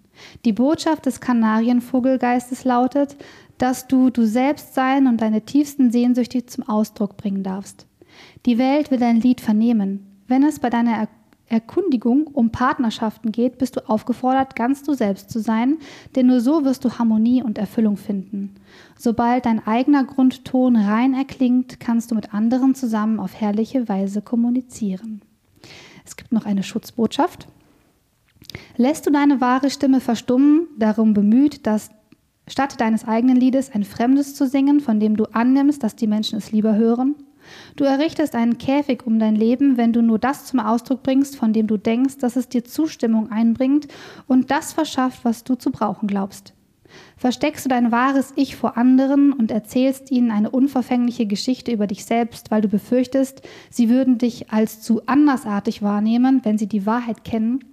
[0.45, 3.15] Die Botschaft des Kanarienvogelgeistes lautet,
[3.61, 7.85] dass du du selbst sein und deine tiefsten Sehnsüchte zum Ausdruck bringen darfst.
[8.47, 10.07] Die Welt will dein Lied vernehmen.
[10.27, 11.07] Wenn es bei deiner
[11.47, 15.77] Erkundigung um Partnerschaften geht, bist du aufgefordert, ganz du selbst zu sein,
[16.15, 18.55] denn nur so wirst du Harmonie und Erfüllung finden.
[18.97, 25.21] Sobald dein eigener Grundton rein erklingt, kannst du mit anderen zusammen auf herrliche Weise kommunizieren.
[26.03, 27.47] Es gibt noch eine Schutzbotschaft.
[28.75, 31.91] Lässt du deine wahre Stimme verstummen, darum bemüht, dass
[32.51, 36.37] statt deines eigenen Liedes ein fremdes zu singen, von dem du annimmst, dass die Menschen
[36.37, 37.15] es lieber hören?
[37.75, 41.53] Du errichtest einen Käfig um dein Leben, wenn du nur das zum Ausdruck bringst, von
[41.53, 43.87] dem du denkst, dass es dir Zustimmung einbringt
[44.27, 46.53] und das verschafft, was du zu brauchen glaubst.
[47.15, 52.03] Versteckst du dein wahres Ich vor anderen und erzählst ihnen eine unverfängliche Geschichte über dich
[52.03, 57.23] selbst, weil du befürchtest, sie würden dich als zu andersartig wahrnehmen, wenn sie die Wahrheit
[57.23, 57.63] kennen,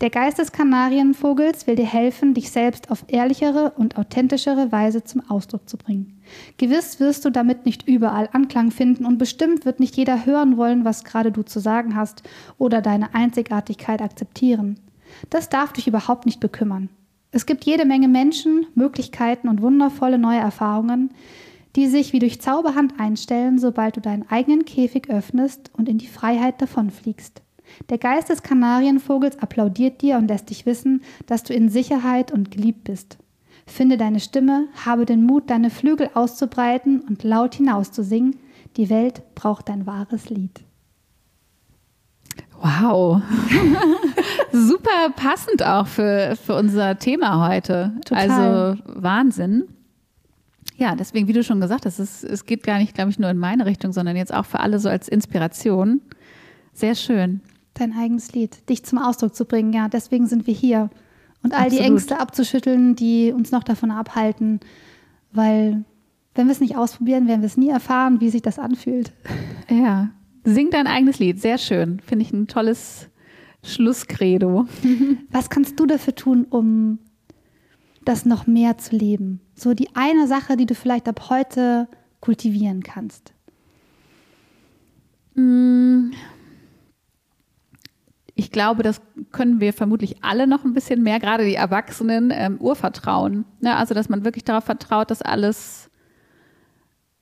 [0.00, 5.22] der Geist des Kanarienvogels will dir helfen, dich selbst auf ehrlichere und authentischere Weise zum
[5.28, 6.20] Ausdruck zu bringen.
[6.56, 10.84] Gewiss wirst du damit nicht überall Anklang finden und bestimmt wird nicht jeder hören wollen,
[10.84, 12.22] was gerade du zu sagen hast
[12.58, 14.78] oder deine Einzigartigkeit akzeptieren.
[15.30, 16.88] Das darf dich überhaupt nicht bekümmern.
[17.30, 21.10] Es gibt jede Menge Menschen, Möglichkeiten und wundervolle neue Erfahrungen,
[21.76, 26.06] die sich wie durch Zauberhand einstellen, sobald du deinen eigenen Käfig öffnest und in die
[26.06, 27.40] Freiheit davonfliegst.
[27.88, 32.50] Der Geist des Kanarienvogels applaudiert dir und lässt dich wissen, dass du in Sicherheit und
[32.50, 33.18] geliebt bist.
[33.66, 38.36] Finde deine Stimme, habe den Mut, deine Flügel auszubreiten und laut hinauszusingen.
[38.76, 40.62] Die Welt braucht dein wahres Lied.
[42.60, 43.20] Wow.
[44.52, 47.92] Super passend auch für, für unser Thema heute.
[48.04, 48.30] Total.
[48.30, 49.64] Also Wahnsinn.
[50.76, 53.30] ja, deswegen, wie du schon gesagt hast, es, es geht gar nicht, glaube ich, nur
[53.30, 56.00] in meine Richtung, sondern jetzt auch für alle so als Inspiration.
[56.72, 57.40] Sehr schön.
[57.74, 60.90] Dein eigenes Lied, dich zum Ausdruck zu bringen, ja, deswegen sind wir hier.
[61.42, 61.80] Und all Absolut.
[61.80, 64.60] die Ängste abzuschütteln, die uns noch davon abhalten,
[65.32, 65.84] weil
[66.34, 69.12] wenn wir es nicht ausprobieren, werden wir es nie erfahren, wie sich das anfühlt.
[69.68, 70.10] Ja,
[70.44, 72.00] sing dein eigenes Lied, sehr schön.
[72.00, 73.08] Finde ich ein tolles
[73.62, 74.66] Schlusskredo.
[75.30, 76.98] Was kannst du dafür tun, um
[78.04, 79.40] das noch mehr zu leben?
[79.54, 81.88] So die eine Sache, die du vielleicht ab heute
[82.20, 83.32] kultivieren kannst.
[88.34, 89.00] Ich glaube, das
[89.30, 93.44] können wir vermutlich alle noch ein bisschen mehr, gerade die Erwachsenen, ähm, Urvertrauen.
[93.60, 93.76] Ne?
[93.76, 95.90] Also, dass man wirklich darauf vertraut, dass alles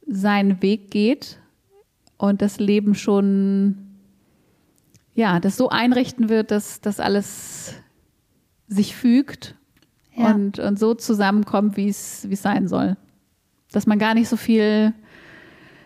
[0.07, 1.39] seinen Weg geht
[2.17, 3.79] und das Leben schon,
[5.15, 7.75] ja, das so einrichten wird, dass das alles
[8.69, 9.57] sich fügt
[10.15, 10.33] Ja.
[10.33, 12.97] und, und so zusammenkommt, wie es wie es sein soll.
[13.73, 14.93] Dass man gar nicht so viel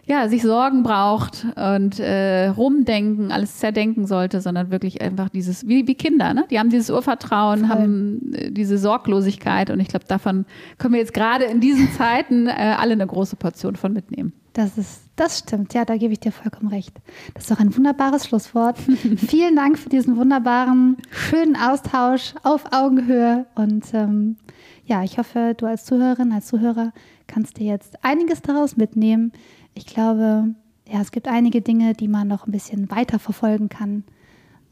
[0.07, 5.87] ja, sich Sorgen braucht und äh, rumdenken, alles zerdenken sollte, sondern wirklich einfach dieses, wie,
[5.87, 6.45] wie Kinder, ne?
[6.51, 7.69] Die haben dieses Urvertrauen, Voll.
[7.69, 10.45] haben äh, diese Sorglosigkeit und ich glaube, davon
[10.79, 14.33] können wir jetzt gerade in diesen Zeiten äh, alle eine große Portion von mitnehmen.
[14.53, 16.95] Das ist, das stimmt, ja, da gebe ich dir vollkommen recht.
[17.35, 18.79] Das ist doch ein wunderbares Schlusswort.
[19.17, 23.47] Vielen Dank für diesen wunderbaren, schönen Austausch auf Augenhöhe.
[23.57, 24.37] Und ähm,
[24.85, 26.93] ja, ich hoffe, du als Zuhörerin, als Zuhörer
[27.27, 29.33] kannst dir jetzt einiges daraus mitnehmen.
[29.75, 30.55] Ich glaube,
[30.89, 34.05] ja, es gibt einige Dinge, die man noch ein bisschen weiter verfolgen kann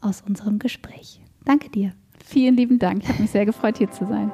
[0.01, 1.21] aus unserem Gespräch.
[1.45, 1.93] Danke dir.
[2.23, 3.03] Vielen lieben Dank.
[3.03, 4.31] Ich habe mich sehr gefreut, hier zu sein.